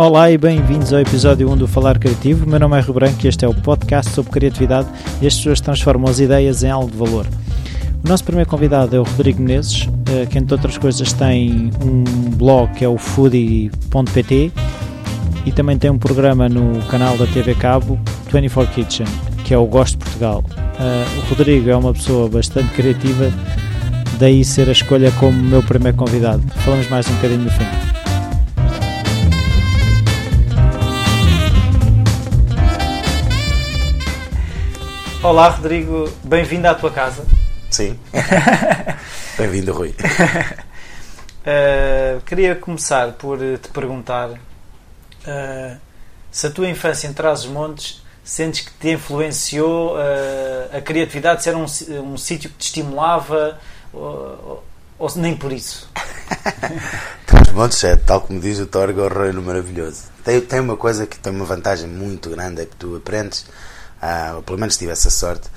Olá 0.00 0.30
e 0.30 0.38
bem-vindos 0.38 0.94
ao 0.94 1.00
episódio 1.00 1.52
1 1.52 1.58
do 1.58 1.68
Falar 1.68 1.98
Criativo. 1.98 2.48
Meu 2.48 2.58
nome 2.58 2.74
é 2.78 2.80
Rio 2.80 2.94
Branco 2.94 3.18
e 3.22 3.28
este 3.28 3.44
é 3.44 3.48
o 3.48 3.52
podcast 3.52 4.10
sobre 4.12 4.32
criatividade 4.32 4.88
e 5.20 5.26
as 5.26 5.36
pessoas 5.36 5.60
transformam 5.60 6.10
as 6.10 6.18
ideias 6.18 6.64
em 6.64 6.70
algo 6.70 6.90
de 6.90 6.96
valor. 6.96 7.26
O 8.02 8.08
nosso 8.08 8.24
primeiro 8.24 8.48
convidado 8.48 8.96
é 8.96 8.98
o 8.98 9.02
Rodrigo 9.02 9.42
Menezes, 9.42 9.90
eh, 10.10 10.24
que 10.24 10.38
entre 10.38 10.54
outras 10.54 10.78
coisas 10.78 11.12
tem 11.12 11.70
um 11.84 12.30
blog 12.30 12.72
que 12.72 12.82
é 12.82 12.88
o 12.88 12.96
foodie.pt 12.96 14.50
e 15.44 15.52
também 15.52 15.76
tem 15.76 15.90
um 15.90 15.98
programa 15.98 16.48
no 16.48 16.82
canal 16.86 17.18
da 17.18 17.26
TV 17.26 17.54
Cabo 17.54 18.00
24 18.32 18.72
Kitchen, 18.72 19.06
que 19.44 19.52
é 19.52 19.58
o 19.58 19.66
Gosto 19.66 19.98
Portugal. 19.98 20.42
Eh, 20.78 21.04
o 21.18 21.28
Rodrigo 21.28 21.68
é 21.68 21.76
uma 21.76 21.92
pessoa 21.92 22.26
bastante 22.26 22.72
criativa, 22.72 23.30
daí 24.18 24.46
ser 24.46 24.66
a 24.70 24.72
escolha 24.72 25.12
como 25.20 25.38
meu 25.42 25.62
primeiro 25.62 25.98
convidado. 25.98 26.42
Falamos 26.64 26.88
mais 26.88 27.06
um 27.06 27.12
bocadinho 27.16 27.42
no 27.42 27.50
fim. 27.50 27.99
Olá 35.22 35.50
Rodrigo, 35.50 36.10
bem-vindo 36.24 36.66
à 36.66 36.74
tua 36.74 36.90
casa. 36.90 37.26
Sim. 37.70 38.00
Bem-vindo, 39.36 39.70
Rui. 39.70 39.94
Uh, 41.44 42.20
queria 42.24 42.56
começar 42.56 43.12
por 43.12 43.38
te 43.38 43.68
perguntar 43.68 44.30
uh, 44.30 45.76
se 46.30 46.46
a 46.46 46.50
tua 46.50 46.70
infância 46.70 47.06
em 47.06 47.12
Trás-os-Montes 47.12 48.02
sentes 48.24 48.62
que 48.62 48.70
te 48.80 48.94
influenciou 48.94 49.94
uh, 49.94 50.74
a 50.74 50.80
criatividade, 50.80 51.42
se 51.42 51.50
era 51.50 51.58
um, 51.58 51.66
um 52.02 52.16
sítio 52.16 52.48
que 52.48 52.56
te 52.56 52.68
estimulava 52.68 53.58
ou, 53.92 54.64
ou 54.98 55.12
nem 55.16 55.36
por 55.36 55.52
isso? 55.52 55.90
Trás-os-Montes 57.26 57.84
é, 57.84 57.94
tal 57.94 58.22
como 58.22 58.40
diz 58.40 58.58
o 58.58 58.66
Torgo, 58.66 59.02
o 59.02 59.08
reino 59.08 59.42
maravilhoso. 59.42 60.04
Tem, 60.24 60.40
tem 60.40 60.60
uma 60.60 60.78
coisa 60.78 61.06
que 61.06 61.18
tem 61.18 61.30
uma 61.30 61.44
vantagem 61.44 61.90
muito 61.90 62.30
grande, 62.30 62.62
é 62.62 62.64
que 62.64 62.74
tu 62.76 62.96
aprendes, 62.96 63.44
ou 64.36 64.42
pelo 64.42 64.58
menos 64.58 64.76
tive 64.76 64.92
essa 64.92 65.10
sorte, 65.10 65.48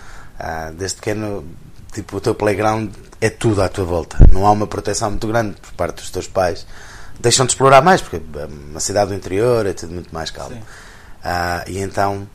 desde 0.78 0.98
pequeno 0.98 1.46
tipo, 1.94 2.18
o 2.18 2.22
teu 2.22 2.36
playground 2.36 2.92
é 3.22 3.30
tudo 3.30 3.62
à 3.62 3.70
tua 3.70 3.86
volta. 3.86 4.18
Não 4.32 4.46
há 4.46 4.52
uma 4.52 4.68
proteção 4.68 5.12
muito 5.12 5.28
grande 5.28 5.56
por 5.62 5.72
parte 5.74 5.98
dos 5.98 6.10
teus 6.10 6.28
pais. 6.28 6.66
Deixam-te 7.20 7.52
explorar 7.52 7.82
mais, 7.82 8.02
porque 8.02 8.18
é 8.18 8.46
uma 8.46 8.80
cidade 8.80 9.12
do 9.12 9.16
interior 9.16 9.66
é 9.66 9.74
tudo 9.74 9.94
muito 9.94 10.14
mais 10.14 10.32
calmo. 10.32 10.58
Uh, 10.58 11.70
e 11.70 11.78
então, 11.78 12.28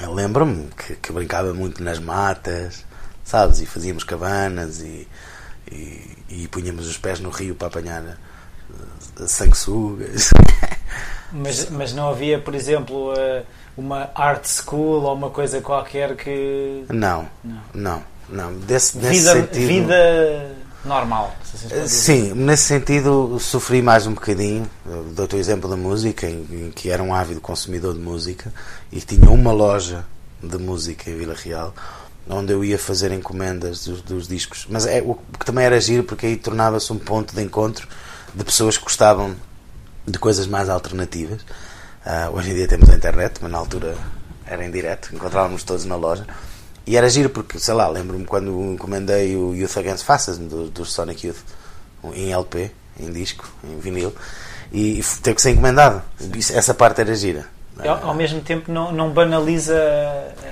eu 0.00 0.12
lembro-me 0.12 0.68
que, 0.68 0.94
que, 0.96 1.12
brincava 1.12 1.52
muito 1.52 1.82
nas 1.82 1.98
matas, 1.98 2.84
sabes? 3.24 3.60
E 3.60 3.66
fazíamos 3.66 4.04
cabanas 4.04 4.80
e, 4.80 5.08
e, 5.72 6.18
e 6.28 6.48
punhamos 6.48 6.86
os 6.86 6.96
pés 6.96 7.18
no 7.18 7.30
rio 7.30 7.54
para 7.54 7.68
apanhar 7.68 8.02
uh, 8.02 9.26
sanguessugas. 9.26 10.30
mas, 11.32 11.70
mas 11.70 11.92
não 11.92 12.10
havia, 12.10 12.38
por 12.38 12.54
exemplo, 12.54 13.12
uh, 13.12 13.44
uma 13.78 14.10
art 14.14 14.44
school 14.44 15.04
ou 15.04 15.14
uma 15.14 15.30
coisa 15.30 15.60
qualquer 15.60 16.16
que. 16.16 16.84
Não, 16.90 17.26
não. 17.44 17.62
não. 17.72 18.18
Não, 18.28 18.52
desse, 18.58 18.98
nesse 18.98 19.20
vida, 19.20 19.32
sentido. 19.32 19.66
Vida 19.68 20.56
normal. 20.84 21.34
Se 21.42 21.88
Sim, 21.88 22.34
nesse 22.34 22.64
sentido 22.64 23.38
sofri 23.40 23.80
mais 23.80 24.06
um 24.06 24.12
bocadinho. 24.12 24.68
Dou-te 25.14 25.36
o 25.36 25.38
exemplo 25.38 25.70
da 25.70 25.76
música, 25.76 26.28
em, 26.28 26.46
em, 26.50 26.70
que 26.70 26.90
era 26.90 27.02
um 27.02 27.14
ávido 27.14 27.40
consumidor 27.40 27.94
de 27.94 28.00
música 28.00 28.52
e 28.92 29.00
tinha 29.00 29.30
uma 29.30 29.50
loja 29.50 30.04
de 30.42 30.58
música 30.58 31.08
em 31.08 31.16
Vila 31.16 31.34
Real 31.34 31.72
onde 32.30 32.52
eu 32.52 32.62
ia 32.62 32.78
fazer 32.78 33.10
encomendas 33.10 33.86
dos, 33.86 34.02
dos 34.02 34.28
discos. 34.28 34.66
Mas 34.68 34.84
é, 34.84 35.00
o 35.00 35.14
que 35.14 35.46
também 35.46 35.64
era 35.64 35.80
giro 35.80 36.04
porque 36.04 36.26
aí 36.26 36.36
tornava-se 36.36 36.92
um 36.92 36.98
ponto 36.98 37.34
de 37.34 37.42
encontro 37.42 37.88
de 38.34 38.44
pessoas 38.44 38.76
que 38.76 38.84
gostavam 38.84 39.34
de 40.06 40.18
coisas 40.18 40.46
mais 40.46 40.68
alternativas. 40.68 41.40
Uh, 42.06 42.34
hoje 42.34 42.50
em 42.50 42.54
dia 42.54 42.68
temos 42.68 42.88
a 42.88 42.94
internet, 42.94 43.38
mas 43.40 43.50
na 43.50 43.58
altura 43.58 43.96
era 44.46 44.64
em 44.64 44.70
direto, 44.70 45.14
encontrávamos 45.14 45.62
todos 45.62 45.84
na 45.84 45.96
loja. 45.96 46.26
E 46.86 46.96
era 46.96 47.08
giro 47.10 47.28
porque, 47.28 47.58
sei 47.58 47.74
lá, 47.74 47.86
lembro-me 47.88 48.24
quando 48.24 48.72
encomendei 48.72 49.36
o 49.36 49.54
Youth 49.54 49.76
Against 49.76 50.04
Fascism 50.04 50.46
do, 50.46 50.70
do 50.70 50.84
Sonic 50.84 51.26
Youth 51.26 51.40
em 52.14 52.32
LP, 52.32 52.70
em 52.98 53.12
disco, 53.12 53.46
em 53.62 53.78
vinil, 53.78 54.14
e, 54.72 55.00
e 55.00 55.02
teve 55.22 55.36
que 55.36 55.42
ser 55.42 55.50
encomendado. 55.50 56.02
Essa 56.54 56.72
parte 56.72 57.00
era 57.00 57.14
gira. 57.14 57.46
Ao, 57.78 58.08
ao 58.08 58.14
mesmo 58.14 58.40
tempo 58.40 58.72
não, 58.72 58.90
não 58.90 59.10
banaliza 59.10 59.78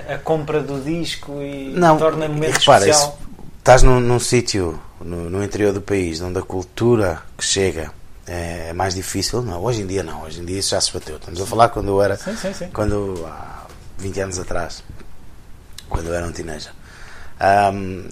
a, 0.07 0.13
a, 0.13 0.17
compra 0.17 0.61
do 0.61 0.79
disco 0.79 1.41
e 1.41 1.73
não, 1.75 1.97
torna 1.97 2.27
momento 2.27 2.59
repara, 2.59 2.87
especial. 2.87 3.17
Isso, 3.19 3.29
estás 3.57 3.83
num, 3.83 3.99
num 3.99 4.19
sítio 4.19 4.79
no, 5.01 5.29
no, 5.29 5.43
interior 5.43 5.73
do 5.73 5.81
país 5.81 6.21
onde 6.21 6.39
a 6.39 6.41
cultura 6.41 7.21
que 7.37 7.43
chega 7.43 7.91
é, 8.27 8.73
mais 8.73 8.93
difícil. 8.93 9.41
Não, 9.41 9.63
hoje 9.63 9.81
em 9.81 9.87
dia 9.87 10.03
não, 10.03 10.23
hoje 10.23 10.41
em 10.41 10.45
dia 10.45 10.59
isso 10.59 10.71
já 10.71 10.81
se 10.81 10.91
bateu. 10.93 11.15
Estamos 11.15 11.41
a 11.41 11.45
falar 11.45 11.69
quando 11.69 11.87
eu 11.87 12.01
era 12.01 12.17
sim, 12.17 12.35
sim, 12.35 12.53
sim. 12.53 12.69
quando 12.73 13.25
há 13.25 13.65
20 13.97 14.19
anos 14.19 14.39
atrás 14.39 14.83
quando 15.89 16.07
eu 16.07 16.13
era 16.13 16.25
um 16.25 16.31
teenager. 16.31 16.71
Um, 17.73 18.09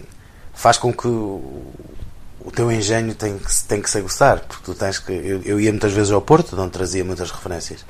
faz 0.53 0.78
com 0.78 0.94
que 0.94 1.08
o, 1.08 1.74
o, 2.40 2.52
teu 2.52 2.72
engenho 2.72 3.14
tem 3.16 3.38
que, 3.38 3.66
tem 3.66 3.81
que 3.81 3.90
se 3.90 3.98
aguçar, 3.98 4.40
porque 4.42 4.64
tu 4.64 4.74
tens 4.74 5.00
que. 5.00 5.12
Eu, 5.12 5.42
eu 5.44 5.59
ia 5.59 5.72
muitas 5.72 5.92
vezes 5.92 6.12
ao 6.12 6.22
Porto, 6.22 6.59
onde 6.59 6.72
trazia 6.72 7.03
muitas 7.03 7.32
referências. 7.32 7.86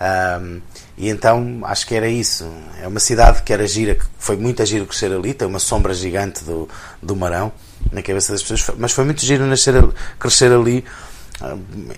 Um, 0.00 0.60
e 0.96 1.08
então 1.08 1.60
acho 1.64 1.86
que 1.86 1.94
era 1.94 2.08
isso. 2.08 2.48
É 2.80 2.86
uma 2.86 3.00
cidade 3.00 3.42
que 3.42 3.52
era 3.52 3.66
gira, 3.66 3.96
que 3.96 4.04
foi 4.18 4.36
muito 4.36 4.64
giro 4.64 4.86
crescer 4.86 5.12
ali, 5.12 5.34
tem 5.34 5.46
uma 5.46 5.58
sombra 5.58 5.92
gigante 5.92 6.44
do, 6.44 6.68
do 7.02 7.16
Marão 7.16 7.52
na 7.92 8.02
cabeça 8.02 8.32
das 8.32 8.42
pessoas, 8.42 8.76
mas 8.78 8.92
foi 8.92 9.04
muito 9.04 9.24
giro 9.24 9.46
nascer, 9.46 9.74
crescer 10.18 10.52
ali 10.52 10.84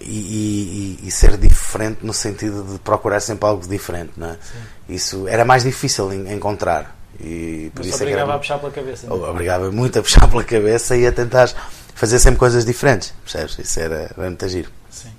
e, 0.00 0.98
e, 1.02 1.08
e, 1.08 1.10
ser 1.10 1.36
diferente 1.38 2.04
no 2.04 2.12
sentido 2.12 2.62
de 2.64 2.78
procurar 2.78 3.20
sempre 3.20 3.48
algo 3.48 3.66
diferente. 3.66 4.12
Não 4.16 4.30
é? 4.30 4.36
Isso 4.88 5.26
era 5.26 5.44
mais 5.44 5.62
difícil 5.62 6.12
encontrar. 6.12 6.96
E 7.18 7.70
por 7.74 7.80
Mas 7.80 7.94
isso 7.94 7.96
obrigava 8.02 8.22
é 8.22 8.24
era, 8.24 8.34
a 8.34 8.38
puxar 8.38 8.58
pela 8.58 8.72
cabeça. 8.72 9.06
Não? 9.06 9.26
É? 9.26 9.30
Obrigava 9.30 9.70
muito 9.70 9.98
a 9.98 10.02
puxar 10.02 10.28
pela 10.28 10.44
cabeça 10.44 10.96
e 10.96 11.06
a 11.06 11.12
tentar 11.12 11.48
fazer 11.94 12.18
sempre 12.18 12.38
coisas 12.38 12.64
diferentes, 12.64 13.14
percebes? 13.22 13.58
Isso 13.58 13.80
era, 13.80 14.10
era 14.16 14.28
muito 14.28 14.48
giro. 14.48 14.70
Sim. 14.90 15.12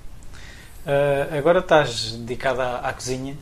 Uh, 0.86 1.38
agora 1.38 1.60
estás 1.60 2.12
dedicado 2.12 2.60
à, 2.60 2.78
à 2.78 2.92
cozinha. 2.92 3.34
Uh, 3.34 3.36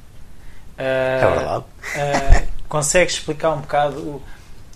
é 0.78 1.34
verdade. 1.34 1.64
Uh, 1.64 2.48
consegues 2.68 3.14
explicar 3.14 3.52
um 3.52 3.60
bocado 3.60 3.98
o, 3.98 4.22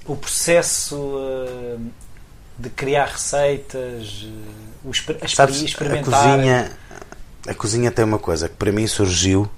o 0.06 0.16
processo 0.16 1.20
de 2.58 2.70
criar 2.70 3.06
receitas, 3.06 4.26
o 4.84 4.90
exper 4.90 5.18
Sabes, 5.28 5.62
experimentar? 5.62 6.14
A 6.14 6.34
cozinha, 6.34 6.70
a 7.48 7.54
cozinha 7.54 7.90
tem 7.90 8.04
uma 8.04 8.18
coisa 8.18 8.48
que 8.48 8.56
para 8.56 8.70
mim 8.70 8.86
surgiu 8.86 9.48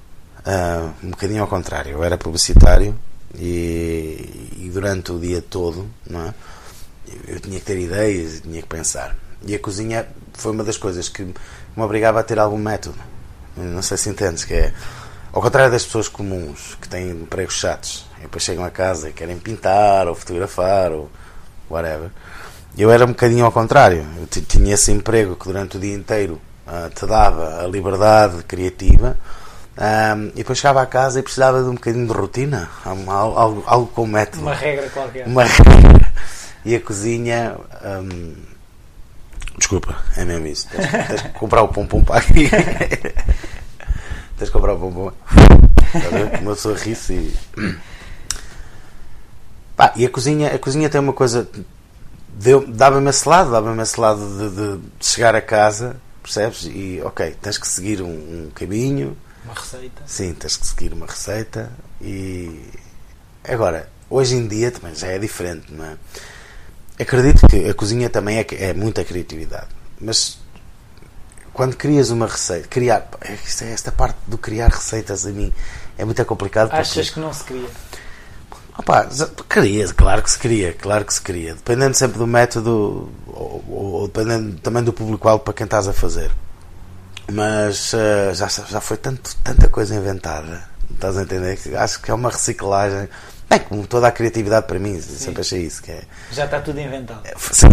um 1.03 1.11
bocadinho 1.11 1.43
ao 1.43 1.49
contrário. 1.49 1.93
Eu 1.93 2.05
era 2.05 2.17
publicitário 2.17 2.97
e, 3.35 4.55
e, 4.59 4.71
durante 4.73 5.13
o 5.13 5.19
dia 5.19 5.43
todo, 5.43 5.89
não 6.09 6.29
é? 6.29 6.35
Eu 7.27 7.41
tinha 7.41 7.59
que 7.59 7.65
ter 7.65 7.79
ideias 7.79 8.39
e 8.39 8.41
tinha 8.43 8.63
que 8.63 8.69
pensar. 8.69 9.17
E 9.45 9.55
a 9.55 9.59
cozinha 9.59 10.07
foi 10.35 10.53
uma 10.53 10.65
das 10.65 10.77
coisas 10.77 11.09
que 11.09 11.23
me 11.23 11.35
obrigava 11.77 12.21
a 12.21 12.23
ter 12.23 12.39
algum 12.39 12.59
método. 12.59 12.99
Não 13.57 13.83
sei 13.83 13.97
se 13.97 14.09
entendes, 14.09 14.45
que 14.45 14.55
é 14.55 14.73
ao 15.33 15.43
contrário 15.43 15.71
das 15.71 15.85
pessoas 15.85 16.09
comuns 16.09 16.77
que 16.81 16.89
têm 16.89 17.11
empregos 17.11 17.55
chatos 17.55 18.07
e 18.19 18.23
depois 18.23 18.43
chegam 18.43 18.65
a 18.65 18.71
casa 18.71 19.09
e 19.09 19.13
querem 19.13 19.39
pintar 19.39 20.07
ou 20.09 20.15
fotografar 20.15 20.93
ou 20.93 21.11
whatever. 21.71 22.11
Eu 22.77 22.91
era 22.91 23.05
um 23.05 23.09
bocadinho 23.09 23.45
ao 23.45 23.53
contrário. 23.53 24.05
Eu 24.19 24.27
tinha 24.27 24.75
esse 24.75 24.93
emprego 24.93 25.35
que 25.37 25.47
durante 25.47 25.77
o 25.77 25.81
dia 25.81 25.95
inteiro 25.95 26.41
uh, 26.67 26.91
te 26.91 27.07
dava 27.07 27.65
a 27.65 27.67
liberdade 27.67 28.43
criativa 28.45 29.17
um, 29.79 30.29
e 30.29 30.37
depois 30.37 30.59
chegava 30.59 30.81
a 30.81 30.87
casa 30.87 31.21
e 31.21 31.23
precisava 31.23 31.63
de 31.63 31.69
um 31.69 31.75
bocadinho 31.75 32.07
de 32.07 32.13
rotina, 32.13 32.71
algo, 32.85 33.63
algo 33.67 33.87
com 33.89 34.07
método. 34.07 34.43
Uma 34.43 34.55
regra 34.55 34.89
qualquer. 34.89 35.27
Uma 35.27 35.45
regra. 35.45 36.13
E 36.65 36.75
a 36.75 36.81
cozinha. 36.81 37.57
Um, 37.85 38.35
desculpa, 39.57 39.97
é 40.17 40.25
mesmo 40.25 40.49
isso. 40.49 40.67
Tens, 40.69 40.91
tens 40.91 41.23
que 41.23 41.29
comprar 41.29 41.63
o 41.63 41.69
pompom 41.69 42.03
para 42.03 42.17
aqui. 42.17 42.51
tens 44.37 44.49
que 44.49 44.51
comprar 44.51 44.73
o 44.73 44.79
pompom. 44.81 45.13
Uma 46.43 46.55
pessoa 46.57 46.77
ri-se 46.77 47.13
e. 47.13 47.37
Pá, 49.77 49.93
e 49.95 50.05
a 50.05 50.11
cozinha, 50.11 50.53
a 50.53 50.59
cozinha 50.59 50.91
tem 50.91 51.01
uma 51.01 51.13
coisa. 51.13 51.49
Dava-me 52.69 53.09
esse 53.11 53.29
lado, 53.29 53.51
dava-me 53.51 53.83
esse 53.83 53.99
lado 53.99 54.21
de, 54.21 54.79
de, 54.79 54.89
chegar 55.01 55.35
a 55.35 55.41
casa, 55.41 55.97
percebes? 56.23 56.65
E 56.65 57.01
ok, 57.03 57.35
tens 57.41 57.57
que 57.57 57.67
seguir 57.67 58.03
um, 58.03 58.09
um 58.09 58.51
caminho 58.55 59.17
uma 59.47 59.55
receita. 59.55 60.03
Sim, 60.07 60.35
tens 60.35 60.57
que 60.57 60.67
seguir 60.67 60.93
uma 60.93 61.07
receita 61.07 61.71
e. 62.01 62.69
Agora, 63.45 63.89
hoje 64.11 64.35
em 64.35 64.47
dia 64.47 64.73
também 64.73 64.95
já 64.95 65.07
é 65.07 65.19
diferente, 65.19 65.73
não 65.73 65.85
é? 65.85 65.97
Acredito 66.99 67.47
que 67.47 67.69
a 67.69 67.75
cozinha 67.75 68.11
também 68.11 68.39
é, 68.39 68.47
é 68.59 68.75
muita 68.75 69.05
criatividade, 69.05 69.69
mas 70.01 70.39
quando 71.53 71.77
crias 71.77 72.11
uma 72.11 72.27
receita, 72.27 72.67
criar. 72.67 73.09
É 73.21 73.33
é 73.33 73.73
esta 73.73 73.93
parte 73.93 74.19
do 74.27 74.37
criar 74.37 74.69
receitas 74.69 75.25
a 75.25 75.31
mim 75.31 75.53
é 75.97 76.05
muito 76.05 76.23
complicado. 76.25 76.73
Achas 76.73 77.11
que 77.11 77.21
não 77.21 77.33
se 77.33 77.45
cria? 77.45 77.69
Opa, 78.79 79.09
cria, 79.49 79.89
claro 79.95 80.23
que 80.23 80.31
se 80.31 80.39
cria, 80.39 80.73
claro 80.75 81.05
que 81.05 81.15
se 81.15 81.21
cria. 81.21 81.55
Dependendo 81.55 81.97
sempre 81.97 82.19
do 82.19 82.27
método 82.27 83.11
ou, 83.27 83.65
ou, 83.69 84.09
dependendo 84.09 84.59
também 84.59 84.83
do 84.83 84.93
público-alvo 84.93 85.43
para 85.43 85.55
quem 85.55 85.65
estás 85.65 85.89
a 85.89 85.93
fazer. 85.93 86.31
Mas 87.33 87.93
uh, 87.93 88.35
já, 88.35 88.47
já 88.47 88.81
foi 88.81 88.97
tanto, 88.97 89.35
tanta 89.43 89.69
coisa 89.69 89.95
inventada, 89.95 90.63
estás 90.93 91.17
a 91.17 91.23
entender? 91.23 91.59
Acho 91.77 92.01
que 92.01 92.11
é 92.11 92.15
uma 92.15 92.31
reciclagem. 92.31 93.09
Bem, 93.49 93.61
como 93.61 93.87
toda 93.87 94.09
a 94.09 94.13
criatividade 94.13 94.67
para 94.67 94.79
mim, 94.79 95.01
Sim. 95.01 95.17
sempre 95.17 95.41
achei 95.41 95.63
isso. 95.63 95.83
Que 95.83 95.93
é, 95.93 96.03
já 96.33 96.45
está 96.45 96.61
tudo 96.61 96.81
inventado. 96.81 97.21
É, 97.25 97.35
sim, 97.39 97.69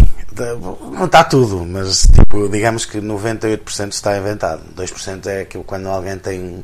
não 0.92 1.04
está 1.04 1.22
tudo, 1.24 1.64
mas 1.66 2.02
tipo, 2.02 2.48
digamos 2.48 2.84
que 2.86 2.98
98% 2.98 3.92
está 3.92 4.16
inventado. 4.16 4.62
2% 4.76 5.26
é 5.26 5.40
aquilo 5.42 5.64
quando 5.64 5.88
alguém 5.88 6.16
tem 6.18 6.40
um, 6.40 6.62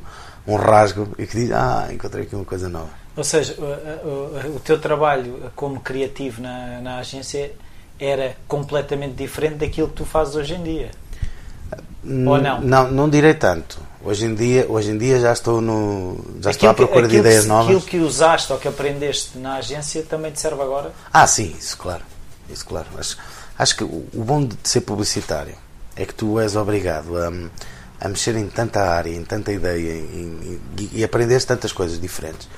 um 0.52 0.56
rasgo 0.56 1.12
e 1.18 1.26
que 1.26 1.36
diz, 1.36 1.52
ah, 1.52 1.88
encontrei 1.90 2.24
aqui 2.24 2.34
uma 2.34 2.44
coisa 2.44 2.68
nova. 2.68 2.99
Ou 3.20 3.24
seja, 3.24 3.54
o, 3.58 4.08
o, 4.08 4.56
o 4.56 4.60
teu 4.60 4.80
trabalho 4.80 5.52
como 5.54 5.78
criativo 5.78 6.40
na, 6.40 6.80
na 6.80 6.98
agência 7.00 7.52
era 7.98 8.34
completamente 8.48 9.12
diferente 9.12 9.56
daquilo 9.56 9.88
que 9.88 9.94
tu 9.96 10.06
fazes 10.06 10.34
hoje 10.34 10.54
em 10.54 10.62
dia. 10.62 10.90
Ou 12.02 12.38
não? 12.40 12.62
Não, 12.62 12.90
não 12.90 13.10
direi 13.10 13.34
tanto. 13.34 13.78
Hoje 14.02 14.24
em 14.24 14.34
dia, 14.34 14.64
hoje 14.66 14.92
em 14.92 14.96
dia 14.96 15.20
já 15.20 15.34
estou 15.34 15.60
no 15.60 16.16
já 16.40 16.48
aquilo 16.48 16.50
estou 16.50 16.70
à 16.70 16.74
procura 16.74 17.02
que, 17.02 17.12
de 17.12 17.18
ideias 17.18 17.42
que, 17.42 17.48
novas. 17.48 17.66
Aquilo 17.66 17.82
que 17.82 17.98
usaste 17.98 18.50
ou 18.54 18.58
que 18.58 18.66
aprendeste 18.66 19.36
na 19.36 19.56
agência 19.56 20.02
também 20.02 20.32
te 20.32 20.40
serve 20.40 20.62
agora? 20.62 20.90
Ah, 21.12 21.26
sim, 21.26 21.54
isso 21.58 21.76
claro. 21.76 22.02
Isso 22.48 22.64
claro. 22.64 22.86
Acho, 22.96 23.18
acho 23.58 23.76
que 23.76 23.84
o, 23.84 24.08
o 24.14 24.24
bom 24.24 24.42
de 24.42 24.56
ser 24.64 24.80
publicitário 24.80 25.54
é 25.94 26.06
que 26.06 26.14
tu 26.14 26.40
és 26.40 26.56
obrigado 26.56 27.18
a, 27.18 27.30
a 28.00 28.08
mexer 28.08 28.34
em 28.34 28.48
tanta 28.48 28.80
área, 28.80 29.14
em 29.14 29.24
tanta 29.24 29.52
ideia 29.52 29.92
em, 29.92 30.58
em, 30.78 30.90
e, 30.94 31.04
aprenderes 31.04 31.44
tantas 31.44 31.70
coisas 31.70 32.00
diferentes 32.00 32.48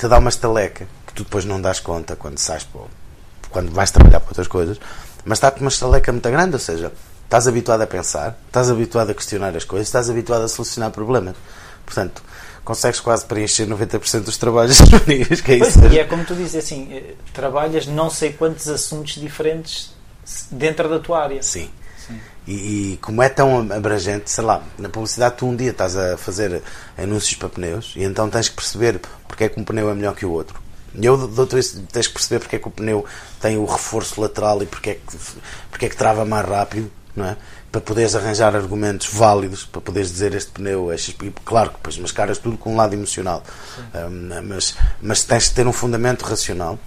te 0.00 0.08
dá 0.08 0.18
uma 0.18 0.30
estaleca 0.30 0.86
que 1.06 1.14
tu 1.14 1.24
depois 1.24 1.44
não 1.44 1.60
das 1.60 1.80
conta 1.80 2.16
quando 2.16 2.38
sais 2.38 2.64
para, 2.64 2.82
quando 3.50 3.70
vais 3.72 3.90
trabalhar 3.90 4.20
para 4.20 4.30
outras 4.30 4.48
coisas, 4.48 4.80
mas 5.24 5.36
está-te 5.38 5.60
uma 5.60 5.68
estaleca 5.68 6.12
muito 6.12 6.30
grande, 6.30 6.54
ou 6.54 6.60
seja, 6.60 6.92
Estás 7.30 7.46
habituado 7.46 7.80
a 7.82 7.86
pensar, 7.86 8.36
estás 8.48 8.68
habituado 8.68 9.10
a 9.10 9.14
questionar 9.14 9.56
as 9.56 9.62
coisas, 9.62 9.86
estás 9.86 10.10
habituado 10.10 10.42
a 10.42 10.48
solucionar 10.48 10.90
problemas. 10.90 11.36
Portanto, 11.86 12.24
consegues 12.64 12.98
quase 12.98 13.24
preencher 13.24 13.68
90% 13.68 14.24
dos 14.24 14.36
trabalhos 14.36 14.74
disponíveis. 14.82 15.40
Que 15.40 15.52
é 15.52 15.58
pois, 15.58 15.76
isso. 15.76 15.86
E 15.86 16.00
é 16.00 16.04
como 16.04 16.24
tu 16.24 16.34
dizes 16.34 16.56
assim, 16.56 16.92
eh, 16.92 17.14
trabalhas 17.32 17.86
não 17.86 18.10
sei 18.10 18.32
quantos 18.32 18.66
assuntos 18.66 19.14
diferentes 19.14 19.94
dentro 20.50 20.88
da 20.88 20.98
tua 20.98 21.22
área. 21.22 21.40
Sim. 21.40 21.70
E, 22.50 22.94
e, 22.94 22.96
como 22.96 23.22
é 23.22 23.28
tão 23.28 23.60
abrangente, 23.72 24.28
sei 24.28 24.42
lá, 24.42 24.60
na 24.76 24.88
publicidade 24.88 25.36
tu 25.36 25.46
um 25.46 25.54
dia 25.54 25.70
estás 25.70 25.96
a 25.96 26.16
fazer 26.16 26.62
anúncios 26.98 27.34
para 27.34 27.48
pneus 27.48 27.92
e 27.94 28.02
então 28.02 28.28
tens 28.28 28.48
que 28.48 28.56
perceber 28.56 29.00
porque 29.28 29.44
é 29.44 29.48
que 29.48 29.60
um 29.60 29.62
pneu 29.62 29.88
é 29.88 29.94
melhor 29.94 30.16
que 30.16 30.26
o 30.26 30.32
outro. 30.32 30.60
E 30.92 31.06
eu 31.06 31.28
dou-te 31.28 31.56
isso, 31.56 31.80
tens 31.92 32.08
que 32.08 32.14
perceber 32.14 32.40
porque 32.40 32.56
é 32.56 32.58
que 32.58 32.66
o 32.66 32.70
pneu 32.70 33.04
tem 33.40 33.56
o 33.56 33.64
reforço 33.64 34.20
lateral 34.20 34.60
e 34.62 34.66
porque 34.66 34.90
é 34.90 34.94
que, 34.94 35.16
porque 35.70 35.86
é 35.86 35.88
que 35.88 35.96
trava 35.96 36.24
mais 36.24 36.44
rápido 36.44 36.90
não 37.14 37.26
é? 37.26 37.36
Para 37.70 37.80
poderes 37.80 38.16
arranjar 38.16 38.56
argumentos 38.56 39.06
válidos, 39.12 39.64
para 39.64 39.80
poderes 39.80 40.10
dizer 40.10 40.34
este 40.34 40.50
pneu 40.50 40.90
é 40.90 40.96
XP. 40.96 41.32
Claro 41.44 41.70
que 41.70 41.76
depois 41.76 41.98
mascaras 41.98 42.38
tudo 42.38 42.58
com 42.58 42.72
um 42.72 42.76
lado 42.76 42.94
emocional, 42.94 43.44
um, 43.94 44.48
mas, 44.48 44.76
mas 45.00 45.22
tens 45.22 45.44
de 45.44 45.54
ter 45.54 45.66
um 45.66 45.72
fundamento 45.72 46.22
racional. 46.22 46.78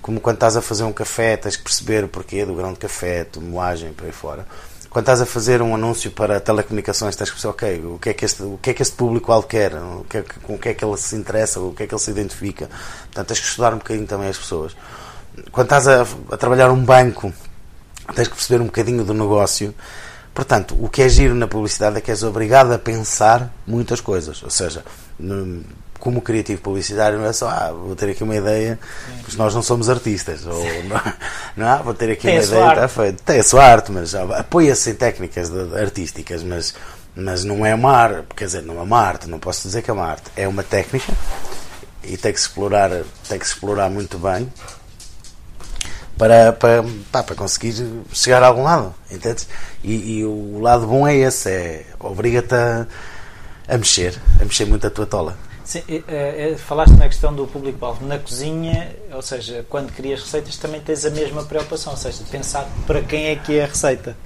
Como 0.00 0.20
quando 0.20 0.34
estás 0.34 0.56
a 0.56 0.62
fazer 0.62 0.82
um 0.82 0.92
café, 0.92 1.36
tens 1.36 1.54
que 1.54 1.62
perceber 1.62 2.02
o 2.02 2.08
porquê 2.08 2.44
do 2.44 2.54
grão 2.54 2.72
de 2.72 2.78
café, 2.80 3.24
moagem, 3.40 3.92
por 3.92 4.06
aí 4.06 4.12
fora. 4.12 4.44
Quando 4.92 5.04
estás 5.04 5.22
a 5.22 5.26
fazer 5.26 5.62
um 5.62 5.74
anúncio 5.74 6.10
para 6.10 6.38
telecomunicações, 6.38 7.16
tens 7.16 7.30
que 7.30 7.36
perceber, 7.40 7.50
ok, 7.50 7.94
o 7.94 7.98
que 7.98 8.10
é 8.10 8.12
que 8.12 8.26
este, 8.26 8.42
que 8.60 8.70
é 8.70 8.74
que 8.74 8.82
este 8.82 8.94
público-alvo 8.94 9.46
quer, 9.46 9.72
o 9.74 10.04
que 10.06 10.18
é, 10.18 10.24
com 10.42 10.56
o 10.56 10.58
que 10.58 10.68
é 10.68 10.74
que 10.74 10.84
ele 10.84 10.98
se 10.98 11.16
interessa, 11.16 11.60
o 11.60 11.72
que 11.72 11.84
é 11.84 11.86
que 11.86 11.94
ele 11.94 11.98
se 11.98 12.10
identifica. 12.10 12.68
Portanto, 13.04 13.28
tens 13.28 13.40
que 13.40 13.46
estudar 13.46 13.72
um 13.72 13.78
bocadinho 13.78 14.06
também 14.06 14.28
as 14.28 14.36
pessoas. 14.36 14.76
Quando 15.50 15.64
estás 15.64 15.88
a, 15.88 16.02
a 16.30 16.36
trabalhar 16.36 16.70
um 16.70 16.84
banco, 16.84 17.32
tens 18.14 18.28
que 18.28 18.34
perceber 18.34 18.60
um 18.60 18.66
bocadinho 18.66 19.02
do 19.02 19.14
negócio. 19.14 19.74
Portanto, 20.34 20.76
o 20.78 20.90
que 20.90 21.00
é 21.00 21.08
giro 21.08 21.34
na 21.34 21.46
publicidade 21.46 21.96
é 21.96 22.00
que 22.02 22.10
és 22.10 22.22
obrigado 22.22 22.70
a 22.72 22.78
pensar 22.78 23.50
muitas 23.66 23.98
coisas. 23.98 24.42
Ou 24.42 24.50
seja, 24.50 24.84
como 26.02 26.20
criativo 26.20 26.60
publicitário 26.60 27.16
não 27.16 27.26
é 27.26 27.32
só, 27.32 27.48
ah, 27.48 27.70
vou 27.70 27.94
ter 27.94 28.10
aqui 28.10 28.24
uma 28.24 28.34
ideia, 28.34 28.76
porque 29.20 29.36
nós 29.36 29.54
não 29.54 29.62
somos 29.62 29.88
artistas. 29.88 30.44
Ou, 30.44 30.64
não, 30.82 31.00
não 31.56 31.72
é? 31.72 31.80
vou 31.80 31.94
ter 31.94 32.10
aqui 32.10 32.22
Tem 32.22 32.40
uma 32.40 32.44
ideia, 32.44 32.68
está 32.70 32.88
feito. 32.88 33.22
Tem 33.22 33.38
a 33.38 33.44
sua 33.44 33.64
arte, 33.64 33.92
mas 33.92 34.12
apoia-se 34.12 34.90
em 34.90 34.94
técnicas 34.94 35.48
de, 35.48 35.78
artísticas, 35.78 36.42
mas, 36.42 36.74
mas 37.14 37.44
não 37.44 37.64
é 37.64 37.72
uma 37.72 37.92
arte. 37.92 38.26
Quer 38.34 38.46
dizer, 38.46 38.62
não 38.62 38.80
é 38.80 38.82
uma 38.82 38.98
arte, 38.98 39.30
não 39.30 39.38
posso 39.38 39.62
dizer 39.62 39.80
que 39.80 39.92
é 39.92 39.94
uma 39.94 40.04
arte. 40.04 40.24
É 40.36 40.48
uma 40.48 40.64
técnica 40.64 41.12
e 42.02 42.16
tem 42.16 42.32
que 42.32 42.40
se 42.40 42.48
explorar, 42.48 42.90
tem 43.28 43.38
que 43.38 43.46
explorar 43.46 43.88
muito 43.88 44.18
bem 44.18 44.52
para, 46.18 46.52
para, 46.52 46.84
pá, 47.12 47.22
para 47.22 47.36
conseguir 47.36 47.74
chegar 48.12 48.42
a 48.42 48.48
algum 48.48 48.64
lado, 48.64 48.92
entendes? 49.08 49.46
E, 49.84 50.18
e 50.18 50.24
o 50.24 50.58
lado 50.58 50.84
bom 50.84 51.06
é 51.06 51.14
esse, 51.14 51.48
é 51.48 51.86
obriga-te 52.00 52.56
a, 52.56 52.88
a 53.68 53.78
mexer, 53.78 54.20
a 54.40 54.44
mexer 54.44 54.64
muito 54.64 54.84
a 54.84 54.90
tua 54.90 55.06
tola. 55.06 55.51
Sim, 55.64 55.82
é, 55.88 56.52
é, 56.52 56.56
falaste 56.56 56.94
na 56.94 57.06
questão 57.08 57.32
do 57.32 57.46
público-alvo. 57.46 58.04
Na 58.04 58.18
cozinha, 58.18 58.94
ou 59.12 59.22
seja, 59.22 59.64
quando 59.68 59.92
crias 59.92 60.20
receitas, 60.20 60.56
também 60.56 60.80
tens 60.80 61.04
a 61.04 61.10
mesma 61.10 61.44
preocupação, 61.44 61.92
ou 61.92 61.98
seja, 61.98 62.22
pensar 62.30 62.68
para 62.86 63.00
quem 63.02 63.26
é 63.26 63.36
que 63.36 63.58
é 63.58 63.64
a 63.64 63.66
receita. 63.66 64.16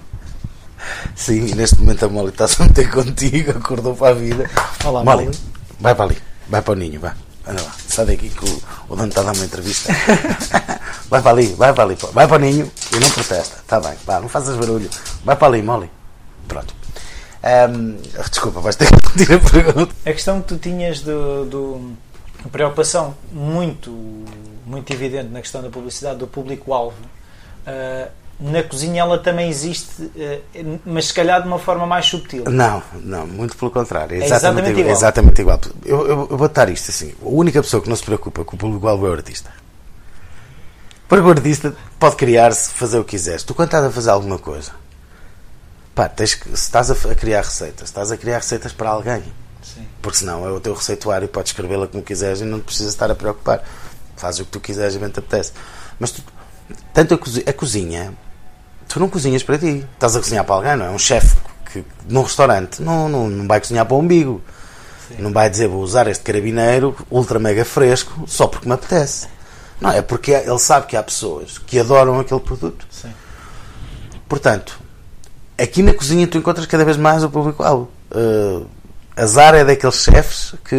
Sim, 1.15 1.47
e 1.47 1.55
neste 1.55 1.79
momento 1.79 2.05
a 2.05 2.09
Molly 2.09 2.31
está-se 2.31 2.61
a 2.63 2.67
meter 2.67 2.91
contigo, 2.91 3.51
acordou 3.51 3.95
para 3.95 4.11
a 4.11 4.15
vida. 4.15 4.51
Olá, 4.85 5.05
Molly. 5.05 5.25
Molly. 5.27 5.39
Vai 5.79 5.95
para 5.95 6.05
ali, 6.07 6.19
vai 6.49 6.63
para 6.63 6.73
o 6.73 6.75
ninho, 6.75 7.01
vai. 7.01 7.13
Anda 7.47 7.63
lá, 7.63 7.73
sai 7.87 8.07
daqui 8.07 8.29
que 8.29 8.45
o, 8.45 8.63
o 8.89 8.97
dono 8.97 9.09
está 9.09 9.21
a 9.21 9.25
dar 9.25 9.33
uma 9.33 9.45
entrevista. 9.45 9.93
vai 11.09 11.23
para 11.23 11.31
ali, 11.31 11.47
vai 11.55 11.73
para 11.73 11.85
ali, 11.85 11.97
vai 12.13 12.27
para 12.27 12.37
o 12.37 12.39
ninho 12.39 12.71
e 12.93 12.99
não 12.99 13.11
protesta. 13.11 13.59
Está 13.61 13.81
bem, 13.81 13.95
vá, 14.05 14.21
não 14.21 14.29
faças 14.29 14.57
barulho. 14.57 14.91
Vai 15.25 15.37
para 15.37 15.49
ali, 15.49 15.63
Molly. 15.63 15.91
Pronto. 16.49 16.75
Um, 17.47 17.97
desculpa, 18.29 18.61
vais 18.61 18.75
ter 18.75 18.89
que 18.89 18.95
repetir 18.95 19.37
a 19.37 19.39
pergunta. 19.39 19.95
A 20.05 20.13
questão 20.13 20.43
que 20.43 20.49
tu 20.49 20.59
tinhas 20.59 21.01
do, 21.01 21.45
do 21.45 21.97
preocupação 22.51 23.15
muito, 23.33 23.91
muito 24.67 24.93
evidente 24.93 25.31
na 25.31 25.41
questão 25.41 25.63
da 25.63 25.71
publicidade 25.71 26.19
do 26.19 26.27
público-alvo. 26.27 26.97
Uh, 27.67 28.11
na 28.39 28.63
cozinha 28.63 29.01
ela 29.01 29.19
também 29.19 29.49
existe, 29.49 30.11
eh, 30.15 30.41
mas 30.85 31.07
se 31.07 31.15
calhar 31.15 31.41
de 31.41 31.49
uma 31.49 31.59
forma 31.59 31.87
mais 31.87 32.05
subtil. 32.05 32.45
Não, 32.45 32.83
não, 33.03 33.27
muito 33.27 33.57
pelo 33.57 33.71
contrário. 33.71 34.21
É 34.21 34.27
exatamente, 34.27 34.69
exatamente 34.69 34.81
igual. 34.81 34.95
Exatamente 34.95 35.41
igual. 35.41 35.61
Eu, 35.87 36.07
eu, 36.07 36.29
eu 36.33 36.37
vou 36.37 36.49
dar 36.49 36.69
isto 36.69 36.91
assim: 36.91 37.15
a 37.23 37.29
única 37.29 37.63
pessoa 37.63 37.83
que 37.83 37.89
não 37.89 37.97
se 37.97 38.05
preocupa 38.05 38.45
com 38.45 38.55
o 38.55 38.59
público-alvo 38.59 39.07
é 39.07 39.11
o 39.11 39.13
artista. 39.15 39.51
Porque 41.09 41.27
o 41.27 41.31
artista 41.31 41.75
pode 41.99 42.17
criar-se, 42.17 42.71
fazer 42.71 42.99
o 42.99 43.05
que 43.05 43.13
quiseres. 43.13 43.43
Tu, 43.43 43.55
quando 43.55 43.69
estás 43.69 43.85
a 43.85 43.91
fazer 43.91 44.11
alguma 44.11 44.39
coisa, 44.39 44.73
pá, 45.97 46.09
tens 46.11 46.35
que, 46.35 46.49
se 46.51 46.55
estás 46.55 46.91
a, 46.91 47.15
criar 47.15 47.41
receitas, 47.41 47.89
estás 47.89 48.13
a 48.13 48.17
criar 48.17 48.37
receitas 48.37 48.73
para 48.73 48.91
alguém. 48.91 49.23
Sim. 49.63 49.85
Porque 50.03 50.19
senão 50.19 50.47
é 50.47 50.53
o 50.53 50.61
teu 50.61 50.75
receituário 50.75 51.25
e 51.25 51.29
podes 51.29 51.51
escrevê-la 51.51 51.89
como 51.89 52.03
quiseres 52.03 52.43
e 52.43 52.45
não 52.45 52.61
precisas 52.61 52.93
estar 52.93 53.11
a 53.11 53.15
preocupar. 53.15 53.65
Fazes 54.15 54.41
o 54.41 54.45
que 54.45 54.51
tu 54.51 54.61
quiseres 54.61 54.95
e 54.95 54.99
bem 54.99 55.09
te 55.09 55.19
apetece. 55.19 55.53
Mas 55.99 56.13
tu, 56.13 56.23
tanto 56.93 57.15
a, 57.15 57.19
cozinha, 57.19 57.45
a 57.49 57.53
cozinha 57.53 58.15
tu 58.87 59.01
não 59.01 59.09
cozinhas 59.09 59.43
para 59.43 59.59
ti. 59.59 59.87
Estás 59.95 60.15
a 60.15 60.21
cozinhar 60.21 60.45
para 60.45 60.55
alguém, 60.55 60.77
não 60.77 60.87
é? 60.87 60.91
Um 60.91 60.99
chefe 60.99 61.35
que 61.73 61.83
num 62.09 62.23
restaurante 62.23 62.83
não, 62.83 63.09
não, 63.09 63.29
não 63.29 63.49
vai 63.49 63.59
cozinhar 63.59 63.87
para 63.87 63.95
o 63.95 64.01
umbigo. 64.01 64.43
Sim. 65.09 65.17
Não 65.19 65.33
vai 65.33 65.49
dizer 65.49 65.67
vou 65.67 65.83
usar 65.83 66.07
este 66.09 66.23
carabineiro 66.23 66.95
ultra 67.11 67.39
mega 67.39 67.65
fresco 67.65 68.25
só 68.27 68.47
porque 68.47 68.69
me 68.69 68.75
apetece. 68.75 69.29
Não, 69.81 69.91
é 69.91 70.03
porque 70.03 70.33
ele 70.33 70.59
sabe 70.59 70.87
que 70.87 70.97
há 70.97 71.03
pessoas 71.03 71.59
que 71.59 71.79
adoram 71.79 72.21
aquele 72.21 72.41
produto. 72.41 72.87
Sim. 72.91 73.13
Portanto, 74.29 74.86
aqui 75.59 75.83
na 75.83 75.95
cozinha 75.95 76.27
tu 76.27 76.39
encontras 76.39 76.67
cada 76.67 76.85
vez 76.85 76.97
mais 76.97 77.25
o 77.25 77.31
público-alvo. 77.31 77.89
Uh, 78.11 78.67
azar 79.17 79.55
é 79.55 79.65
daqueles 79.65 79.97
chefes 79.97 80.55
que, 80.65 80.77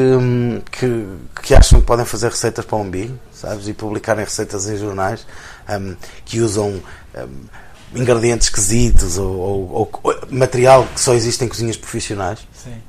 que, 0.71 1.07
que, 1.41 1.55
acham 1.55 1.79
que 1.79 1.85
podem 1.85 2.05
fazer 2.05 2.29
receitas 2.29 2.65
para 2.65 2.77
o 2.77 2.81
umbigo, 2.81 3.17
sabes? 3.33 3.67
E 3.67 3.73
publicarem 3.73 4.23
receitas 4.23 4.67
em 4.69 4.77
jornais 4.77 5.25
um, 5.69 5.95
que 6.25 6.39
usam. 6.39 6.81
Um, 7.15 7.67
ingredientes 7.95 8.47
esquisitos 8.47 9.17
ou, 9.17 9.37
ou, 9.37 9.89
ou, 10.03 10.15
material 10.29 10.85
que 10.93 10.99
só 10.99 11.13
existe 11.13 11.43
em 11.43 11.47
cozinhas 11.47 11.77
profissionais. 11.77 12.39
Sim. 12.53 12.81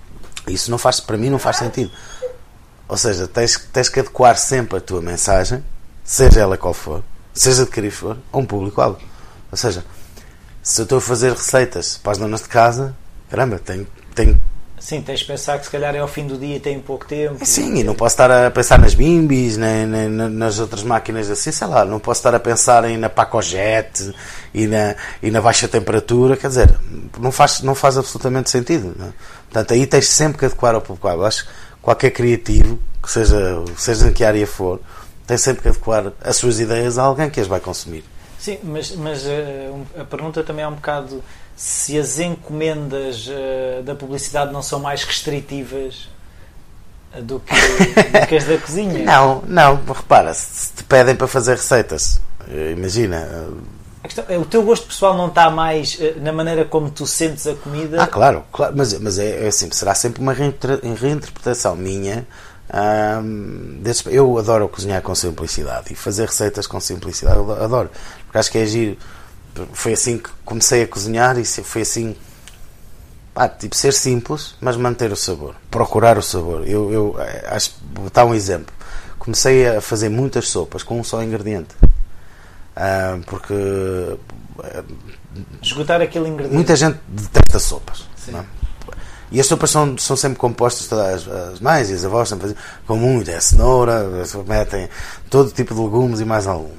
Isso 0.49 0.71
não 0.71 0.79
faz, 0.79 1.01
para 1.01 1.17
mim 1.17 1.31
não 1.31 1.39
faz 1.39 1.57
sentido. 1.57 1.91
Ou 2.89 2.97
seja, 2.97 3.29
tens, 3.29 3.57
tens 3.73 3.89
que 3.89 4.01
adequar 4.01 4.37
sempre 4.37 4.79
a 4.79 4.81
tua 4.81 5.03
mensagem, 5.03 5.63
seja 6.03 6.41
ela 6.41 6.57
qual 6.57 6.73
for, 6.73 7.03
seja 7.35 7.65
de 7.65 7.71
cariz 7.71 7.95
for, 7.95 8.17
a 8.33 8.39
um 8.39 8.47
público-alvo. 8.47 8.99
Ou 9.51 9.57
seja, 9.57 9.85
se 10.69 10.83
eu 10.83 10.83
estou 10.83 10.99
a 10.99 11.01
fazer 11.01 11.33
receitas 11.33 11.97
para 11.97 12.13
as 12.13 12.19
donas 12.19 12.43
de 12.43 12.49
casa, 12.49 12.95
caramba, 13.31 13.59
tenho, 13.59 13.87
tenho 14.15 14.39
Sim, 14.79 15.01
tens 15.01 15.21
de 15.21 15.25
pensar 15.25 15.59
que 15.59 15.65
se 15.65 15.71
calhar 15.71 15.95
é 15.95 15.99
ao 15.99 16.07
fim 16.07 16.27
do 16.27 16.37
dia 16.37 16.57
e 16.57 16.61
tem 16.61 16.79
pouco 16.79 17.07
tempo. 17.07 17.45
Sim, 17.45 17.79
e 17.79 17.83
não 17.83 17.95
posso 17.95 18.13
estar 18.13 18.31
a 18.31 18.51
pensar 18.51 18.79
nas 18.79 18.95
bimbis, 18.95 19.57
nem, 19.57 19.87
nem, 19.87 20.09
nas 20.09 20.59
outras 20.59 20.83
máquinas 20.83 21.31
assim, 21.31 21.51
sei 21.51 21.67
lá, 21.67 21.87
não 21.87 21.99
posso 21.99 22.21
estar 22.21 22.35
a 22.35 22.39
pensar 22.39 22.85
em 22.85 22.99
na 22.99 23.09
Pacojet 23.09 24.15
e 24.53 24.67
na, 24.67 24.95
e 25.23 25.31
na 25.31 25.41
baixa 25.41 25.67
temperatura, 25.67 26.37
quer 26.37 26.49
dizer, 26.49 26.79
não 27.19 27.33
faz, 27.33 27.61
não 27.63 27.75
faz 27.75 27.97
absolutamente 27.97 28.51
sentido. 28.51 28.95
Não? 28.97 29.07
É? 29.07 29.13
Portanto, 29.45 29.73
aí 29.73 29.87
tens 29.87 30.07
sempre 30.07 30.39
que 30.39 30.45
adequar 30.45 30.75
ao 30.75 30.83
público. 30.83 31.09
Acho 31.25 31.45
que 31.45 31.51
qualquer 31.81 32.11
criativo, 32.11 32.79
que 33.03 33.11
seja, 33.11 33.65
seja 33.75 34.09
em 34.09 34.13
que 34.13 34.23
área 34.23 34.47
for, 34.47 34.81
tem 35.27 35.39
sempre 35.39 35.63
que 35.63 35.69
adequar 35.71 36.13
as 36.23 36.37
suas 36.37 36.61
ideias 36.61 36.99
a 36.99 37.05
alguém 37.05 37.31
que 37.31 37.41
as 37.41 37.47
vai 37.47 37.59
consumir. 37.59 38.05
Sim, 38.39 38.59
mas, 38.63 38.93
mas 38.93 39.27
a, 39.27 39.31
eh, 39.31 39.73
a 40.01 40.05
pergunta 40.05 40.45
também 40.45 40.65
é 40.65 40.69
um 40.69 40.75
bocado 40.75 41.23
se 41.57 41.99
as 41.99 42.21
encomendas 42.21 43.27
uh, 43.27 43.83
da 43.83 43.97
publicidade 43.97 44.53
não 44.53 44.63
são 44.63 44.79
mais 44.79 45.03
restritivas 45.03 46.09
do 47.23 47.41
que, 47.41 47.55
do 47.55 48.27
que 48.29 48.37
as 48.37 48.45
da 48.45 48.59
cozinha. 48.59 49.03
Não, 49.05 49.43
não, 49.47 49.83
repara, 49.85 50.33
se 50.35 50.73
te 50.73 50.85
pedem 50.85 51.17
para 51.17 51.27
fazer 51.27 51.57
receitas, 51.57 52.21
eh, 52.49 52.75
imagina. 52.77 53.49
Questão, 54.03 54.25
é, 54.29 54.39
o 54.39 54.45
teu 54.45 54.63
gosto 54.63 54.87
pessoal 54.87 55.17
não 55.17 55.27
está 55.27 55.51
mais 55.51 55.99
na 56.17 56.33
maneira 56.33 56.65
como 56.65 56.91
tu 56.91 57.07
sentes 57.07 57.47
a 57.47 57.55
comida? 57.55 58.01
Ah, 58.03 58.07
claro, 58.07 58.45
claro 58.53 58.75
mas, 58.77 58.97
mas 59.01 59.19
é, 59.19 59.45
é 59.45 59.49
assim, 59.49 59.71
será 59.73 59.95
sempre 59.95 60.23
uma 60.23 60.33
reinterpretação 60.33 61.75
minha. 61.75 62.27
Um, 62.71 63.81
eu 64.11 64.37
adoro 64.37 64.69
cozinhar 64.69 65.01
com 65.01 65.15
simplicidade 65.15 65.91
e 65.93 65.97
fazer 65.97 66.27
receitas 66.27 66.67
com 66.67 66.79
simplicidade, 66.79 67.39
adoro, 67.39 67.91
porque 68.29 68.39
acho 68.39 68.53
que 68.53 68.59
é 68.59 68.67
giro. 68.67 68.97
Foi 69.73 69.93
assim 69.93 70.19
que 70.19 70.31
comecei 70.45 70.85
a 70.85 70.87
cozinhar 70.87 71.37
e 71.37 71.45
foi 71.45 71.83
assim 71.83 72.15
tipo 73.59 73.77
ser 73.77 73.93
simples 73.93 74.57
mas 74.61 74.77
manter 74.77 75.13
o 75.13 75.17
sabor 75.17 75.55
procurar 75.71 76.19
o 76.19 76.23
sabor. 76.23 76.67
Eu, 76.67 76.93
eu 76.93 77.17
eh, 77.21 77.47
acho 77.51 77.75
vou 77.95 78.11
dar 78.11 78.25
um 78.25 78.35
exemplo. 78.35 78.75
Comecei 79.19 79.67
a 79.67 79.81
fazer 79.81 80.09
muitas 80.09 80.49
sopas 80.49 80.83
com 80.83 80.99
um 80.99 81.05
só 81.05 81.23
ingrediente. 81.23 81.75
Uh, 82.77 83.21
porque 83.27 83.53
uh, 83.53 84.19
esgotar 85.61 86.01
aquele 86.01 86.29
ingrediente. 86.29 86.55
muita 86.55 86.77
gente 86.77 86.99
detesta 87.09 87.59
sopas 87.59 88.05
é? 88.33 88.45
e 89.33 89.41
as 89.41 89.47
sopas 89.47 89.71
são, 89.71 89.99
são 89.99 90.17
sempre 90.17 90.39
compostas 90.39 90.87
todas 90.87 91.27
as, 91.27 91.29
as 91.29 91.61
mães 91.61 91.91
e 91.91 91.95
as 91.95 92.05
avós 92.05 92.29
sempre 92.29 92.49
fazem, 92.49 92.57
com 92.87 92.97
muito 92.97 93.31
é 93.33 93.41
cenoura 93.41 94.07
metem 94.47 94.89
todo 95.29 95.51
tipo 95.51 95.75
de 95.75 95.81
legumes 95.81 96.21
e 96.21 96.25
mais 96.25 96.47
algum 96.47 96.71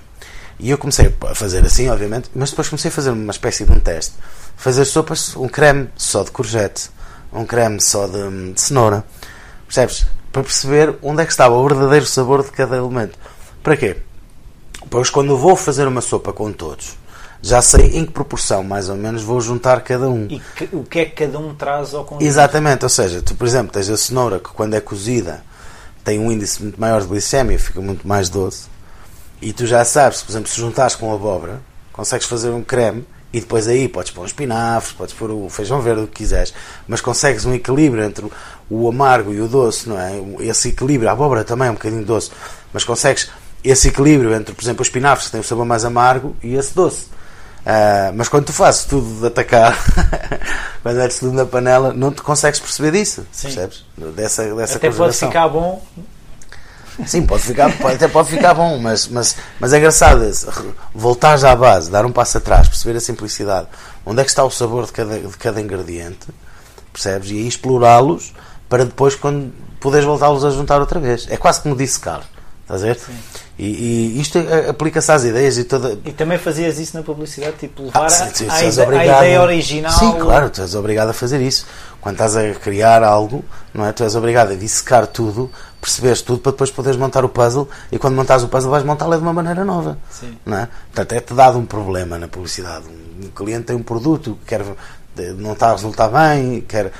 e 0.60 0.72
eu 0.72 0.78
comecei 0.78 1.16
a 1.22 1.34
fazer 1.34 1.66
assim, 1.66 1.88
obviamente, 1.88 2.30
mas 2.36 2.50
depois 2.50 2.68
comecei 2.68 2.89
a 2.89 2.92
fazer 2.92 3.12
uma 3.12 3.32
espécie 3.32 3.63
de 3.63 3.72
um 3.72 3.80
teste. 3.80 4.13
Fazer 4.58 4.84
sopas, 4.84 5.34
um 5.38 5.48
creme 5.48 5.89
só 5.96 6.22
de 6.22 6.32
courgette, 6.32 6.89
um 7.32 7.46
creme 7.46 7.80
só 7.80 8.08
de, 8.08 8.51
de 8.51 8.60
cenoura. 8.60 9.06
Percebes? 9.66 10.06
Para 10.34 10.44
perceber 10.44 10.96
onde 11.01 11.22
é 11.22 11.25
que 11.25 11.32
estava 11.32 11.56
o 11.56 11.66
verdadeiro 11.66 12.06
sabor 12.06 12.44
de 12.44 12.51
cada 12.51 12.75
elemento. 12.75 13.18
Para 13.63 13.78
quê? 13.78 13.98
Pois 14.89 15.10
quando 15.10 15.38
vou 15.38 15.56
fazer 15.56 15.88
uma 15.88 16.01
sopa 16.01 16.34
com 16.34 16.51
todos, 16.51 16.98
já 17.42 17.62
sei 17.62 17.98
em 17.98 18.06
que 18.06 18.12
proporção, 18.12 18.62
mais 18.62 18.89
ou 18.89 18.98
menos, 18.98 19.24
vou 19.24 19.39
juntar 19.39 19.80
cada 19.82 20.10
um. 20.10 20.28
E 20.30 20.42
que, 20.58 20.70
o 20.74 20.84
que 20.84 21.00
é 21.00 21.06
que 21.06 21.25
cada 21.25 21.39
um 21.39 21.56
traz 21.56 21.94
ao 21.94 22.04
conjunto? 22.04 22.25
Exatamente, 22.25 22.84
ou 22.84 22.89
seja, 22.89 23.22
tu, 23.22 23.34
por 23.34 23.48
exemplo, 23.48 23.72
tens 23.72 23.89
a 23.89 23.96
cenoura 23.96 24.39
que 24.39 24.50
quando 24.50 24.74
é 24.74 24.82
cozida 24.82 25.42
tem 26.04 26.20
um 26.20 26.30
índice 26.30 26.62
muito 26.62 26.80
maior 26.82 27.00
de 27.01 27.08
glicemia, 27.08 27.58
fica 27.58 27.80
muito 27.80 28.06
mais 28.06 28.28
doce 28.28 28.68
e 29.41 29.53
tu 29.53 29.65
já 29.65 29.84
sabes, 29.86 30.22
por 30.22 30.31
exemplo, 30.31 30.50
se 30.50 30.58
juntares 30.58 30.96
com 30.96 31.13
abóbora, 31.13 31.62
consegues 31.93 32.27
fazer 32.27 32.50
um 32.50 32.63
creme 32.63 33.05
e 33.31 33.39
depois 33.39 33.67
aí 33.67 33.88
podes 33.88 34.12
pôr 34.12 34.24
os 34.24 34.31
espinafres, 34.31 34.93
podes 34.93 35.13
pôr 35.13 35.31
o 35.31 35.50
feijão 35.50 35.81
verde, 35.81 36.03
o 36.03 36.08
que 36.08 36.17
quiseres, 36.17 36.53
mas 36.88 37.00
consegues 37.00 37.46
um 37.46 37.53
equilíbrio 37.53 38.03
entre 38.03 38.29
o 38.69 38.89
amargo 38.89 39.34
e 39.34 39.39
o 39.39 39.48
doce, 39.48 39.88
não 39.88 40.00
é? 40.00 40.13
Esse 40.39 40.69
equilíbrio, 40.69 41.10
a 41.10 41.13
abóbora 41.13 41.43
também 41.43 41.67
é 41.67 41.72
um 41.72 41.75
bocadinho 41.75 42.03
doce, 42.03 42.31
mas 42.74 42.84
consegues 42.84 43.29
esse 43.63 43.89
equilíbrio 43.89 44.34
entre, 44.34 44.53
por 44.53 44.63
exemplo, 44.63 44.81
os 44.81 44.88
espinafres 44.88 45.27
que 45.27 45.31
têm 45.31 45.41
o 45.41 45.43
sabor 45.43 45.65
mais 45.65 45.86
amargo 45.86 46.36
e 46.41 46.55
esse 46.55 46.74
doce. 46.74 47.08
Uh, 47.60 48.15
mas 48.15 48.29
quando 48.29 48.46
tu 48.46 48.53
fazes 48.53 48.86
tudo 48.86 49.19
de 49.19 49.27
atacar, 49.27 49.77
quando 50.81 50.96
metes 50.96 51.19
tudo 51.19 51.34
na 51.34 51.46
panela, 51.46 51.93
não 51.93 52.12
te 52.12 52.22
consegues 52.22 52.60
perceber 52.60 52.91
disso, 52.91 53.27
Sim. 53.31 53.48
percebes? 53.48 53.86
Dessa, 54.15 54.55
dessa 54.55 54.77
Até 54.77 54.89
pode 54.89 55.15
ficar 55.15 55.48
bom 55.50 55.84
Sim, 57.06 57.25
pode 57.25 57.44
ficar, 57.44 57.75
pode, 57.77 57.96
até 57.96 58.08
pode 58.08 58.29
ficar 58.29 58.53
bom, 58.53 58.77
mas, 58.77 59.08
mas, 59.08 59.36
mas 59.60 59.74
é 59.74 59.77
engraçado 59.77 60.29
voltar 60.94 61.44
à 61.46 61.56
base, 61.56 61.89
dar 61.89 62.06
um 62.06 62.12
passo 62.12 62.38
atrás, 62.38 62.68
perceber 62.68 62.98
a 62.98 63.01
simplicidade. 63.01 63.68
Onde 64.06 64.22
é 64.22 64.24
que 64.24 64.29
está 64.29 64.44
o 64.44 64.51
sabor 64.51 64.86
de 64.86 64.91
cada, 64.91 65.20
de 65.20 65.38
cada 65.38 65.62
ingrediente, 65.62 66.27
percebes? 66.91 67.32
E 67.32 67.34
aí 67.36 67.48
explorá-los 67.48 68.34
para 68.68 68.86
depois, 68.86 69.15
quando 69.15 69.51
poderes 69.79 70.06
voltá-los 70.06 70.46
a 70.46 70.51
juntar 70.51 70.79
outra 70.79 71.00
vez. 71.00 71.27
É 71.29 71.38
quase 71.38 71.62
como 71.62 71.75
disse 71.75 72.00
Carlos. 72.00 72.27
Estás 72.62 72.84
a 72.84 72.86
ver? 72.86 73.00
Sim. 73.00 73.13
E, 73.60 74.16
e 74.16 74.22
isto 74.22 74.39
aplica-se 74.70 75.12
às 75.12 75.25
ideias 75.25 75.58
e 75.58 75.66
toda. 75.66 76.00
E 76.06 76.13
também 76.13 76.38
fazias 76.38 76.80
isso 76.80 76.96
na 76.96 77.04
publicidade, 77.04 77.58
tipo 77.58 77.84
levar 77.84 78.06
ah, 78.06 78.10
sim, 78.10 78.48
a, 78.50 78.63
ideia, 78.63 79.00
a, 79.00 79.04
ideia 79.04 79.42
original. 79.42 79.92
Sim, 79.92 80.13
claro, 80.13 80.50
tu 80.50 80.62
és 80.62 80.74
obrigado 80.75 81.10
a 81.10 81.13
fazer 81.13 81.42
isso. 81.42 81.68
Quando 82.00 82.16
estás 82.16 82.38
a 82.38 82.54
criar 82.54 83.04
algo, 83.04 83.44
não 83.74 83.86
é? 83.86 83.92
Tu 83.92 84.04
és 84.04 84.16
obrigado 84.16 84.54
a 84.54 84.56
dissecar 84.56 85.06
tudo 85.06 85.51
perceberes 85.82 86.22
tudo 86.22 86.39
para 86.39 86.51
depois 86.51 86.72
poderes 86.72 87.00
montar 87.00 87.24
o 87.24 87.30
puzzle 87.30 87.68
e 87.92 87.98
quando 87.98 88.16
montares 88.16 88.44
o 88.44 88.48
puzzle 88.48 88.70
vais 88.70 88.84
montá-lo 88.84 89.16
de 89.16 89.22
uma 89.22 89.34
maneira 89.34 89.63
nova. 89.63 89.98
Sim. 90.10 90.38
Não 90.46 90.58
é? 90.58 90.68
Portanto, 90.94 91.13
é-te 91.13 91.34
dado 91.34 91.58
um 91.58 91.66
problema 91.66 92.18
na 92.18 92.28
publicidade. 92.28 92.86
Um 93.22 93.30
cliente 93.30 93.66
tem 93.66 93.75
um 93.75 93.84
produto, 93.84 94.38
quer, 94.46 94.62
não 95.38 95.54
está 95.54 95.70
a 95.70 95.72
resultar 95.74 96.10
bem, 96.10 96.62
quer, 96.62 96.92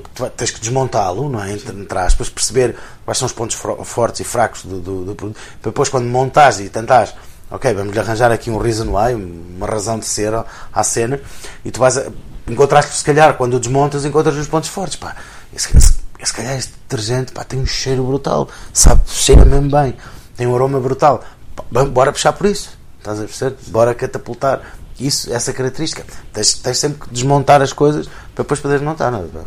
tu, 0.00 0.10
tu 0.14 0.30
tens 0.30 0.50
que 0.50 0.60
desmontá-lo, 0.60 1.28
não 1.28 1.42
é? 1.42 1.52
Entre, 1.52 1.74
entre 1.76 1.98
aspas, 1.98 2.28
perceber 2.28 2.76
quais 3.04 3.18
são 3.18 3.26
os 3.26 3.32
pontos 3.32 3.56
fortes 3.84 4.20
e 4.20 4.24
fracos 4.24 4.64
do, 4.64 4.80
do, 4.80 5.04
do 5.04 5.14
produto. 5.14 5.38
Depois, 5.62 5.88
quando 5.88 6.06
montares 6.06 6.60
e 6.60 6.68
tentares 6.68 7.14
ok, 7.50 7.72
vamos 7.72 7.92
lhe 7.92 8.00
arranjar 8.00 8.32
aqui 8.32 8.50
um 8.50 8.58
reason 8.58 8.86
why, 8.88 9.14
uma 9.14 9.66
razão 9.66 9.98
de 9.98 10.06
ser 10.06 10.32
à 10.72 10.82
cena, 10.82 11.20
e 11.64 11.70
tu 11.70 11.78
vais 11.78 11.96
a, 11.96 12.06
encontraste 12.48 12.96
se 12.96 13.04
calhar 13.04 13.36
quando 13.36 13.54
o 13.54 13.60
desmontas 13.60 14.04
encontras 14.04 14.36
os 14.36 14.48
pontos 14.48 14.68
fortes, 14.68 14.96
pá, 14.96 15.14
esse, 15.54 15.76
esse, 15.76 15.94
se 16.22 16.34
calhar 16.34 16.56
este 16.56 16.72
detergente 16.72 17.32
pá, 17.32 17.44
tem 17.44 17.60
um 17.60 17.66
cheiro 17.66 18.02
brutal, 18.04 18.48
sabe, 18.72 19.02
cheira 19.06 19.44
mesmo 19.44 19.70
bem, 19.70 19.94
tem 20.36 20.46
um 20.46 20.54
aroma 20.54 20.80
brutal. 20.80 21.22
Pá, 21.54 21.84
bora 21.84 22.12
puxar 22.12 22.32
por 22.32 22.46
isso, 22.46 22.76
estás 22.98 23.20
a 23.20 23.24
perceber? 23.24 23.56
Bora 23.68 23.94
catapultar 23.94 24.62
isso, 24.98 25.32
essa 25.32 25.52
característica. 25.52 26.04
Tens, 26.32 26.54
tens 26.54 26.78
sempre 26.78 27.00
que 27.00 27.14
desmontar 27.14 27.60
as 27.62 27.72
coisas 27.72 28.06
para 28.34 28.42
depois 28.42 28.60
poderes 28.60 28.82
montar. 28.82 29.10
Não 29.10 29.20
é? 29.20 29.44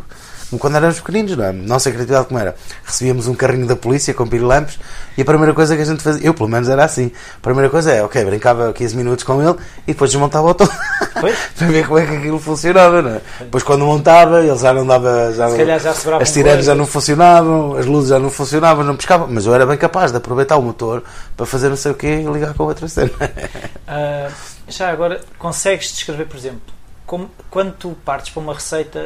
Quando 0.56 0.76
éramos 0.76 1.00
pequeninos, 1.00 1.36
não 1.36 1.44
é? 1.44 1.52
Nossa 1.52 1.90
criatividade 1.90 2.28
como 2.28 2.40
era? 2.40 2.54
Recebíamos 2.84 3.26
um 3.26 3.34
carrinho 3.34 3.66
da 3.66 3.76
polícia 3.76 4.14
com 4.14 4.26
pirilampos 4.26 4.78
e 5.16 5.22
a 5.22 5.24
primeira 5.24 5.52
coisa 5.52 5.76
que 5.76 5.82
a 5.82 5.84
gente 5.84 6.02
fazia, 6.02 6.26
eu 6.26 6.32
pelo 6.32 6.48
menos 6.48 6.68
era 6.68 6.84
assim, 6.84 7.10
a 7.36 7.40
primeira 7.40 7.68
coisa 7.68 7.92
é, 7.92 8.02
ok, 8.02 8.24
brincava 8.24 8.72
15 8.72 8.96
minutos 8.96 9.24
com 9.24 9.42
ele 9.42 9.58
e 9.86 9.92
depois 9.92 10.10
desmontava 10.10 10.46
o 10.48 10.54
todo 10.54 10.70
para 11.12 11.66
ver 11.66 11.86
como 11.86 11.98
é 11.98 12.06
que 12.06 12.16
aquilo 12.16 12.38
funcionava, 12.38 13.02
não 13.02 13.10
é? 13.10 13.20
Depois 13.40 13.62
quando 13.62 13.84
montava, 13.84 14.40
ele 14.40 14.56
já 14.56 14.72
não 14.72 14.86
dava, 14.86 15.32
já, 15.34 15.48
não, 15.48 15.78
já 15.78 15.90
as 16.18 16.30
sirenes 16.30 16.64
já 16.64 16.74
não 16.74 16.86
funcionavam, 16.86 17.76
as 17.76 17.84
luzes 17.84 18.08
já 18.08 18.18
não 18.18 18.30
funcionavam, 18.30 18.84
não 18.84 18.96
pescava, 18.96 19.26
mas 19.26 19.44
eu 19.44 19.54
era 19.54 19.66
bem 19.66 19.76
capaz 19.76 20.12
de 20.12 20.16
aproveitar 20.16 20.56
o 20.56 20.62
motor 20.62 21.02
para 21.36 21.44
fazer 21.44 21.68
não 21.68 21.76
sei 21.76 21.92
o 21.92 21.94
quê 21.94 22.22
e 22.22 22.32
ligar 22.32 22.54
com 22.54 22.62
outra 22.62 22.88
cena. 22.88 23.10
Uh, 23.10 24.32
já 24.66 24.90
agora, 24.90 25.20
consegues 25.38 25.92
descrever, 25.92 26.26
por 26.26 26.36
exemplo, 26.36 26.60
como, 27.06 27.30
quando 27.50 27.72
tu 27.72 27.96
partes 28.04 28.30
para 28.30 28.42
uma 28.42 28.54
receita 28.54 29.00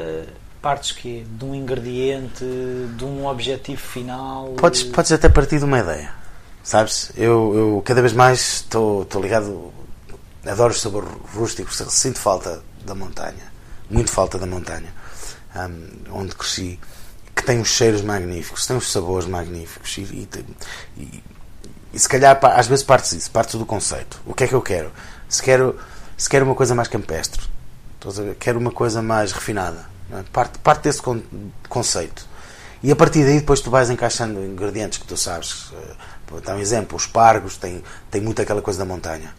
partes 0.62 0.92
que 0.92 1.26
de 1.28 1.44
um 1.44 1.54
ingrediente, 1.54 2.44
de 2.96 3.04
um 3.04 3.26
objetivo 3.26 3.82
final? 3.82 4.50
Podes, 4.50 4.84
podes 4.84 5.10
até 5.10 5.28
partir 5.28 5.58
de 5.58 5.64
uma 5.64 5.80
ideia. 5.80 6.14
Sabes? 6.62 7.10
Eu, 7.16 7.52
eu 7.54 7.82
cada 7.84 8.00
vez 8.00 8.12
mais 8.12 8.60
estou 8.60 9.04
ligado, 9.20 9.72
adoro 10.46 10.72
o 10.72 10.76
sabor 10.76 11.04
rústico, 11.34 11.74
sinto 11.74 12.20
falta 12.20 12.62
da 12.86 12.94
montanha, 12.94 13.52
muito 13.90 14.12
falta 14.12 14.38
da 14.38 14.46
montanha, 14.46 14.94
um, 15.56 16.20
onde 16.20 16.36
cresci, 16.36 16.78
que 17.34 17.42
tem 17.42 17.60
os 17.60 17.68
cheiros 17.68 18.00
magníficos, 18.02 18.64
tem 18.64 18.76
os 18.76 18.92
sabores 18.92 19.26
magníficos 19.26 19.98
e, 19.98 20.02
e, 20.02 20.28
e, 20.96 21.24
e 21.92 21.98
se 21.98 22.08
calhar 22.08 22.38
às 22.40 22.68
vezes 22.68 22.84
partes 22.84 23.10
disso, 23.10 23.30
partes 23.32 23.56
do 23.56 23.66
conceito. 23.66 24.20
O 24.24 24.32
que 24.32 24.44
é 24.44 24.46
que 24.46 24.54
eu 24.54 24.62
quero? 24.62 24.92
Se 25.28 25.42
quero, 25.42 25.76
se 26.16 26.30
quero 26.30 26.44
uma 26.44 26.54
coisa 26.54 26.76
mais 26.76 26.86
campestre, 26.86 27.42
quero 28.38 28.60
uma 28.60 28.70
coisa 28.70 29.02
mais 29.02 29.32
refinada 29.32 29.91
é? 30.18 30.22
Parte, 30.32 30.58
parte 30.58 30.82
desse 30.84 31.00
conceito. 31.68 32.26
E 32.82 32.90
a 32.90 32.96
partir 32.96 33.24
daí 33.24 33.38
depois 33.40 33.60
tu 33.60 33.70
vais 33.70 33.90
encaixando 33.90 34.40
ingredientes 34.44 34.98
que 34.98 35.06
tu 35.06 35.16
sabes. 35.16 35.72
Eh, 35.72 35.94
vou 36.28 36.40
dar 36.40 36.56
um 36.56 36.58
exemplo, 36.58 36.96
os 36.96 37.06
pargos 37.06 37.56
têm, 37.56 37.82
têm 38.10 38.20
muito 38.20 38.42
aquela 38.42 38.60
coisa 38.60 38.78
da 38.78 38.84
montanha. 38.84 39.32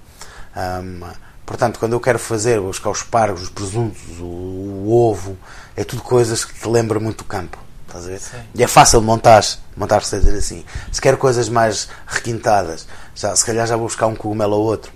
Portanto, 1.46 1.77
quando 1.77 1.94
eu 1.94 2.00
quero 2.00 2.20
fazer, 2.20 2.60
vou 2.60 2.70
buscar 2.70 2.89
os 2.89 3.03
pargos, 3.03 3.44
os 3.44 3.50
presuntos, 3.50 4.01
o, 4.20 4.24
o, 4.24 4.92
ovo, 4.92 5.38
é 5.75 5.84
tudo 5.84 6.01
coisas 6.01 6.46
que 6.46 6.53
te 6.53 6.68
lembram 6.68 7.01
muito 7.01 7.18
do 7.18 7.24
campo. 7.25 7.58
Estás 7.86 8.06
a 8.06 8.08
ver? 8.08 8.22
E 8.56 8.63
é 8.63 8.68
fácil 8.68 9.01
montar, 9.01 9.44
montar 9.75 10.00
receitas 10.00 10.34
assim. 10.34 10.63
Se 10.92 11.01
quero 11.01 11.18
coisas 11.18 11.50
mais 11.50 11.89
requintadas, 12.08 12.88
já, 13.13 13.36
se 13.36 13.46
calhar 13.46 13.68
já 13.68 13.75
vou 13.75 13.88
buscar 13.88 14.08
um 14.08 14.15
cogumelo 14.15 14.56
ou 14.56 14.63
outro. 14.63 14.92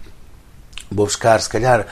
Vou 0.89 1.05
buscar, 1.05 1.41
se 1.41 1.49
calhar, 1.49 1.85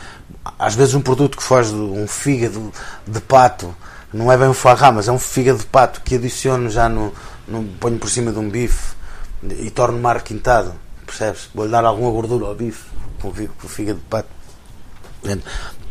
às 0.59 0.75
vezes 0.75 0.93
um 0.93 1.01
produto 1.01 1.37
que 1.37 1.63
de 1.63 1.73
um 1.73 2.07
fígado 2.07 2.71
de 3.07 3.19
pato, 3.21 3.75
não 4.13 4.31
é 4.31 4.37
bem 4.37 4.47
um 4.47 4.53
foie 4.53 4.75
mas 4.93 5.07
é 5.07 5.11
um 5.11 5.19
fígado 5.19 5.59
de 5.59 5.65
pato 5.65 6.01
que 6.01 6.15
adiciono 6.15 6.69
já 6.69 6.87
no, 6.87 7.13
no 7.47 7.63
ponho 7.79 7.97
por 7.97 8.09
cima 8.09 8.31
de 8.31 8.39
um 8.39 8.49
bife 8.49 8.95
e 9.43 9.69
torno 9.69 9.99
mais 9.99 10.17
requintado, 10.17 10.73
percebes? 11.05 11.49
Vou-lhe 11.53 11.71
dar 11.71 11.83
alguma 11.83 12.11
gordura 12.11 12.45
ao 12.45 12.55
bife 12.55 12.85
com 13.21 13.29
o 13.29 13.67
fígado 13.67 13.99
de 13.99 14.05
pato. 14.05 14.29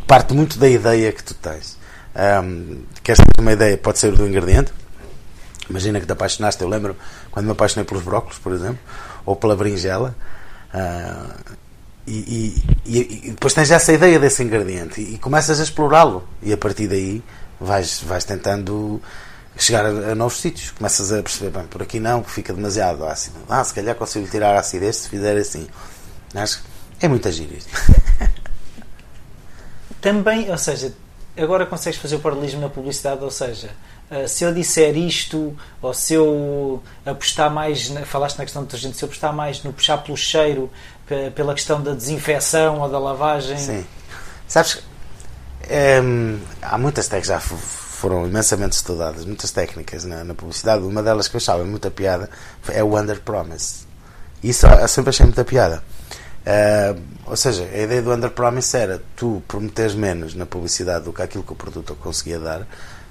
Parte 0.07 0.35
muito 0.35 0.59
da 0.59 0.69
ideia 0.69 1.13
que 1.13 1.25
tu 1.25 1.35
tens. 1.35 1.79
Um, 2.15 2.85
queres 3.03 3.19
ter 3.19 3.41
uma 3.41 3.53
ideia? 3.53 3.77
Pode 3.77 3.99
ser 3.99 4.13
do 4.13 4.27
ingrediente. 4.27 4.73
Imagina 5.69 5.99
que 5.99 6.07
te 6.07 6.13
apaixonaste. 6.13 6.63
Eu 6.63 6.69
lembro 6.69 6.97
quando 7.31 7.47
me 7.47 7.53
apaixonei 7.53 7.85
pelos 7.85 8.05
brócolos, 8.05 8.39
por 8.39 8.53
exemplo, 8.53 8.79
ou 9.25 9.35
pela 9.35 9.57
berinjela. 9.57 10.15
Uh, 10.73 11.57
e, 12.07 12.63
e, 12.85 13.27
e, 13.27 13.31
depois 13.31 13.55
tens 13.55 13.71
essa 13.71 13.93
ideia 13.93 14.19
desse 14.19 14.43
ingrediente 14.43 15.01
e, 15.01 15.19
começas 15.19 15.59
a 15.61 15.63
explorá-lo. 15.63 16.27
E 16.43 16.53
a 16.53 16.57
partir 16.57 16.87
daí 16.87 17.23
vais, 17.61 18.01
vais 18.03 18.25
tentando 18.25 19.01
chegar 19.57 19.87
a, 19.87 19.89
a, 19.89 20.15
novos 20.15 20.41
sítios. 20.41 20.71
Começas 20.73 21.13
a 21.13 21.23
perceber, 21.23 21.51
bem, 21.51 21.67
por 21.67 21.83
aqui 21.83 21.99
não 21.99 22.23
fica 22.23 22.53
demasiado 22.53 23.05
ácido, 23.05 23.37
ah, 23.49 23.65
se 23.65 23.73
calhar 23.73 23.95
consigo 23.95 24.27
tirar 24.29 24.55
a 24.55 24.61
acidez 24.61 24.97
se 24.97 25.09
fizer 25.09 25.37
assim. 25.37 25.67
Acho, 26.35 26.63
é 27.01 27.09
muita 27.09 27.31
gíria 27.31 27.59
também, 30.01 30.51
ou 30.51 30.59
seja 30.59 30.93
agora 31.37 31.67
consegues 31.67 31.99
fazer 31.99 32.17
o 32.17 32.21
paralelismo 32.21 32.61
na 32.61 32.69
publicidade 32.69 33.23
ou 33.23 33.31
seja, 33.31 33.71
eh, 34.11 34.27
se 34.27 34.45
eu 34.45 34.55
disser 34.55 34.97
isto, 34.97 35.57
ou 35.83 35.93
se 35.93 36.15
eu 36.15 36.83
apostar 37.05 37.51
mais, 37.51 37.89
falaste 38.05 38.39
na 38.39 38.45
questão 38.45 38.63
do 38.63 38.67
detergente, 38.67 38.97
se 38.97 39.05
eu 39.05 39.07
apostar 39.07 39.33
mais 39.33 39.63
no 39.63 39.73
puxar 39.73 39.99
pelo 39.99 40.17
cheiro, 40.17 40.71
pela 41.35 41.55
questão 41.55 41.83
da 41.83 41.93
desinfecção 41.93 42.81
ou 42.81 42.89
da 42.89 42.99
lavagem. 42.99 43.59
Sim. 43.59 43.87
Sabes, 44.47 44.83
é, 45.63 46.01
há 46.63 46.79
muitas 46.79 47.09
técnicas 47.09 47.29
já 47.29 47.41
foram 47.41 48.27
imensamente 48.27 48.73
estudadas, 48.73 49.25
muitas 49.25 49.51
técnicas 49.51 50.05
na, 50.05 50.25
na, 50.25 50.35
publicidade. 50.35 50.83
Uma 50.85 51.03
delas 51.03 51.29
que 51.29 51.37
eu 51.37 51.39
achava 51.39 51.65
muita 51.65 51.91
piada 51.91 52.29
é 52.69 52.83
o 52.83 52.99
under 52.99 53.21
promise. 53.21 53.87
Isso 54.43 54.67
eu 54.67 54.89
sempre 54.89 55.11
achei 55.11 55.25
muita 55.25 55.45
piada. 55.45 55.83
Uh, 56.45 57.01
ou 57.25 57.37
seja, 57.37 57.65
a 57.65 57.79
ideia 57.79 58.03
do 58.03 58.13
under 58.13 58.31
promise 58.31 58.77
era 58.77 59.03
tu 59.17 59.43
prometeres 59.49 59.95
menos 59.95 60.35
na 60.35 60.45
publicidade 60.45 61.07
do 61.07 61.13
que 61.13 61.23
aquilo 61.23 61.43
que 61.43 61.53
o 61.53 61.57
produto 61.57 61.95
conseguia 61.95 62.39
dar 62.39 62.67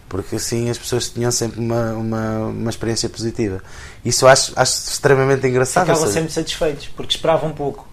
porque 0.08 0.36
assim 0.36 0.70
as 0.70 0.78
pessoas 0.78 1.10
tinham 1.10 1.32
sempre 1.32 1.60
uma, 1.60 1.94
uma, 1.94 2.38
uma 2.48 2.70
experiência 2.70 3.10
positiva. 3.10 3.62
Isso 4.04 4.28
acho, 4.28 4.54
acho 4.56 4.90
extremamente 4.90 5.46
engraçado. 5.48 5.86
Ficavam 5.86 6.12
sempre 6.12 6.32
satisfeitos, 6.32 6.88
porque 6.88 7.16
esperavam 7.16 7.52
pouco. 7.52 7.88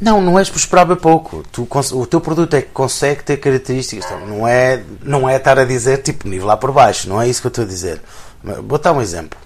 Não, 0.00 0.20
não 0.20 0.38
és 0.38 0.50
por 0.50 0.58
esperar 0.58 0.86
pouco. 0.96 1.44
Tu, 1.50 1.66
o 1.92 2.06
teu 2.06 2.20
produto 2.20 2.54
é 2.54 2.62
que 2.62 2.70
consegue 2.70 3.22
ter 3.22 3.36
características. 3.36 4.04
Então, 4.04 4.26
não, 4.26 4.46
é, 4.46 4.82
não 5.02 5.28
é 5.28 5.36
estar 5.36 5.58
a 5.58 5.64
dizer 5.64 6.02
tipo 6.02 6.28
nível 6.28 6.46
lá 6.46 6.56
por 6.56 6.72
baixo, 6.72 7.08
não 7.08 7.20
é 7.20 7.28
isso 7.28 7.40
que 7.40 7.46
eu 7.46 7.50
estou 7.50 7.64
a 7.64 7.68
dizer. 7.68 8.02
Vou 8.42 8.78
dar 8.78 8.92
um 8.92 9.00
exemplo. 9.00 9.38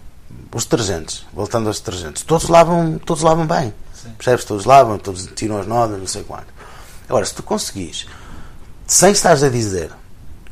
Os 0.52 0.64
detergentes, 0.64 1.26
voltando 1.32 1.68
aos 1.68 1.78
detergentes, 1.78 2.22
todos 2.22 2.48
lavam, 2.48 2.98
todos 3.04 3.22
lavam 3.22 3.46
bem. 3.46 3.72
Sim. 3.92 4.10
Percebes? 4.16 4.44
Todos 4.44 4.64
lavam, 4.64 4.98
todos 4.98 5.28
tiram 5.34 5.58
as 5.58 5.66
nodas, 5.66 5.98
não 5.98 6.06
sei 6.06 6.22
quanto. 6.22 6.46
Agora, 7.08 7.24
se 7.24 7.34
tu 7.34 7.42
conseguis, 7.42 8.06
sem 8.86 9.12
estares 9.12 9.42
a 9.42 9.48
dizer 9.48 9.90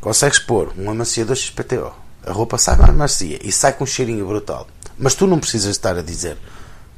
consegues 0.00 0.38
pôr 0.38 0.72
um 0.78 0.90
amaciador 0.90 1.36
XPTO, 1.36 1.92
a 2.26 2.32
roupa 2.32 2.58
sai 2.58 2.76
mais 2.76 2.94
macia 2.94 3.38
e 3.42 3.52
sai 3.52 3.72
com 3.72 3.84
um 3.84 3.86
cheirinho 3.86 4.26
brutal. 4.26 4.66
Mas 4.98 5.14
tu 5.14 5.26
não 5.26 5.38
precisas 5.38 5.70
estar 5.70 5.96
a 5.96 6.02
dizer, 6.02 6.36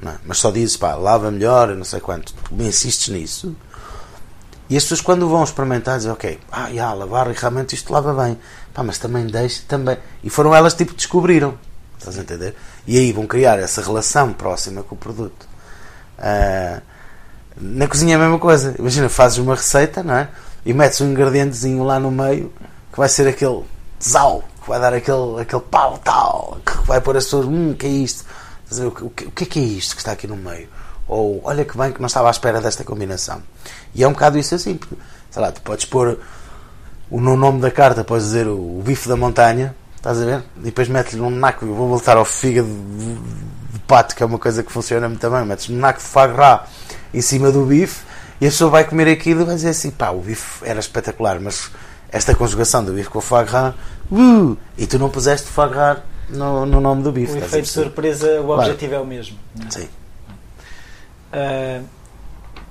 é? 0.05 0.15
mas 0.25 0.39
só 0.39 0.51
dizes, 0.51 0.77
pá, 0.77 0.95
lava 0.95 1.31
melhor, 1.31 1.75
não 1.75 1.85
sei 1.85 2.01
quanto. 2.01 2.33
Tu 2.33 2.55
insistes 2.63 3.09
nisso. 3.09 3.55
E 4.71 4.77
as 4.77 4.85
pessoas, 4.85 5.01
quando 5.01 5.29
vão 5.29 5.43
experimentar, 5.43 5.97
dizem, 5.97 6.13
ok, 6.13 6.39
ah, 6.53 6.73
já, 6.73 6.93
lavar, 6.93 7.29
realmente 7.29 7.75
isto 7.75 7.93
lava 7.93 8.13
bem. 8.15 8.39
Pá, 8.73 8.83
mas 8.83 8.99
também 8.99 9.27
deixa, 9.27 9.63
também. 9.67 9.97
E 10.23 10.31
foram 10.31 10.55
elas 10.55 10.75
tipo 10.75 10.95
descobriram. 10.95 11.59
Estás 11.99 12.19
a 12.19 12.23
entender? 12.23 12.55
E 12.87 12.97
aí 12.97 13.13
vão 13.13 13.27
criar 13.27 13.59
essa 13.59 13.83
relação 13.83 14.33
próxima 14.33 14.83
com 14.83 14.95
o 14.95 14.99
produto. 14.99 15.49
Uh, 16.19 16.81
na 17.61 17.89
cozinha 17.89 18.15
é 18.15 18.17
a 18.17 18.21
mesma 18.21 18.39
coisa. 18.39 18.75
Imagina, 18.79 19.09
fazes 19.09 19.39
uma 19.39 19.57
receita, 19.57 20.03
não 20.03 20.15
é? 20.15 20.29
E 20.65 20.73
metes 20.73 21.01
um 21.01 21.11
ingredientezinho 21.11 21.83
lá 21.83 21.99
no 21.99 22.11
meio 22.11 22.53
que 22.99 23.01
vai 23.01 23.09
ser 23.09 23.29
aquele 23.29 23.63
zau, 24.03 24.43
que 24.61 24.69
vai 24.69 24.81
dar 24.81 24.93
aquele, 24.93 25.41
aquele 25.41 25.63
pau 25.63 25.99
tal, 25.99 26.59
que 26.67 26.85
vai 26.85 27.01
pôr 27.01 27.17
as 27.17 27.25
pessoas, 27.25 27.47
hum, 27.47 27.73
que 27.73 27.87
é 27.87 27.91
isto? 27.91 28.25
O 28.73 28.91
que, 28.91 29.25
o 29.25 29.31
que 29.31 29.45
é 29.45 29.47
que 29.47 29.61
é 29.61 29.63
isto 29.63 29.95
que 29.95 30.01
está 30.01 30.11
aqui 30.11 30.27
no 30.27 30.37
meio? 30.37 30.69
Ou 31.07 31.41
olha 31.45 31.65
que 31.65 31.79
bem 31.79 31.93
que 31.93 32.01
não 32.01 32.09
estava 32.09 32.27
à 32.27 32.31
espera 32.33 32.61
desta 32.61 32.83
combinação. 32.83 33.41
E 33.95 34.03
é 34.03 34.09
um 34.09 34.13
bocado 34.13 34.37
isso 34.37 34.55
assim, 34.55 34.77
porque, 34.77 34.97
sei 35.31 35.41
lá, 35.41 35.53
tu 35.53 35.63
podes 35.63 35.85
pôr 35.85 36.19
o 37.09 37.21
no 37.21 37.37
nome 37.37 37.61
da 37.61 37.71
carta, 37.71 38.03
podes 38.03 38.27
dizer 38.27 38.49
o, 38.49 38.81
o 38.81 38.83
bife 38.85 39.09
da 39.09 39.17
montanha, 39.17 39.77
estás 39.97 40.21
a 40.21 40.25
ver? 40.25 40.45
E 40.59 40.63
depois 40.63 40.89
metes-lhe 40.89 41.21
um 41.21 41.31
naco, 41.31 41.65
vou 41.67 41.89
voltar 41.89 42.17
ao 42.17 42.25
fígado 42.25 42.69
de, 42.69 43.15
de, 43.75 43.79
pato, 43.87 44.17
que 44.17 44.25
é 44.25 44.27
uma 44.27 44.41
coisa 44.41 44.65
que 44.65 44.73
funciona 44.73 45.09
muito 45.09 45.31
bem, 45.31 45.45
metes 45.47 45.71
um 45.71 45.77
naco 45.77 46.01
de 46.01 46.33
gras 46.35 46.63
em 47.15 47.23
cima 47.23 47.53
do 47.53 47.65
bife 47.65 48.03
e 48.41 48.47
a 48.47 48.51
pessoa 48.51 48.71
vai 48.71 48.85
comer 48.85 49.09
aquilo 49.09 49.43
e 49.43 49.45
vai 49.45 49.55
dizer 49.55 49.71
assim, 49.71 49.91
pá, 49.91 50.11
o 50.11 50.21
bife 50.21 50.65
era 50.65 50.81
espetacular, 50.81 51.41
mas 51.41 51.71
esta 52.11 52.35
conjugação 52.35 52.85
do 52.85 52.93
bife 52.93 53.11
com 53.11 53.19
o 53.19 53.23
foie 53.23 53.45
gras, 53.45 53.75
uh, 54.11 54.57
e 54.77 54.87
tu 54.87 54.99
não 54.99 55.11
puseste 55.11 55.49
foie 55.49 55.69
gras 55.69 55.99
no, 56.29 56.67
no 56.67 56.81
nome 56.81 57.03
do 57.03 57.13
bife. 57.13 57.33
O 57.33 57.39
efeito 57.39 57.65
de 57.65 57.71
surpresa, 57.71 58.41
o 58.41 58.45
claro. 58.45 58.63
objetivo 58.63 58.95
é 58.95 59.01
o 59.01 59.07
mesmo. 59.07 59.39
Sim. 59.71 59.89
Uh, 61.33 61.85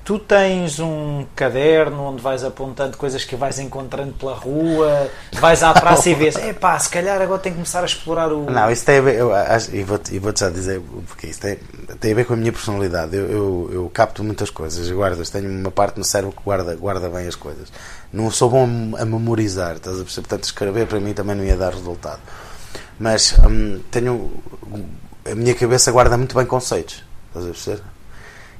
tu 0.07 0.17
tens 0.17 0.79
um 0.79 1.25
caderno 1.35 2.01
onde 2.03 2.23
vais 2.23 2.41
apontando 2.41 2.95
coisas 2.95 3.25
que 3.25 3.35
vais 3.35 3.59
encontrando 3.59 4.13
pela 4.13 4.33
rua, 4.33 5.11
vais 5.33 5.61
à 5.61 5.73
praça 5.75 6.09
e 6.09 6.15
vês, 6.15 6.37
epá, 6.37 6.79
se 6.79 6.89
calhar 6.89 7.21
agora 7.21 7.41
tenho 7.41 7.55
que 7.55 7.59
começar 7.59 7.81
a 7.81 7.85
explorar 7.85 8.31
o. 8.31 8.49
Não, 8.49 8.71
isso 8.71 8.85
tem 8.85 8.99
a 8.99 9.01
ver, 9.01 9.15
eu 9.15 9.35
acho, 9.35 9.75
e 9.75 9.83
vou-te 9.83 10.17
vou 10.17 10.31
já 10.33 10.49
dizer 10.49 10.81
porque 11.07 11.27
isso 11.27 11.41
tem, 11.41 11.57
tem 11.99 12.13
a 12.13 12.15
ver 12.15 12.23
com 12.25 12.35
a 12.35 12.37
minha 12.37 12.53
personalidade. 12.53 13.17
Eu, 13.17 13.29
eu, 13.29 13.69
eu 13.73 13.91
capto 13.93 14.23
muitas 14.23 14.49
coisas, 14.49 14.89
guardo, 14.89 15.21
tenho 15.29 15.49
uma 15.49 15.71
parte 15.71 15.97
no 15.97 16.05
cérebro 16.05 16.33
que 16.33 16.41
guarda, 16.41 16.73
guarda 16.77 17.09
bem 17.09 17.27
as 17.27 17.35
coisas 17.35 17.69
não 18.13 18.31
sou 18.31 18.49
bom 18.49 18.63
a 18.97 19.03
memorizar, 19.03 19.75
estás 19.75 19.99
a 19.99 20.03
perceber? 20.03 20.27
Portanto, 20.27 20.43
escrever 20.45 20.87
para 20.87 21.01
mim 21.01 21.13
também 21.13 21.35
não 21.35 21.43
ia 21.43 21.57
dar 21.57 21.73
resultado. 21.73 22.21
Mas 22.97 23.35
hum, 23.39 23.81
tenho. 23.91 24.31
A 25.29 25.35
minha 25.35 25.53
cabeça 25.53 25.91
guarda 25.91 26.17
muito 26.17 26.33
bem 26.33 26.45
conceitos, 26.45 27.03
estás 27.27 27.45
a 27.45 27.49
perceber? 27.49 27.96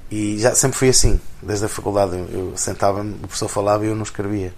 E 0.10 0.38
já 0.40 0.56
sempre 0.56 0.78
fui 0.78 0.90
assim, 0.90 1.20
desde 1.42 1.66
a 1.66 1.70
faculdade. 1.70 2.16
Eu 2.16 2.54
sentava-me, 2.56 3.14
o 3.16 3.28
professor 3.28 3.48
falava 3.48 3.86
e 3.86 3.90
eu 3.90 3.96
não 3.96 4.04
escrevia. 4.04 4.54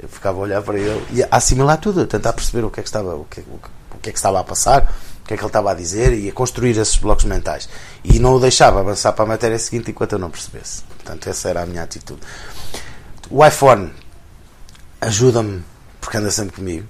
Eu 0.00 0.08
ficava 0.08 0.38
a 0.38 0.40
olhar 0.40 0.62
para 0.62 0.78
ele 0.78 1.04
e 1.12 1.22
a 1.22 1.28
assimilar 1.30 1.78
tudo, 1.78 2.00
a 2.00 2.06
tentar 2.06 2.32
perceber 2.32 2.64
o 2.64 2.70
que 2.70 2.80
é 2.80 2.82
que 2.82 2.88
estava, 2.88 3.14
o 3.14 3.24
que, 3.24 3.40
o 3.40 3.98
que 4.00 4.08
é 4.08 4.12
que 4.12 4.18
estava 4.18 4.40
a 4.40 4.44
passar, 4.44 4.92
o 5.22 5.26
que 5.26 5.34
é 5.34 5.36
que 5.36 5.42
ele 5.42 5.48
estava 5.48 5.70
a 5.70 5.74
dizer 5.74 6.12
e 6.14 6.28
a 6.28 6.32
construir 6.32 6.76
esses 6.78 6.96
blocos 6.96 7.24
mentais. 7.24 7.68
E 8.02 8.18
não 8.18 8.34
o 8.34 8.40
deixava 8.40 8.80
avançar 8.80 9.12
para 9.12 9.24
a 9.24 9.28
matéria 9.28 9.58
seguinte 9.58 9.90
enquanto 9.90 10.12
eu 10.12 10.18
não 10.18 10.30
percebesse. 10.30 10.82
Portanto, 10.82 11.28
essa 11.28 11.48
era 11.50 11.62
a 11.62 11.66
minha 11.66 11.82
atitude. 11.82 12.20
O 13.30 13.46
iPhone 13.46 13.92
ajuda-me, 15.00 15.62
porque 16.00 16.16
anda 16.16 16.30
sempre 16.30 16.56
comigo, 16.56 16.88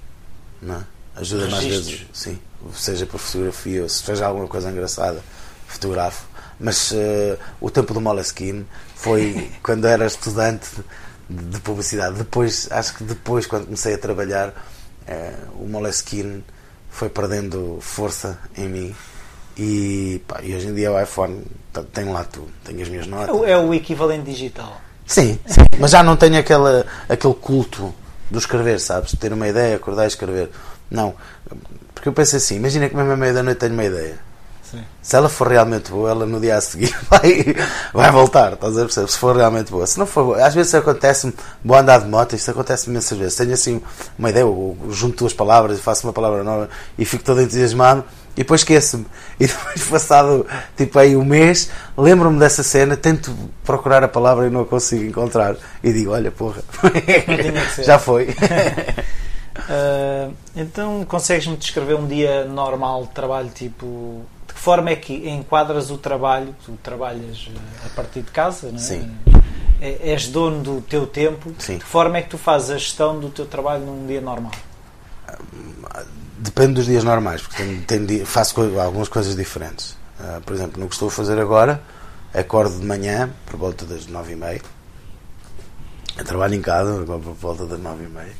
não 0.61 0.75
é? 0.75 0.83
Ajuda-me 1.15 1.53
às 1.53 1.63
vezes, 1.63 2.07
sim, 2.11 2.39
seja 2.73 3.05
por 3.05 3.19
fotografia 3.19 3.83
ou 3.83 3.89
se 3.89 4.03
seja 4.03 4.25
alguma 4.25 4.47
coisa 4.47 4.71
engraçada, 4.71 5.23
fotografo. 5.67 6.25
Mas 6.63 6.91
uh, 6.91 7.37
o 7.59 7.69
tempo 7.69 7.93
do 7.93 7.99
Moleskine 7.99 8.65
foi 8.95 9.51
quando 9.61 9.85
era 9.85 10.05
estudante 10.05 10.69
de 11.29 11.59
publicidade. 11.59 12.15
Depois, 12.15 12.69
acho 12.71 12.95
que 12.95 13.03
depois, 13.03 13.45
quando 13.45 13.65
comecei 13.65 13.95
a 13.95 13.97
trabalhar, 13.97 14.47
uh, 14.47 15.61
o 15.61 15.67
Moleskine 15.67 16.41
foi 16.89 17.09
perdendo 17.09 17.79
força 17.81 18.39
em 18.57 18.69
mim. 18.69 18.95
E, 19.57 20.21
pá, 20.25 20.39
e 20.41 20.55
hoje 20.55 20.67
em 20.67 20.73
dia 20.73 20.91
o 20.91 20.99
iPhone 20.99 21.43
tem 21.91 22.05
lá 22.05 22.23
tudo, 22.23 22.49
tem 22.63 22.81
as 22.81 22.87
minhas 22.87 23.07
notas. 23.07 23.35
É 23.43 23.57
o 23.57 23.73
equivalente 23.73 24.23
digital. 24.23 24.79
Sim, 25.05 25.37
sim, 25.45 25.61
mas 25.77 25.91
já 25.91 26.01
não 26.01 26.15
tenho 26.15 26.39
aquele, 26.39 26.85
aquele 27.09 27.33
culto 27.33 27.93
do 28.31 28.39
escrever, 28.39 28.79
sabes? 28.79 29.11
Ter 29.19 29.33
uma 29.33 29.49
ideia, 29.49 29.75
acordar 29.75 30.05
e 30.05 30.07
escrever. 30.07 30.49
Não. 30.89 31.13
Porque 31.93 32.07
eu 32.07 32.13
penso 32.13 32.37
assim, 32.37 32.55
imagina 32.55 32.87
que 32.87 32.95
mesmo 32.95 33.11
à 33.11 33.17
meia 33.17 33.33
da 33.33 33.43
noite 33.43 33.57
tenho 33.57 33.73
uma 33.73 33.83
ideia. 33.83 34.17
Sim. 34.63 34.81
Se 35.01 35.15
ela 35.15 35.29
for 35.29 35.47
realmente 35.47 35.91
boa, 35.91 36.09
ela 36.09 36.25
no 36.25 36.39
dia 36.39 36.57
a 36.57 36.61
seguir 36.61 36.95
vai, 37.09 37.55
vai 37.93 38.11
voltar, 38.11 38.53
estás 38.53 38.77
a 38.77 38.81
perceber? 38.81 39.07
Se 39.09 39.17
for 39.17 39.35
realmente 39.35 39.71
boa. 39.71 39.85
Se 39.85 39.99
não 39.99 40.05
for 40.05 40.23
boa, 40.23 40.45
às 40.45 40.55
vezes 40.55 40.73
acontece-me, 40.73 41.33
vou 41.63 41.77
andar 41.77 41.99
de 41.99 42.07
moto, 42.07 42.35
isto 42.35 42.49
acontece 42.49 42.89
imensas 42.89 43.17
vezes. 43.17 43.35
Tenho 43.35 43.53
assim 43.53 43.81
uma 44.17 44.29
ideia, 44.29 44.43
eu 44.43 44.77
junto 44.89 45.17
duas 45.17 45.33
palavras 45.33 45.77
e 45.77 45.81
faço 45.81 46.07
uma 46.07 46.13
palavra 46.13 46.43
nova 46.43 46.69
e 46.97 47.05
fico 47.05 47.23
todo 47.23 47.41
entusiasmado 47.41 48.03
e 48.35 48.37
depois 48.37 48.61
esqueço-me. 48.61 49.05
E 49.39 49.47
depois, 49.47 49.83
passado 49.89 50.45
tipo 50.77 50.97
aí 50.99 51.17
um 51.17 51.25
mês, 51.25 51.69
lembro-me 51.97 52.39
dessa 52.39 52.63
cena, 52.63 52.95
tento 52.95 53.35
procurar 53.63 54.03
a 54.03 54.07
palavra 54.07 54.47
e 54.47 54.49
não 54.49 54.61
a 54.61 54.65
consigo 54.65 55.03
encontrar. 55.03 55.55
E 55.83 55.91
digo: 55.91 56.11
Olha, 56.11 56.31
porra, 56.31 56.63
já 57.83 57.97
foi. 57.99 58.29
uh, 59.59 60.33
então, 60.55 61.03
consegues-me 61.05 61.57
descrever 61.57 61.95
um 61.95 62.07
dia 62.07 62.45
normal 62.45 63.05
de 63.05 63.09
trabalho? 63.09 63.49
Tipo, 63.49 64.23
forma 64.63 64.91
é 64.91 64.95
que 64.95 65.27
enquadras 65.27 65.91
o 65.91 65.97
trabalho? 65.97 66.55
Tu 66.65 66.71
trabalhas 66.81 67.49
eh, 67.53 67.85
a 67.85 67.89
partir 67.89 68.21
de 68.21 68.31
casa, 68.31 68.69
não 68.69 68.77
é? 68.77 68.79
Sim. 68.79 69.13
É, 69.81 70.11
és 70.11 70.29
dono 70.29 70.63
do 70.63 70.81
teu 70.81 71.05
tempo. 71.05 71.53
Sim. 71.59 71.73
De 71.73 71.83
que 71.83 71.85
forma 71.85 72.17
é 72.17 72.21
que 72.21 72.29
tu 72.29 72.37
fazes 72.37 72.69
a 72.69 72.77
gestão 72.77 73.19
do 73.19 73.29
teu 73.29 73.45
trabalho 73.45 73.85
num 73.85 74.07
dia 74.07 74.21
normal? 74.21 74.53
Depende 76.37 76.75
dos 76.75 76.85
dias 76.85 77.03
normais, 77.03 77.41
porque 77.41 77.61
tenho, 77.85 78.05
tenho, 78.05 78.25
faço 78.25 78.61
algumas 78.79 79.09
coisas 79.09 79.35
diferentes. 79.35 79.97
Uh, 80.17 80.39
por 80.45 80.53
exemplo, 80.53 80.79
no 80.79 80.87
que 80.87 80.95
estou 80.95 81.09
a 81.09 81.11
fazer 81.11 81.37
agora, 81.39 81.81
acordo 82.33 82.79
de 82.79 82.85
manhã, 82.85 83.29
por 83.45 83.57
volta 83.57 83.83
das 83.83 84.07
nove 84.07 84.31
e 84.31 84.35
meia. 84.37 84.61
Trabalho 86.25 86.53
em 86.53 86.61
casa, 86.61 87.03
por 87.03 87.19
volta 87.19 87.65
das 87.65 87.79
nove 87.81 88.05
e 88.05 88.07
meia. 88.07 88.33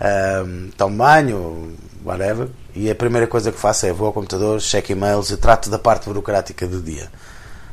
Uh, 0.00 0.72
tomo 0.76 0.96
banho, 0.96 1.76
whatever, 2.04 2.48
e 2.74 2.90
a 2.90 2.94
primeira 2.94 3.26
coisa 3.26 3.52
que 3.52 3.58
faço 3.58 3.86
é 3.86 3.92
vou 3.92 4.08
ao 4.08 4.12
computador, 4.12 4.60
checo 4.60 4.90
e-mails 4.90 5.30
e 5.30 5.36
trato 5.36 5.70
da 5.70 5.78
parte 5.78 6.06
burocrática 6.06 6.66
do 6.66 6.80
dia. 6.80 7.08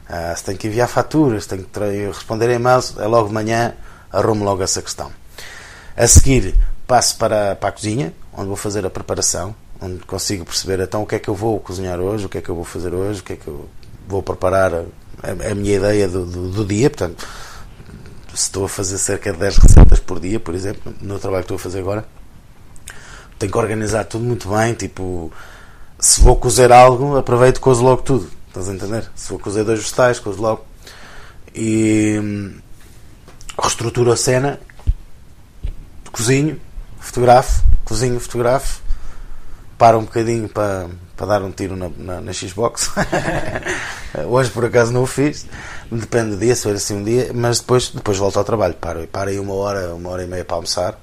Uh, 0.07 0.37
se 0.37 0.43
tenho 0.43 0.57
que 0.57 0.67
enviar 0.67 0.87
faturas, 0.87 1.45
tenho 1.45 1.63
que 1.63 1.79
responder 2.07 2.53
e-mails, 2.53 2.95
é 2.97 3.07
logo 3.07 3.29
de 3.29 3.33
manhã, 3.33 3.73
arrumo 4.11 4.43
logo 4.43 4.61
essa 4.61 4.81
questão. 4.81 5.11
A 5.95 6.05
seguir, 6.05 6.55
passo 6.85 7.17
para, 7.17 7.55
para 7.55 7.69
a 7.69 7.71
cozinha, 7.71 8.13
onde 8.33 8.47
vou 8.47 8.55
fazer 8.55 8.85
a 8.85 8.89
preparação, 8.89 9.55
onde 9.81 9.99
consigo 9.99 10.45
perceber 10.45 10.79
então 10.79 11.01
o 11.01 11.05
que 11.05 11.15
é 11.15 11.19
que 11.19 11.29
eu 11.29 11.35
vou 11.35 11.59
cozinhar 11.59 11.99
hoje, 11.99 12.25
o 12.25 12.29
que 12.29 12.37
é 12.37 12.41
que 12.41 12.49
eu 12.49 12.55
vou 12.55 12.63
fazer 12.63 12.93
hoje, 12.93 13.21
o 13.21 13.23
que 13.23 13.33
é 13.33 13.35
que 13.35 13.47
eu 13.47 13.67
vou 14.07 14.21
preparar 14.21 14.73
a, 14.73 15.51
a 15.51 15.55
minha 15.55 15.75
ideia 15.75 16.07
do, 16.07 16.25
do, 16.25 16.49
do, 16.49 16.65
dia. 16.65 16.89
Portanto, 16.89 17.27
se 18.33 18.43
estou 18.43 18.65
a 18.65 18.69
fazer 18.69 18.97
cerca 18.97 19.31
de 19.31 19.39
10 19.39 19.57
receitas 19.57 19.99
por 19.99 20.19
dia, 20.19 20.39
por 20.39 20.53
exemplo, 20.53 20.93
no 21.01 21.17
trabalho 21.17 21.43
que 21.43 21.45
estou 21.45 21.55
a 21.55 21.59
fazer 21.59 21.79
agora, 21.79 22.05
tenho 23.41 23.51
que 23.51 23.57
organizar 23.57 24.05
tudo 24.05 24.23
muito 24.23 24.49
bem. 24.49 24.73
Tipo, 24.73 25.31
se 25.99 26.21
vou 26.21 26.35
cozer 26.35 26.71
algo, 26.71 27.17
aproveito 27.17 27.57
e 27.57 27.59
cozo 27.59 27.83
logo 27.83 28.03
tudo. 28.03 28.29
Estás 28.47 28.69
a 28.69 28.73
entender? 28.73 29.09
Se 29.15 29.29
vou 29.29 29.39
cozer 29.39 29.63
dois 29.63 29.79
vegetais, 29.79 30.19
cozo 30.19 30.41
logo. 30.41 30.65
E 31.53 32.19
hum, 32.21 32.59
reestruturo 33.61 34.11
a 34.11 34.17
cena, 34.17 34.59
cozinho, 36.11 36.59
fotografo, 36.99 37.63
cozinho, 37.83 38.19
fotografo, 38.19 38.81
paro 39.77 39.97
um 39.97 40.03
bocadinho 40.03 40.47
para, 40.47 40.87
para 41.17 41.25
dar 41.25 41.41
um 41.41 41.51
tiro 41.51 41.75
na, 41.75 41.89
na, 41.97 42.21
na 42.21 42.33
Xbox. 42.33 42.91
Hoje 44.29 44.51
por 44.51 44.65
acaso 44.65 44.93
não 44.93 45.03
o 45.03 45.07
fiz, 45.07 45.45
depende 45.91 46.31
do 46.31 46.37
dia, 46.37 46.55
se 46.55 46.63
for 46.63 46.75
assim 46.75 46.95
um 46.95 47.03
dia, 47.03 47.31
mas 47.33 47.59
depois, 47.59 47.89
depois 47.89 48.17
volto 48.17 48.37
ao 48.37 48.45
trabalho. 48.45 48.75
Paro, 48.75 49.07
paro 49.07 49.29
aí 49.29 49.39
uma 49.39 49.55
hora, 49.55 49.93
uma 49.95 50.09
hora 50.09 50.23
e 50.23 50.27
meia 50.27 50.45
para 50.45 50.55
almoçar, 50.55 50.99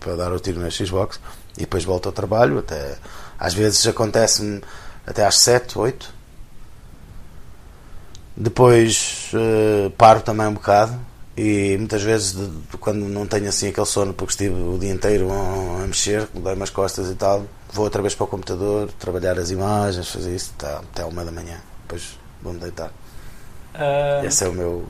para 0.00 0.16
dar 0.16 0.32
o 0.32 0.38
tiro 0.38 0.60
na 0.60 0.70
Xbox, 0.70 1.18
e 1.56 1.60
depois 1.60 1.84
volto 1.84 2.06
ao 2.06 2.12
trabalho. 2.12 2.58
Até, 2.58 2.96
às 3.38 3.54
vezes 3.54 3.86
acontece-me 3.86 4.62
até 5.06 5.26
às 5.26 5.36
7, 5.38 5.78
8. 5.78 6.14
Depois 8.36 9.30
uh, 9.34 9.90
paro 9.90 10.22
também 10.22 10.46
um 10.46 10.54
bocado, 10.54 10.98
e 11.36 11.76
muitas 11.78 12.02
vezes, 12.02 12.34
de, 12.34 12.46
de, 12.46 12.76
quando 12.78 13.00
não 13.08 13.26
tenho 13.26 13.48
assim 13.48 13.68
aquele 13.68 13.86
sono, 13.86 14.12
porque 14.12 14.32
estive 14.32 14.54
o 14.54 14.78
dia 14.78 14.92
inteiro 14.92 15.30
a, 15.32 15.82
a 15.82 15.86
mexer, 15.86 16.28
dei-me 16.34 16.62
as 16.62 16.70
costas 16.70 17.10
e 17.10 17.14
tal, 17.14 17.46
vou 17.72 17.84
outra 17.84 18.02
vez 18.02 18.14
para 18.14 18.24
o 18.24 18.26
computador, 18.26 18.90
trabalhar 18.98 19.38
as 19.38 19.50
imagens, 19.50 20.10
fazer 20.10 20.34
isso 20.34 20.52
até, 20.58 20.74
até 20.74 21.04
uma 21.04 21.24
da 21.24 21.32
manhã. 21.32 21.58
Depois 21.82 22.18
vou-me 22.42 22.58
deitar. 22.58 22.90
Uh... 23.74 24.26
Esse 24.26 24.44
é 24.44 24.48
o 24.48 24.52
meu. 24.52 24.86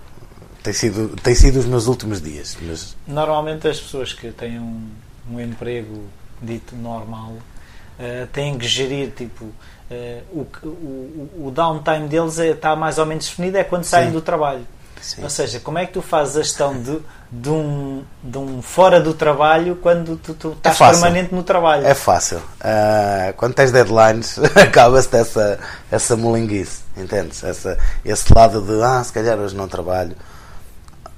Tem 0.62 0.72
sido, 0.72 1.16
tem 1.20 1.34
sido 1.34 1.58
os 1.58 1.66
meus 1.66 1.86
últimos 1.86 2.20
dias. 2.20 2.56
Mas... 2.62 2.96
Normalmente 3.06 3.66
as 3.68 3.80
pessoas 3.80 4.12
que 4.12 4.30
têm 4.30 4.58
um, 4.58 4.88
um 5.30 5.40
emprego 5.40 6.04
dito 6.42 6.74
normal 6.76 7.32
uh, 7.32 8.26
têm 8.32 8.58
que 8.58 8.66
gerir 8.66 9.10
tipo. 9.10 9.44
Uh, 9.44 10.22
o, 10.32 10.66
o, 10.66 11.46
o 11.48 11.50
downtime 11.50 12.08
deles 12.08 12.38
é, 12.38 12.50
está 12.50 12.74
mais 12.74 12.96
ou 12.98 13.04
menos 13.04 13.26
definido 13.26 13.58
é 13.58 13.64
quando 13.64 13.84
saem 13.84 14.08
Sim. 14.08 14.12
do 14.12 14.22
trabalho. 14.22 14.66
Sim. 15.02 15.24
Ou 15.24 15.28
seja, 15.28 15.58
como 15.58 15.78
é 15.78 15.84
que 15.84 15.92
tu 15.92 16.00
fazes 16.00 16.36
a 16.36 16.42
gestão 16.42 16.80
de, 16.80 17.00
de, 17.30 17.48
um, 17.48 18.04
de 18.22 18.38
um 18.38 18.62
fora 18.62 19.00
do 19.00 19.12
trabalho 19.12 19.74
quando 19.82 20.16
tu, 20.16 20.32
tu 20.32 20.52
estás 20.52 20.80
é 20.80 20.90
permanente 20.90 21.34
no 21.34 21.42
trabalho? 21.42 21.84
É 21.84 21.92
fácil. 21.92 22.38
Uh, 22.38 23.32
quando 23.36 23.52
tens 23.54 23.72
deadlines, 23.72 24.38
acaba-se 24.54 25.14
essa, 25.16 25.58
essa 25.90 26.16
molinguice, 26.16 26.82
entendes? 26.96 27.42
Essa, 27.42 27.76
esse 28.04 28.32
lado 28.32 28.62
de, 28.62 28.80
ah, 28.80 29.02
se 29.02 29.12
calhar 29.12 29.36
hoje 29.38 29.56
não 29.56 29.66
trabalho. 29.66 30.16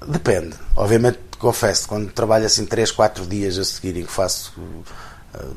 Depende. 0.08 0.56
Obviamente, 0.74 1.18
confesso, 1.38 1.86
quando 1.86 2.10
trabalho 2.10 2.46
assim 2.46 2.64
3, 2.64 2.90
4 2.90 3.26
dias 3.26 3.58
a 3.58 3.64
seguir 3.64 3.98
e 3.98 4.02
que 4.02 4.10
faço 4.10 4.54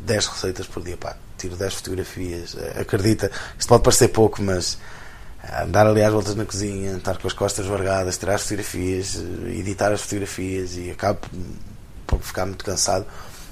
10 0.06 0.28
receitas 0.28 0.68
por 0.68 0.84
dia, 0.84 0.98
pá, 0.98 1.16
tiro 1.38 1.56
10 1.56 1.74
fotografias, 1.76 2.54
uh, 2.54 2.82
acredita, 2.82 3.32
isto 3.58 3.68
pode 3.68 3.84
parecer 3.84 4.10
pouco, 4.10 4.42
mas 4.42 4.78
andar 5.62 5.88
ali 5.88 6.02
às 6.02 6.12
voltas 6.12 6.36
na 6.36 6.46
cozinha, 6.46 6.98
estar 6.98 7.18
com 7.18 7.28
as 7.28 7.34
costas 7.34 7.66
vargadas, 7.66 8.18
tirar 8.18 8.36
as 8.36 8.44
fotografias, 8.44 9.16
editar 9.48 9.92
as 9.92 10.02
fotografias 10.02 10.76
e 10.76 10.92
acabo 10.92 11.20
por 12.06 12.20
ficar 12.22 12.46
muito 12.46 12.66
cansado. 12.66 13.06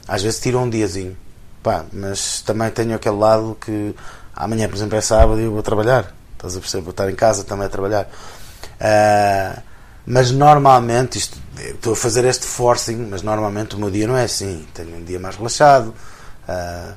Às 0.08 0.22
vezes 0.22 0.40
tiro 0.40 0.60
um 0.60 0.70
diazinho, 0.70 1.18
pá, 1.64 1.86
mas 1.92 2.42
também 2.42 2.70
tenho 2.70 2.96
aquele 2.96 3.16
lado 3.16 3.58
que 3.60 3.96
amanhã, 4.36 4.68
por 4.68 4.76
exemplo, 4.76 4.98
é 4.98 5.02
sábado 5.02 5.40
e 5.40 5.46
eu 5.46 5.52
vou 5.52 5.64
trabalhar. 5.64 6.14
Estás 6.34 6.58
a 6.58 6.60
perceber? 6.60 6.84
Vou 6.84 6.92
estar 6.92 7.10
em 7.10 7.16
casa 7.16 7.44
também 7.44 7.66
a 7.66 7.70
trabalhar. 7.70 8.08
Uh, 8.76 9.62
mas 10.06 10.32
normalmente, 10.32 11.18
isto, 11.18 11.38
estou 11.58 11.94
a 11.94 11.96
fazer 11.96 12.26
este 12.26 12.46
forcing, 12.46 13.08
mas 13.10 13.22
normalmente 13.22 13.76
o 13.76 13.80
meu 13.80 13.90
dia 13.90 14.08
não 14.08 14.18
é 14.18 14.26
assim. 14.26 14.68
Tenho 14.74 14.98
um 14.98 15.04
dia 15.04 15.20
mais 15.20 15.36
relaxado. 15.36 15.94
Uh, 16.48 16.94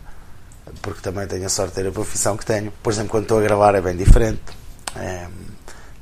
porque 0.83 1.01
também 1.01 1.27
tenho 1.27 1.47
a 1.47 1.49
sorte 1.49 1.75
de 1.75 1.83
ter 1.83 1.89
a 1.89 1.93
profissão 1.93 2.37
que 2.37 2.45
tenho. 2.45 2.71
Por 2.83 2.93
exemplo, 2.93 3.11
quando 3.11 3.25
estou 3.25 3.39
a 3.39 3.43
gravar 3.43 3.75
é 3.75 3.81
bem 3.81 3.97
diferente 3.97 4.59
é, 4.97 5.27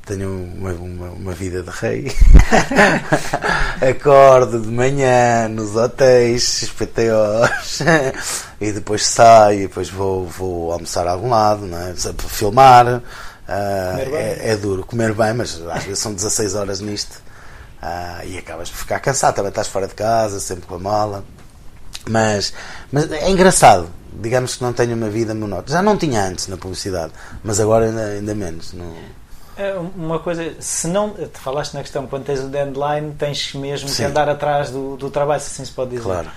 tenho 0.05 0.29
uma, 0.29 0.71
uma, 0.71 1.09
uma, 1.09 1.33
vida 1.33 1.61
de 1.61 1.69
rei. 1.69 2.11
Acordo 3.81 4.61
de 4.61 4.69
manhã 4.69 5.47
nos 5.49 5.75
hotéis, 5.75 6.69
PTOs, 6.69 7.79
e 8.59 8.71
depois 8.71 9.05
saio, 9.05 9.59
e 9.59 9.67
depois 9.67 9.89
vou, 9.89 10.25
vou 10.25 10.71
almoçar 10.71 11.05
a 11.07 11.11
algum 11.11 11.29
lado, 11.29 11.65
não 11.65 11.77
é? 11.77 11.93
filmar. 12.29 12.87
Uh, 12.87 14.15
é, 14.15 14.51
é, 14.51 14.57
duro 14.57 14.85
comer 14.85 15.13
bem, 15.13 15.33
mas 15.33 15.61
às 15.69 15.83
vezes 15.83 15.99
são 15.99 16.13
16 16.13 16.55
horas 16.55 16.81
nisto 16.81 17.21
uh, 17.81 18.25
e 18.25 18.37
acabas 18.37 18.69
por 18.69 18.77
ficar 18.77 18.99
cansado. 18.99 19.35
Também 19.35 19.49
estás 19.49 19.67
fora 19.67 19.87
de 19.87 19.93
casa, 19.93 20.39
sempre 20.39 20.65
com 20.65 20.75
a 20.75 20.79
mala. 20.79 21.23
Mas, 22.09 22.53
mas 22.91 23.11
é 23.11 23.29
engraçado 23.29 23.89
digamos 24.19 24.55
que 24.55 24.63
não 24.63 24.73
tenho 24.73 24.95
uma 24.95 25.09
vida 25.09 25.33
monótona. 25.33 25.77
Já 25.77 25.81
não 25.81 25.97
tinha 25.97 26.25
antes 26.25 26.47
na 26.47 26.57
publicidade, 26.57 27.13
mas 27.43 27.59
agora 27.59 27.85
ainda, 27.85 28.05
ainda 28.05 28.35
menos. 28.35 28.73
Não... 28.73 28.93
É 29.55 29.73
uma 29.73 30.19
coisa, 30.19 30.55
se 30.59 30.87
não. 30.87 31.11
Te 31.13 31.39
falaste 31.39 31.73
na 31.73 31.81
questão, 31.81 32.05
quando 32.07 32.25
tens 32.25 32.39
o 32.41 32.47
deadline, 32.47 33.13
tens 33.17 33.53
mesmo 33.53 33.89
Sim. 33.89 33.95
que 33.95 34.03
andar 34.03 34.29
atrás 34.29 34.69
do, 34.69 34.95
do 34.97 35.09
trabalho, 35.09 35.41
se 35.41 35.47
assim 35.47 35.65
se 35.65 35.71
pode 35.71 35.91
dizer. 35.91 36.03
Claro. 36.03 36.29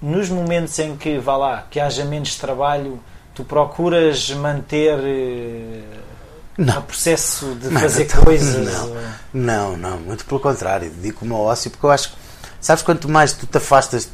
Nos 0.00 0.28
momentos 0.28 0.78
em 0.78 0.96
que, 0.96 1.18
vá 1.18 1.36
lá, 1.36 1.66
que 1.70 1.80
haja 1.80 2.04
menos 2.04 2.36
trabalho, 2.36 3.00
tu 3.34 3.42
procuras 3.42 4.30
manter 4.30 4.98
eh, 5.02 5.82
não. 6.58 6.78
o 6.78 6.82
processo 6.82 7.54
de 7.54 7.70
fazer 7.70 8.06
coisas? 8.22 8.64
Não, 8.64 8.96
não, 9.32 9.76
não, 9.76 9.98
muito 9.98 10.24
pelo 10.24 10.38
contrário. 10.38 10.90
Dedico-me 10.90 11.32
ao 11.32 11.40
ócio 11.40 11.70
porque 11.70 11.86
eu 11.86 11.90
acho 11.90 12.10
que, 12.10 12.16
sabes, 12.60 12.82
quanto 12.82 13.08
mais 13.08 13.32
tu 13.32 13.46
te 13.46 13.56
afastas 13.56 14.08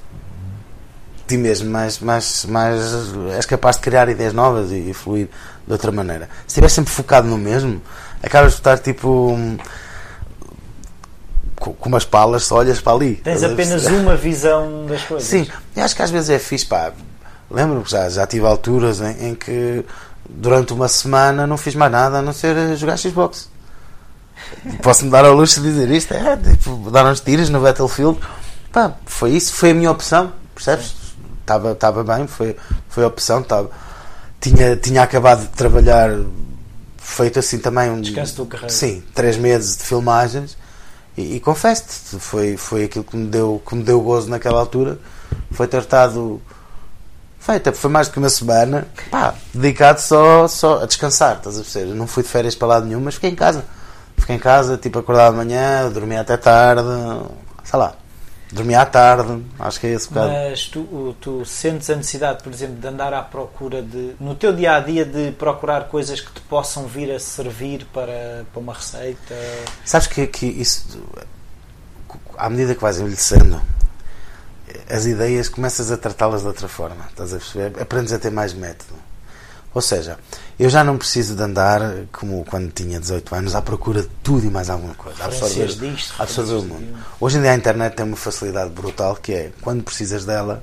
ti 1.31 1.37
mesmo, 1.37 1.71
mais, 1.71 2.01
mais, 2.01 2.45
mais 2.47 2.81
és 3.37 3.47
capaz 3.47 3.77
de 3.77 3.83
criar 3.83 4.09
ideias 4.09 4.33
novas 4.33 4.73
e, 4.73 4.91
e 4.91 4.93
fluir 4.93 5.29
de 5.65 5.73
outra 5.73 5.93
maneira. 5.93 6.29
Se 6.41 6.49
estiver 6.49 6.69
sempre 6.69 6.93
focado 6.93 7.29
no 7.29 7.39
mesmo, 7.39 7.81
acabas 8.23 8.53
de 8.53 8.59
estar 8.59 8.79
tipo 8.79 9.37
com, 11.57 11.73
com 11.73 11.89
umas 11.89 12.05
palas, 12.05 12.45
só 12.45 12.57
olhas 12.57 12.81
para 12.81 12.93
ali. 12.95 13.15
Tens 13.17 13.45
apenas 13.45 13.87
uma 13.87 14.17
visão 14.17 14.87
das 14.87 15.03
coisas. 15.05 15.29
Sim, 15.29 15.47
eu 15.77 15.85
acho 15.85 15.95
que 15.95 16.03
às 16.03 16.11
vezes 16.11 16.31
é 16.31 16.39
fixe, 16.39 16.67
pá. 16.67 16.93
Lembro-me 17.49 17.85
que 17.85 17.91
já, 17.91 18.09
já 18.09 18.27
tive 18.27 18.47
alturas 18.47 19.01
em, 19.01 19.29
em, 19.29 19.35
que 19.35 19.85
durante 20.29 20.73
uma 20.73 20.89
semana 20.89 21.47
não 21.47 21.57
fiz 21.57 21.75
mais 21.75 21.93
nada 21.93 22.19
a 22.19 22.23
não 22.23 22.33
ser 22.33 22.77
jogar 22.77 22.97
Xbox. 22.97 23.49
Posso-me 24.83 25.11
dar 25.11 25.25
ao 25.25 25.35
luxo 25.35 25.61
de 25.61 25.69
dizer 25.69 25.91
isto? 25.91 26.15
É, 26.15 26.37
tipo, 26.37 26.91
dar 26.91 27.07
uns 27.07 27.21
tiros 27.21 27.49
no 27.51 27.61
Battlefield. 27.61 28.19
Pá, 28.73 28.93
foi 29.05 29.31
isso, 29.33 29.53
foi 29.53 29.71
a 29.71 29.75
minha 29.75 29.91
opção, 29.91 30.33
percebes? 30.55 31.00
Estava 31.51 31.73
estava 31.73 32.05
bem, 32.05 32.27
foi, 32.27 32.57
foi 32.89 33.05
a 33.05 33.07
opção. 33.09 33.41
Estava, 33.41 33.71
tinha, 34.41 34.77
tinha 34.77 35.03
acabado 35.03 35.43
de 35.43 35.49
trabalhar, 35.49 36.11
feito 36.99 37.39
assim 37.39 37.59
também 37.59 37.91
um. 37.91 38.01
Descanso 38.01 38.37
do 38.37 38.47
carreira. 38.47 38.73
Sim, 38.73 39.03
três 39.15 39.37
meses 39.37 39.77
de 39.77 39.85
filmagens. 39.85 40.57
E, 41.17 41.37
e 41.37 41.41
confesso-te, 41.41 42.19
foi, 42.21 42.57
foi 42.57 42.85
aquilo 42.85 43.05
que 43.05 43.17
me, 43.17 43.27
deu, 43.27 43.61
que 43.67 43.75
me 43.75 43.83
deu 43.83 44.01
gozo 44.01 44.31
naquela 44.31 44.61
altura. 44.61 44.99
Foi 45.51 45.67
ter 45.67 45.81
estado. 45.81 46.41
Feita, 47.39 47.73
foi 47.73 47.91
mais 47.91 48.07
do 48.07 48.13
que 48.13 48.19
uma 48.19 48.29
semana, 48.29 48.87
pá, 49.11 49.35
dedicado 49.55 49.99
só, 49.99 50.47
só 50.47 50.83
a 50.83 50.87
descansar, 50.87 51.39
estás 51.39 51.57
a 51.57 51.63
perceber? 51.63 51.95
não 51.95 52.07
fui 52.07 52.23
de 52.23 52.29
férias 52.29 52.55
para 52.55 52.69
lado 52.69 52.87
nenhum, 52.87 53.01
mas 53.01 53.15
fiquei 53.15 53.31
em 53.31 53.35
casa. 53.35 53.65
Fiquei 54.19 54.37
em 54.37 54.39
casa, 54.39 54.77
tipo, 54.77 54.99
acordava 54.99 55.31
de 55.31 55.37
manhã, 55.39 55.91
dormia 55.91 56.21
até 56.21 56.37
tarde, 56.37 56.83
sei 57.65 57.79
lá, 57.79 57.95
Dormir 58.53 58.75
à 58.77 58.87
tarde, 58.87 59.45
acho 59.59 59.79
que 59.79 59.87
é 59.87 59.91
esse 59.91 60.09
bocado. 60.09 60.33
Mas 60.33 60.67
tu, 60.67 61.17
tu 61.21 61.45
sentes 61.45 61.89
a 61.89 61.95
necessidade, 61.95 62.43
por 62.43 62.53
exemplo, 62.53 62.77
de 62.77 62.87
andar 62.87 63.15
à 63.15 63.23
procura 63.23 63.81
de, 63.81 64.15
no 64.19 64.35
teu 64.35 64.53
dia 64.53 64.75
a 64.75 64.81
dia, 64.81 65.05
de 65.05 65.31
procurar 65.33 65.89
coisas 65.89 66.21
que 66.21 66.33
te 66.33 66.41
possam 66.41 66.87
vir 66.87 67.13
a 67.13 67.21
servir 67.21 67.87
para, 67.93 68.45
para 68.53 68.61
uma 68.61 68.75
receita? 68.75 69.37
Sabes 69.85 70.09
que, 70.09 70.27
que 70.27 70.47
isso, 70.47 71.01
à 72.37 72.51
medida 72.51 72.75
que 72.75 72.81
vais 72.81 72.99
envelhecendo, 72.99 73.61
as 74.89 75.07
ideias 75.07 75.49
começas 75.49 75.93
a 75.93 75.97
tratá-las 75.97 76.43
de 76.43 76.49
outra 76.49 76.67
forma, 76.67 77.05
estás 77.09 77.33
a 77.33 77.39
perceber? 77.39 77.81
Aprendes 77.81 78.13
a 78.13 78.19
ter 78.19 78.31
mais 78.31 78.53
método. 78.53 79.10
Ou 79.73 79.81
seja, 79.81 80.19
eu 80.59 80.69
já 80.69 80.83
não 80.83 80.99
preciso 80.99 81.37
de 81.37 81.43
andar 81.43 81.81
como 82.13 82.45
quando 82.45 82.73
tinha 82.73 82.99
18 82.99 83.35
anos 83.35 83.55
à 83.55 83.63
procura 83.63 84.03
de 84.03 84.09
tudo 84.23 84.45
e 84.45 84.51
mais 84.51 84.69
alguma 84.69 84.95
coisa. 84.95 85.25
Absorver, 85.25 85.69
disto, 85.69 86.15
absorver 86.19 86.55
o 86.55 86.63
mundo. 86.63 86.99
Hoje 87.21 87.39
em 87.39 87.43
dia 87.43 87.53
a 87.53 87.55
internet 87.55 87.95
tem 87.95 88.05
uma 88.05 88.17
facilidade 88.17 88.71
brutal 88.71 89.15
que 89.17 89.33
é 89.33 89.53
quando 89.61 89.85
precisas 89.85 90.25
dela, 90.25 90.63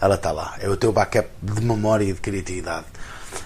ela 0.00 0.14
está 0.14 0.32
lá. 0.32 0.56
É 0.60 0.68
o 0.68 0.76
teu 0.76 0.92
backup 0.92 1.28
de 1.42 1.60
memória 1.60 2.04
e 2.04 2.12
de 2.12 2.20
criatividade. 2.20 2.86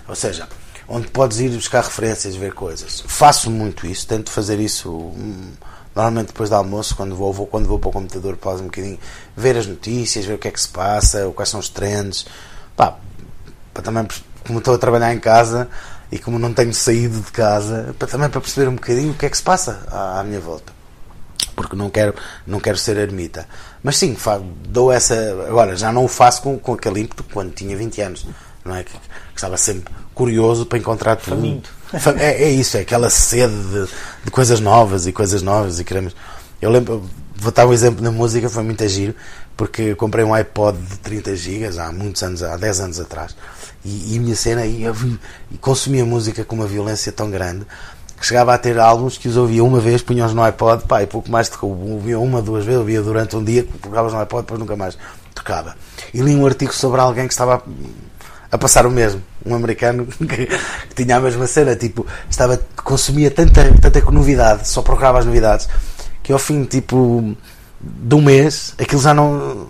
Ou 0.06 0.14
seja, 0.14 0.48
onde 0.86 1.08
podes 1.08 1.40
ir 1.40 1.50
buscar 1.50 1.82
referências, 1.82 2.36
ver 2.36 2.52
coisas. 2.52 3.02
Faço 3.06 3.50
muito 3.50 3.86
isso, 3.86 4.06
tento 4.06 4.30
fazer 4.30 4.60
isso 4.60 4.88
hum, 4.88 5.52
normalmente 5.94 6.28
depois 6.28 6.48
do 6.48 6.56
almoço, 6.56 6.96
quando 6.96 7.14
vou, 7.14 7.32
vou, 7.32 7.46
quando 7.46 7.66
vou 7.66 7.78
para 7.78 7.88
o 7.88 7.92
computador, 7.92 8.36
pausa 8.36 8.62
um 8.62 8.66
bocadinho, 8.66 8.98
ver 9.36 9.56
as 9.56 9.66
notícias, 9.66 10.24
ver 10.24 10.34
o 10.34 10.38
que 10.38 10.48
é 10.48 10.50
que 10.50 10.60
se 10.60 10.68
passa, 10.68 11.30
quais 11.34 11.48
são 11.48 11.60
os 11.60 11.68
trends. 11.68 12.26
Pá, 12.76 12.96
para 13.72 13.82
também, 13.82 14.06
como 14.46 14.58
estou 14.58 14.74
a 14.74 14.78
trabalhar 14.78 15.12
em 15.14 15.18
casa 15.18 15.68
e 16.10 16.18
como 16.18 16.38
não 16.38 16.52
tenho 16.52 16.74
saído 16.74 17.20
de 17.20 17.32
casa, 17.32 17.94
para, 17.98 18.08
também 18.08 18.28
para 18.28 18.40
perceber 18.40 18.68
um 18.68 18.74
bocadinho 18.74 19.12
o 19.12 19.14
que 19.14 19.26
é 19.26 19.30
que 19.30 19.36
se 19.36 19.42
passa 19.42 19.80
à, 19.90 20.20
à 20.20 20.24
minha 20.24 20.40
volta. 20.40 20.72
Porque 21.56 21.76
não 21.76 21.90
quero, 21.90 22.14
não 22.46 22.60
quero 22.60 22.78
ser 22.78 22.96
ermita. 22.96 23.46
Mas 23.82 23.96
sim, 23.96 24.16
dou 24.68 24.90
essa. 24.90 25.14
Agora, 25.48 25.76
já 25.76 25.92
não 25.92 26.04
o 26.04 26.08
faço 26.08 26.42
com, 26.42 26.58
com 26.58 26.74
aquele 26.74 27.00
ímpeto 27.00 27.24
quando 27.24 27.52
tinha 27.52 27.76
20 27.76 28.00
anos. 28.00 28.26
Não 28.64 28.74
é? 28.76 28.84
Que, 28.84 28.92
que 28.92 29.00
estava 29.36 29.56
sempre 29.56 29.92
curioso 30.14 30.66
para 30.66 30.78
encontrar 30.78 31.16
tudo. 31.16 31.36
Faminto. 31.36 31.70
É, 32.18 32.44
é 32.44 32.50
isso, 32.50 32.76
é 32.76 32.80
aquela 32.80 33.10
sede 33.10 33.54
de, 33.54 33.88
de, 34.24 34.30
coisas 34.30 34.60
novas 34.60 35.06
e 35.06 35.12
coisas 35.12 35.42
novas 35.42 35.78
e 35.78 35.84
queremos. 35.84 36.16
Eu 36.60 36.70
lembro, 36.70 37.04
vou 37.36 37.52
dar 37.52 37.66
um 37.66 37.72
exemplo 37.72 38.02
na 38.02 38.10
música, 38.10 38.48
foi 38.48 38.62
muito 38.62 38.86
giro, 38.88 39.14
porque 39.56 39.94
comprei 39.94 40.24
um 40.24 40.34
iPod 40.34 40.78
de 40.78 40.98
30 40.98 41.36
GB 41.36 41.78
há 41.78 41.92
muitos 41.92 42.22
anos, 42.22 42.42
há 42.42 42.56
10 42.56 42.80
anos 42.80 43.00
atrás, 43.00 43.36
e, 43.84 44.14
e 44.14 44.18
a 44.18 44.20
minha 44.20 44.36
cena 44.36 44.62
vi, 44.62 45.18
e 45.50 45.58
consumia 45.58 46.04
música 46.04 46.44
com 46.44 46.56
uma 46.56 46.66
violência 46.66 47.12
tão 47.12 47.30
grande 47.30 47.66
que 48.22 48.26
chegava 48.28 48.54
a 48.54 48.58
ter 48.58 48.78
álbuns 48.78 49.18
que 49.18 49.26
os 49.26 49.36
ouvia 49.36 49.64
uma 49.64 49.80
vez, 49.80 50.00
punha-os 50.00 50.32
no 50.32 50.42
iPod, 50.44 50.84
pá, 50.86 51.02
e 51.02 51.08
pouco 51.08 51.28
mais 51.28 51.50
ouvia 51.60 52.20
uma, 52.20 52.40
duas 52.40 52.64
vezes, 52.64 52.78
ouvia 52.78 53.02
durante 53.02 53.34
um 53.34 53.42
dia, 53.42 53.66
colocava-os 53.80 54.14
no 54.14 54.20
iPod, 54.20 54.42
depois 54.42 54.60
nunca 54.60 54.76
mais 54.76 54.96
tocava. 55.34 55.76
E 56.14 56.20
li 56.20 56.32
um 56.36 56.46
artigo 56.46 56.72
sobre 56.72 57.00
alguém 57.00 57.26
que 57.26 57.32
estava 57.32 57.60
a 58.52 58.58
passar 58.58 58.86
o 58.86 58.90
mesmo. 58.92 59.20
Um 59.44 59.56
americano 59.56 60.06
que, 60.14 60.48
tinha 60.94 61.16
a 61.16 61.20
mesma 61.20 61.48
cena, 61.48 61.74
tipo, 61.74 62.06
estava, 62.30 62.60
consumia 62.76 63.28
tanta, 63.28 63.64
tanta 63.80 64.00
novidade, 64.12 64.68
só 64.68 64.82
procurava 64.82 65.18
as 65.18 65.26
novidades, 65.26 65.68
que 66.22 66.32
ao 66.32 66.38
fim, 66.38 66.64
tipo, 66.64 67.36
de 67.82 68.14
um 68.14 68.22
mês, 68.22 68.74
aquilo 68.78 69.00
já 69.00 69.12
não. 69.12 69.68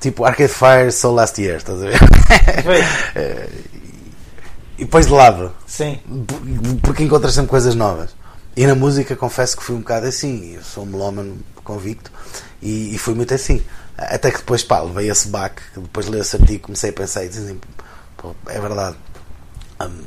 Tipo, 0.00 0.24
Arcade 0.24 0.52
Fire 0.52 0.92
Soul 0.92 1.14
Last 1.14 1.40
Year, 1.40 1.56
estás 1.56 1.82
a 1.82 1.86
ver? 1.86 1.98
e 4.78 4.84
depois 4.84 5.06
de 5.06 5.12
lado. 5.12 5.52
Sim. 5.66 5.98
Porque 6.82 7.02
encontras 7.02 7.34
sempre 7.34 7.50
coisas 7.50 7.74
novas. 7.74 8.14
E 8.56 8.66
na 8.66 8.74
música, 8.74 9.16
confesso 9.16 9.56
que 9.56 9.62
fui 9.62 9.76
um 9.76 9.80
bocado 9.80 10.06
assim. 10.06 10.54
Eu 10.54 10.62
sou 10.62 10.84
um 10.84 10.86
melómano 10.86 11.38
convicto 11.64 12.10
e, 12.60 12.94
e 12.94 12.98
fui 12.98 13.14
muito 13.14 13.32
assim. 13.34 13.62
Até 13.96 14.30
que 14.30 14.38
depois, 14.38 14.62
pá, 14.62 14.80
levei 14.80 15.10
esse 15.10 15.28
baque, 15.28 15.62
depois 15.76 16.06
li 16.06 16.18
esse 16.18 16.36
artigo, 16.36 16.64
comecei 16.64 16.90
a 16.90 16.92
pensar 16.92 17.24
e 17.24 17.28
dizem, 17.28 17.60
é 18.46 18.60
verdade, 18.60 18.96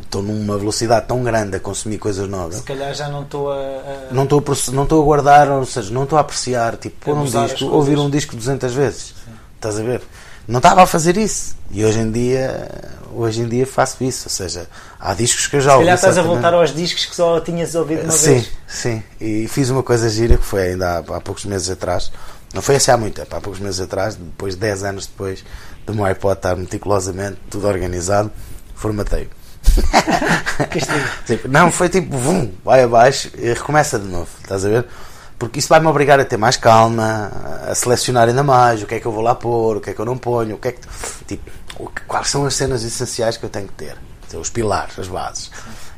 estou 0.01 0.21
numa 0.21 0.57
velocidade 0.57 1.05
tão 1.07 1.23
grande 1.23 1.55
a 1.55 1.59
consumir 1.59 1.97
coisas 1.97 2.27
novas. 2.27 2.57
Se 2.57 2.63
calhar 2.63 2.93
já 2.93 3.07
não 3.07 3.23
estou 3.23 3.51
a, 3.51 3.55
a... 3.55 4.07
Não 4.11 4.23
estou 4.23 4.39
a, 4.39 4.71
não 4.71 4.83
estou 4.83 5.01
a 5.01 5.05
guardar, 5.05 5.49
ou 5.49 5.65
seja, 5.65 5.93
não 5.93 6.03
estou 6.03 6.17
a 6.17 6.21
apreciar, 6.21 6.75
tipo, 6.77 7.05
pôr 7.05 7.17
um 7.17 7.23
disco, 7.23 7.65
ouvir 7.65 7.97
um 7.97 8.09
disco 8.09 8.35
200 8.35 8.73
vezes. 8.73 9.15
Sim. 9.23 9.31
Estás 9.55 9.79
a 9.79 9.83
ver? 9.83 10.01
Não 10.47 10.57
estava 10.57 10.83
a 10.83 10.87
fazer 10.87 11.15
isso. 11.17 11.55
E 11.69 11.85
hoje 11.85 11.99
em 11.99 12.11
dia, 12.11 12.69
hoje 13.13 13.41
em 13.41 13.47
dia 13.47 13.65
faço 13.65 14.03
isso, 14.03 14.25
ou 14.25 14.31
seja, 14.31 14.67
há 14.99 15.13
discos 15.13 15.47
que 15.47 15.55
eu 15.55 15.61
já 15.61 15.73
ouvi. 15.73 15.83
Se 15.83 15.85
calhar 15.85 15.95
estás 15.95 16.17
a 16.17 16.21
voltar 16.21 16.53
aos 16.53 16.73
discos 16.73 17.05
que 17.05 17.15
só 17.15 17.39
tinhas 17.39 17.73
ouvido 17.75 18.03
uma 18.03 18.11
sim, 18.11 18.33
vez. 18.33 18.51
Sim, 18.67 19.03
sim. 19.19 19.25
E 19.25 19.47
fiz 19.47 19.69
uma 19.69 19.83
coisa 19.83 20.09
gira 20.09 20.35
que 20.35 20.43
foi 20.43 20.71
ainda 20.71 20.97
há, 20.97 20.97
há 20.97 21.21
poucos 21.21 21.45
meses 21.45 21.69
atrás 21.69 22.11
não 22.53 22.61
foi 22.61 22.75
assim 22.75 22.91
há 22.91 22.97
muito 22.97 23.15
tempo, 23.15 23.35
há 23.35 23.39
poucos 23.39 23.61
meses 23.61 23.79
atrás, 23.79 24.15
depois, 24.15 24.55
10 24.55 24.83
anos 24.83 25.05
depois 25.07 25.43
do 25.85 25.93
meu 25.93 26.05
iPod 26.05 26.35
estar 26.35 26.55
meticulosamente 26.55 27.37
tudo 27.49 27.67
organizado, 27.67 28.31
formatei. 28.75 29.29
tipo, 31.25 31.47
não, 31.47 31.71
foi 31.71 31.89
tipo, 31.89 32.17
vum, 32.17 32.51
vai 32.63 32.83
abaixo 32.83 33.29
e 33.37 33.53
recomeça 33.53 33.97
de 33.99 34.07
novo, 34.07 34.29
estás 34.41 34.65
a 34.65 34.69
ver? 34.69 34.85
Porque 35.37 35.59
isso 35.59 35.69
vai-me 35.69 35.87
obrigar 35.87 36.19
a 36.19 36.25
ter 36.25 36.37
mais 36.37 36.55
calma, 36.55 37.31
a 37.67 37.73
selecionar 37.73 38.27
ainda 38.27 38.43
mais 38.43 38.83
o 38.83 38.85
que 38.85 38.95
é 38.95 38.99
que 38.99 39.05
eu 39.07 39.11
vou 39.11 39.23
lá 39.23 39.33
pôr, 39.33 39.77
o 39.77 39.81
que 39.81 39.89
é 39.89 39.93
que 39.93 39.99
eu 39.99 40.05
não 40.05 40.17
ponho, 40.17 40.55
o 40.55 40.59
que 40.59 40.67
é 40.67 40.71
que. 40.71 40.81
Tipo, 41.25 41.49
quais 42.07 42.29
são 42.29 42.45
as 42.45 42.53
cenas 42.53 42.83
essenciais 42.83 43.37
que 43.37 43.43
eu 43.43 43.49
tenho 43.49 43.67
que 43.67 43.73
ter? 43.73 43.97
Os 44.37 44.49
pilares, 44.49 44.97
as 44.99 45.07
bases. 45.07 45.49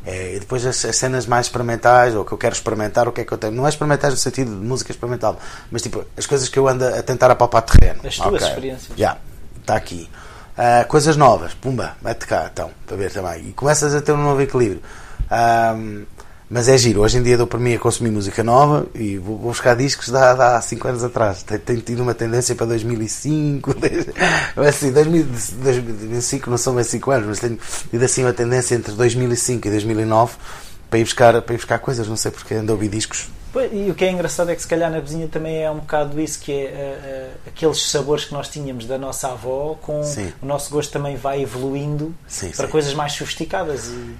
É, 0.06 0.36
e 0.36 0.40
depois 0.40 0.66
as, 0.66 0.84
as, 0.86 0.96
cenas 0.96 1.26
mais 1.26 1.48
experimentais, 1.48 2.16
ou 2.16 2.26
que 2.26 2.32
eu 2.32 2.38
quero 2.38 2.54
experimentar, 2.54 3.08
o 3.08 3.12
que 3.12 3.22
é 3.22 3.26
que 3.26 3.32
eu 3.32 3.38
tenho. 3.38 3.54
Não 3.54 3.66
é 3.66 3.70
experimentais 3.70 4.14
no 4.14 4.20
sentido 4.20 4.50
de 4.50 4.66
música 4.66 4.92
experimental, 4.92 5.38
mas 5.70 5.82
tipo, 5.82 6.06
as 6.18 6.26
coisas 6.26 6.48
que 6.50 6.58
eu 6.58 6.68
ando 6.68 6.86
a 6.86 7.04
tentar 7.04 7.30
apalpar 7.30 7.64
terreno. 7.64 8.00
As 8.06 8.16
tuas 8.16 8.36
okay. 8.36 8.48
experiências. 8.48 8.88
Já, 8.90 8.96
yeah, 8.96 9.20
está 9.60 9.76
aqui. 9.76 10.10
Uh, 10.58 10.88
coisas 10.88 11.18
novas, 11.18 11.54
pumba, 11.54 11.96
mete 12.02 12.28
cá, 12.28 12.50
então, 12.52 12.70
para 12.86 12.96
ver 12.96 13.12
também. 13.12 13.50
E 13.50 13.54
começas 13.54 13.94
a 13.96 14.02
ter 14.02 14.12
um 14.12 14.18
novo 14.18 14.42
equilíbrio. 14.42 14.82
Um, 15.32 16.06
mas 16.50 16.68
é 16.70 16.78
giro, 16.78 17.02
hoje 17.02 17.18
em 17.18 17.24
dia 17.24 17.36
dou 17.36 17.48
para 17.48 17.58
mim 17.58 17.74
a 17.74 17.80
consumir 17.80 18.12
música 18.12 18.44
nova 18.44 18.86
e 18.94 19.18
vou, 19.18 19.40
vou 19.40 19.50
buscar 19.50 19.76
discos 19.76 20.10
de 20.10 20.18
há 20.18 20.62
5 20.62 20.88
anos 20.88 21.04
atrás. 21.04 21.42
Tenho, 21.42 21.60
tenho, 21.60 21.82
tido 21.82 22.04
uma 22.04 22.14
tendência 22.14 22.54
para 22.54 22.68
2005, 22.68 23.76
assim, 24.70 24.92
2005 24.92 26.50
não 26.52 26.58
são 26.58 26.76
bem 26.76 26.84
5 26.84 27.10
anos, 27.10 27.28
mas 27.28 27.40
tenho 27.40 27.58
tido 27.90 28.04
assim 28.04 28.24
uma 28.24 28.34
tendência 28.34 28.76
entre 28.76 28.94
2005 28.94 29.68
e 29.68 29.72
2009 29.72 30.34
para 30.94 31.00
ir 31.00 31.04
buscar, 31.06 31.42
para 31.42 31.56
ir 31.56 31.58
buscar 31.58 31.80
coisas, 31.80 32.08
não 32.08 32.16
sei 32.16 32.30
porque 32.30 32.54
ando 32.54 32.72
a 32.72 32.76
ouvir 32.76 32.88
discos. 32.88 33.28
E 33.72 33.90
o 33.90 33.96
que 33.96 34.06
é 34.06 34.12
engraçado 34.12 34.52
é 34.52 34.56
que 34.56 34.62
se 34.62 34.68
calhar 34.68 34.92
na 34.92 35.00
vizinha 35.00 35.28
também 35.28 35.64
é 35.64 35.70
um 35.72 35.80
bocado 35.80 36.22
isso, 36.22 36.40
que 36.40 36.52
é 36.52 36.66
uh, 36.66 37.30
uh, 37.36 37.50
aqueles 37.50 37.90
sabores 37.90 38.26
que 38.26 38.34
nós 38.34 38.48
tínhamos 38.48 38.86
da 38.86 38.96
nossa 38.96 39.30
avó, 39.30 39.76
com 39.82 40.04
sim. 40.04 40.32
o 40.40 40.46
nosso 40.46 40.70
gosto 40.70 40.92
também 40.92 41.16
vai 41.16 41.42
evoluindo 41.42 42.14
sim, 42.28 42.52
para 42.52 42.68
sim. 42.68 42.72
coisas 42.72 42.94
mais 42.94 43.14
sofisticadas. 43.14 43.88
E... 43.88 44.16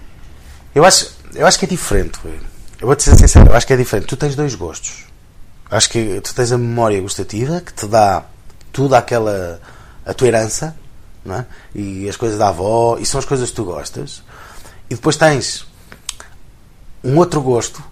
Eu 0.74 0.84
acho, 0.84 1.12
eu 1.36 1.46
acho 1.46 1.60
que 1.60 1.66
é 1.66 1.68
diferente. 1.68 2.18
Eu 2.82 2.88
vou-te 2.88 3.04
ser 3.04 3.16
sincero, 3.18 3.52
eu 3.52 3.56
acho 3.56 3.68
que 3.68 3.74
é 3.74 3.78
diferente. 3.78 4.08
Tu 4.08 4.18
tens 4.18 4.36
dois 4.36 4.56
gostos. 4.56 5.06
Acho 5.70 5.90
que 5.92 6.22
tu 6.22 6.34
tens 6.34 6.52
a 6.52 6.58
memória 6.58 7.00
gustativa 7.02 7.62
que 7.62 7.72
te 7.72 7.86
dá 7.86 8.24
tudo 8.72 8.96
aquela. 8.96 9.62
a 10.04 10.14
tua 10.14 10.28
herança, 10.28 10.76
não 11.24 11.36
é? 11.36 11.46
E 11.76 12.10
as 12.10 12.18
coisas 12.18 12.40
da 12.40 12.50
avó, 12.50 12.98
e 13.00 13.06
são 13.06 13.20
as 13.20 13.26
coisas 13.26 13.52
que 13.52 13.56
tu 13.56 13.64
gostas. 13.64 14.24
E 14.90 14.96
depois 14.96 15.18
tens 15.18 15.72
um 17.04 17.18
outro 17.18 17.42
gosto 17.42 17.84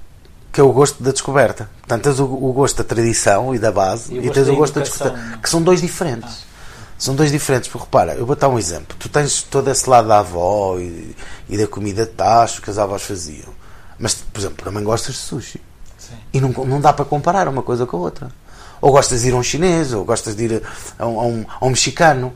que 0.51 0.59
é 0.59 0.63
o 0.63 0.71
gosto 0.71 1.01
da 1.01 1.11
descoberta. 1.11 1.69
Portanto, 1.79 2.03
tens 2.03 2.19
o, 2.19 2.25
o 2.25 2.51
gosto 2.51 2.77
da 2.77 2.83
tradição 2.83 3.55
e 3.55 3.59
da 3.59 3.71
base 3.71 4.13
e, 4.13 4.27
e 4.27 4.29
tens 4.29 4.47
o 4.49 4.55
gosto 4.55 4.75
da 4.75 4.81
descoberta, 4.81 5.39
que 5.41 5.49
são 5.49 5.61
dois 5.61 5.81
diferentes. 5.81 6.45
Ah. 6.47 6.51
São 6.97 7.15
dois 7.15 7.31
diferentes, 7.31 7.67
porque 7.67 7.85
repara, 7.85 8.13
eu 8.13 8.27
vou 8.27 8.35
dar 8.35 8.47
um 8.47 8.59
exemplo. 8.59 8.95
Tu 8.99 9.09
tens 9.09 9.41
todo 9.41 9.67
esse 9.71 9.89
lado 9.89 10.07
da 10.07 10.19
avó 10.19 10.77
e, 10.77 11.15
e 11.49 11.57
da 11.57 11.65
comida 11.65 12.05
de 12.05 12.11
tacho 12.11 12.61
que 12.61 12.69
as 12.69 12.77
avós 12.77 13.01
faziam. 13.01 13.49
Mas, 13.97 14.13
por 14.13 14.39
exemplo, 14.39 14.63
também 14.63 14.83
gostas 14.83 15.15
de 15.15 15.21
sushi. 15.21 15.59
Sim. 15.97 16.13
E 16.31 16.39
não, 16.39 16.49
não 16.49 16.79
dá 16.79 16.93
para 16.93 17.03
comparar 17.03 17.47
uma 17.47 17.63
coisa 17.63 17.87
com 17.87 17.97
a 17.97 17.99
outra. 18.01 18.31
Ou 18.79 18.91
gostas 18.91 19.21
de 19.21 19.29
ir 19.29 19.33
a 19.33 19.35
um 19.35 19.41
chinês, 19.41 19.93
ou 19.93 20.05
gostas 20.05 20.35
de 20.35 20.43
ir 20.43 20.63
a, 20.99 21.03
a, 21.03 21.07
um, 21.07 21.45
a 21.59 21.65
um 21.65 21.69
mexicano. 21.69 22.33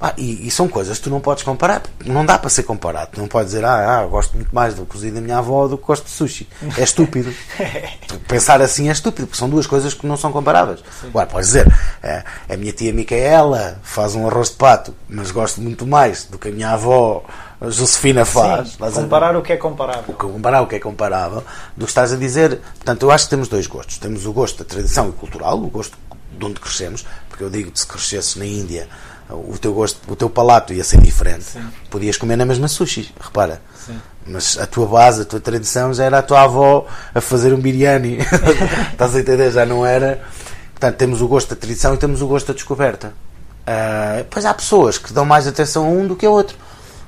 Ah, 0.00 0.14
e, 0.16 0.46
e, 0.46 0.50
são 0.50 0.68
coisas 0.68 0.96
que 0.98 1.04
tu 1.04 1.10
não 1.10 1.18
podes 1.18 1.42
comparar, 1.42 1.82
não 2.04 2.24
dá 2.24 2.38
para 2.38 2.48
ser 2.48 2.62
comparado. 2.62 3.10
Tu 3.14 3.20
não 3.20 3.26
podes 3.26 3.50
dizer, 3.50 3.64
ah, 3.64 3.98
ah 3.98 4.06
gosto 4.06 4.36
muito 4.36 4.54
mais 4.54 4.74
do 4.74 4.86
cozido 4.86 5.16
da 5.16 5.20
minha 5.20 5.38
avó 5.38 5.66
do 5.66 5.76
que 5.76 5.84
gosto 5.84 6.04
de 6.04 6.10
sushi. 6.10 6.48
É 6.76 6.84
estúpido. 6.84 7.34
Pensar 8.28 8.62
assim 8.62 8.88
é 8.88 8.92
estúpido, 8.92 9.26
porque 9.26 9.38
são 9.38 9.48
duas 9.48 9.66
coisas 9.66 9.94
que 9.94 10.06
não 10.06 10.16
são 10.16 10.30
comparáveis. 10.30 10.80
Sim. 11.00 11.08
Agora, 11.08 11.26
podes 11.26 11.48
dizer, 11.48 11.66
é, 12.00 12.22
a 12.48 12.56
minha 12.56 12.72
tia 12.72 12.92
Micaela 12.92 13.80
faz 13.82 14.14
um 14.14 14.28
arroz 14.28 14.50
de 14.50 14.56
pato, 14.56 14.94
mas 15.08 15.32
gosto 15.32 15.60
muito 15.60 15.84
mais 15.84 16.24
do 16.24 16.38
que 16.38 16.48
a 16.48 16.52
minha 16.52 16.70
avó 16.70 17.24
Josefina 17.60 18.24
faz. 18.24 18.70
Sim, 18.70 18.92
comparar 18.92 19.36
o 19.36 19.42
que 19.42 19.52
é 19.52 19.56
comparável. 19.56 20.14
Comparar 20.14 20.60
o 20.62 20.68
que 20.68 20.76
é 20.76 20.78
comparável 20.78 21.42
do 21.76 21.86
que 21.86 21.90
estás 21.90 22.12
a 22.12 22.16
dizer. 22.16 22.60
Portanto, 22.76 23.02
eu 23.02 23.10
acho 23.10 23.24
que 23.24 23.30
temos 23.30 23.48
dois 23.48 23.66
gostos. 23.66 23.98
Temos 23.98 24.26
o 24.26 24.32
gosto 24.32 24.62
da 24.62 24.64
tradição 24.64 25.08
e 25.08 25.12
cultural, 25.12 25.58
o 25.58 25.66
gosto 25.66 25.98
de 26.38 26.44
onde 26.44 26.60
crescemos, 26.60 27.04
porque 27.28 27.42
eu 27.42 27.50
digo 27.50 27.72
que 27.72 27.80
se 27.80 27.86
crescesse 27.86 28.38
na 28.38 28.46
Índia 28.46 28.88
o 29.30 29.58
teu 29.58 29.72
gosto, 29.72 30.00
o 30.10 30.16
teu 30.16 30.30
palato 30.30 30.72
ia 30.72 30.84
ser 30.84 31.00
diferente. 31.00 31.44
Sim. 31.44 31.66
Podias 31.90 32.16
comer 32.16 32.36
na 32.36 32.44
mesma 32.44 32.68
sushi, 32.68 33.14
repara. 33.20 33.60
Sim. 33.86 33.98
Mas 34.26 34.58
a 34.58 34.66
tua 34.66 34.86
base, 34.86 35.22
a 35.22 35.24
tua 35.24 35.40
tradição 35.40 35.92
já 35.92 36.04
era 36.04 36.18
a 36.18 36.22
tua 36.22 36.42
avó 36.42 36.86
a 37.14 37.20
fazer 37.20 37.52
um 37.52 37.60
biryani. 37.60 38.18
Estás 38.92 39.14
a 39.14 39.20
entender? 39.20 39.50
Já 39.50 39.64
não 39.64 39.84
era. 39.84 40.20
Portanto, 40.72 40.96
temos 40.96 41.20
o 41.20 41.28
gosto 41.28 41.50
da 41.50 41.56
tradição 41.56 41.94
e 41.94 41.96
temos 41.96 42.22
o 42.22 42.26
gosto 42.26 42.48
da 42.48 42.54
descoberta. 42.54 43.12
Uh, 43.68 44.24
pois 44.30 44.44
há 44.44 44.54
pessoas 44.54 44.96
que 44.96 45.12
dão 45.12 45.24
mais 45.24 45.46
atenção 45.46 45.84
a 45.84 45.88
um 45.88 46.06
do 46.06 46.16
que 46.16 46.24
a 46.24 46.30
outro. 46.30 46.56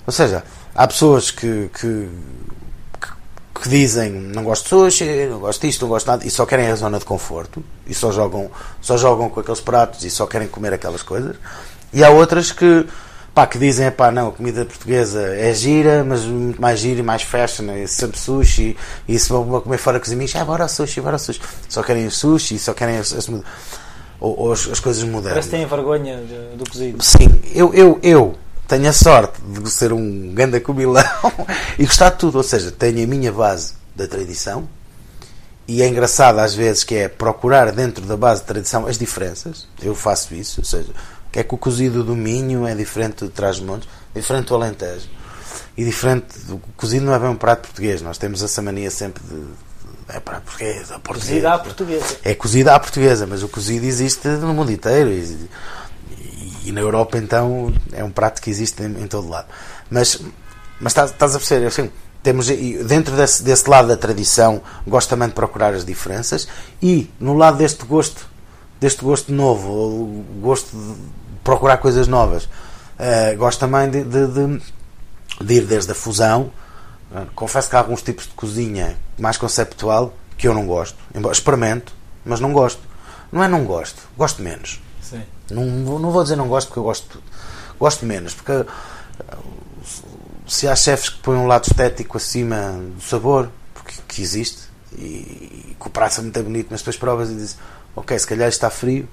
Ou 0.06 0.12
seja, 0.12 0.42
há 0.74 0.86
pessoas 0.86 1.30
que, 1.30 1.70
que, 1.72 2.08
que, 3.00 3.62
que 3.62 3.68
dizem 3.68 4.10
não 4.10 4.44
gosto 4.44 4.64
de 4.64 4.68
sushi, 4.68 5.26
não 5.30 5.38
gosto 5.38 5.66
disto, 5.66 5.82
não 5.82 5.88
gosto 5.88 6.04
de 6.04 6.10
nada, 6.10 6.26
e 6.26 6.30
só 6.30 6.44
querem 6.44 6.66
a 6.66 6.74
zona 6.74 6.98
de 6.98 7.04
conforto, 7.04 7.62
e 7.86 7.94
só 7.94 8.12
jogam, 8.12 8.50
só 8.80 8.96
jogam 8.96 9.30
com 9.30 9.40
aqueles 9.40 9.60
pratos 9.60 10.04
e 10.04 10.10
só 10.10 10.26
querem 10.26 10.48
comer 10.48 10.74
aquelas 10.74 11.02
coisas. 11.02 11.36
E 11.92 12.04
há 12.04 12.10
outras 12.10 12.52
que, 12.52 12.86
pá, 13.34 13.46
que 13.46 13.58
dizem, 13.58 13.90
pá, 13.90 14.10
não, 14.10 14.28
a 14.28 14.32
comida 14.32 14.64
portuguesa 14.64 15.22
é 15.34 15.52
gira, 15.52 16.04
mas 16.04 16.24
muito 16.24 16.60
mais 16.60 16.78
gira 16.78 17.00
e 17.00 17.02
mais 17.02 17.22
fashion, 17.22 17.70
é 17.70 17.86
sempre 17.86 18.18
sushi, 18.18 18.76
e 19.08 19.18
se 19.18 19.28
vão 19.28 19.60
comer 19.60 19.78
fora 19.78 19.98
com 19.98 20.06
os 20.06 20.12
amigos, 20.12 20.34
ah, 20.36 20.44
bora 20.44 20.68
sushi, 20.68 21.00
bora 21.00 21.18
sushi. 21.18 21.40
Só 21.68 21.82
querem 21.82 22.08
sushi, 22.10 22.58
só 22.58 22.72
querem 22.72 22.98
as, 22.98 23.12
as, 23.12 23.28
ou, 23.28 23.42
ou 24.20 24.52
as, 24.52 24.68
as 24.68 24.80
coisas 24.80 25.02
modernas. 25.02 25.46
Parece 25.46 25.50
que 25.50 25.56
têm 25.56 25.66
vergonha 25.66 26.20
do 26.56 26.68
cozido. 26.70 27.02
Sim, 27.02 27.40
eu, 27.54 27.74
eu, 27.74 27.98
eu 28.02 28.34
tenho 28.68 28.88
a 28.88 28.92
sorte 28.92 29.40
de 29.42 29.68
ser 29.70 29.92
um 29.92 30.32
ganda 30.32 30.60
cubilão 30.60 31.02
e 31.78 31.84
gostar 31.84 32.10
de 32.10 32.18
tudo. 32.18 32.36
Ou 32.36 32.44
seja, 32.44 32.70
tenho 32.70 33.02
a 33.02 33.06
minha 33.06 33.32
base 33.32 33.74
da 33.96 34.06
tradição 34.06 34.68
e 35.66 35.82
é 35.82 35.88
engraçado 35.88 36.40
às 36.40 36.52
vezes 36.54 36.82
que 36.82 36.96
é 36.96 37.08
procurar 37.08 37.70
dentro 37.72 38.04
da 38.04 38.16
base 38.16 38.40
de 38.40 38.46
tradição 38.48 38.86
as 38.86 38.98
diferenças. 38.98 39.66
Eu 39.82 39.94
faço 39.94 40.34
isso. 40.34 40.60
Ou 40.60 40.64
seja, 40.64 40.90
que 41.30 41.38
é 41.38 41.44
que 41.44 41.54
o 41.54 41.58
cozido 41.58 42.02
do 42.02 42.16
Minho 42.16 42.66
é 42.66 42.74
diferente 42.74 43.24
do 43.24 43.30
Trás-Montes, 43.30 43.88
diferente 44.14 44.48
do 44.48 44.54
Alentejo 44.54 45.08
e 45.76 45.84
diferente. 45.84 46.26
O 46.50 46.58
cozido 46.76 47.06
não 47.06 47.14
é 47.14 47.18
bem 47.18 47.28
um 47.28 47.36
prato 47.36 47.62
português. 47.62 48.02
Nós 48.02 48.18
temos 48.18 48.42
essa 48.42 48.60
mania 48.60 48.90
sempre 48.90 49.22
de. 49.24 49.70
É 50.08 50.18
prato 50.18 50.42
português, 50.42 50.90
é 50.90 50.98
português. 50.98 51.24
Cozida 51.24 51.54
à 51.54 51.58
portuguesa. 51.58 52.16
É 52.24 52.34
cozida 52.34 52.74
à 52.74 52.80
portuguesa, 52.80 53.26
mas 53.26 53.42
o 53.42 53.48
cozido 53.48 53.86
existe 53.86 54.26
no 54.26 54.52
mundo 54.52 54.72
inteiro. 54.72 55.10
E, 55.10 55.48
e, 56.10 56.52
e 56.66 56.72
na 56.72 56.80
Europa, 56.80 57.16
então, 57.16 57.72
é 57.92 58.02
um 58.02 58.10
prato 58.10 58.42
que 58.42 58.50
existe 58.50 58.82
em, 58.82 59.04
em 59.04 59.06
todo 59.06 59.28
lado. 59.28 59.46
Mas, 59.88 60.20
mas 60.80 60.90
estás, 60.90 61.12
estás 61.12 61.34
a 61.36 61.38
perceber, 61.38 61.66
assim, 61.66 61.90
temos 62.22 62.48
dentro 62.48 63.16
desse, 63.16 63.42
desse 63.42 63.68
lado 63.68 63.88
da 63.88 63.96
tradição, 63.96 64.62
gosto 64.86 65.08
também 65.08 65.28
de 65.28 65.34
procurar 65.34 65.72
as 65.74 65.84
diferenças 65.84 66.46
e 66.82 67.08
no 67.18 67.34
lado 67.34 67.56
deste 67.56 67.84
gosto, 67.84 68.28
deste 68.80 69.04
gosto 69.04 69.32
novo, 69.32 70.24
gosto 70.40 70.76
de 70.76 70.94
procurar 71.44 71.76
coisas 71.76 72.08
novas, 72.08 72.44
uh, 72.44 73.36
gosto 73.36 73.60
também 73.60 73.90
de, 73.90 74.02
de, 74.02 74.26
de, 74.26 74.62
de 75.40 75.54
ir 75.54 75.66
desde 75.66 75.92
a 75.92 75.94
fusão 75.94 76.50
Confesso 77.34 77.68
que 77.68 77.74
há 77.74 77.80
alguns 77.80 78.02
tipos 78.02 78.26
de 78.26 78.32
cozinha 78.32 78.96
mais 79.18 79.36
conceptual 79.36 80.14
que 80.38 80.46
eu 80.46 80.54
não 80.54 80.66
gosto. 80.66 80.96
Experimento, 81.30 81.92
mas 82.24 82.38
não 82.38 82.52
gosto. 82.52 82.80
Não 83.32 83.42
é 83.42 83.48
não 83.48 83.64
gosto, 83.64 84.02
gosto 84.16 84.42
menos. 84.42 84.80
Sim. 85.02 85.22
Não, 85.50 85.64
não 85.98 86.10
vou 86.10 86.22
dizer 86.22 86.36
não 86.36 86.48
gosto 86.48 86.68
porque 86.68 86.78
eu 86.78 86.84
gosto 86.84 87.06
tudo. 87.08 87.24
Gosto 87.78 88.06
menos, 88.06 88.34
porque 88.34 88.52
uh, 88.52 88.66
se 90.46 90.68
há 90.68 90.76
chefes 90.76 91.08
que 91.08 91.18
põem 91.18 91.38
um 91.38 91.46
lado 91.46 91.64
estético 91.64 92.16
acima 92.16 92.78
do 92.94 93.02
sabor, 93.02 93.48
porque 93.74 93.94
que 94.06 94.22
existe, 94.22 94.68
e, 94.92 95.04
e 95.70 95.76
que 95.80 95.86
o 95.86 95.90
prato 95.90 96.18
é 96.18 96.22
muito 96.22 96.42
bonito, 96.42 96.68
mas 96.70 96.80
depois 96.80 96.96
provas 96.96 97.30
e 97.30 97.34
dizes, 97.34 97.56
ok, 97.94 98.18
se 98.18 98.26
calhar 98.26 98.48
está 98.48 98.70
frio, 98.70 99.08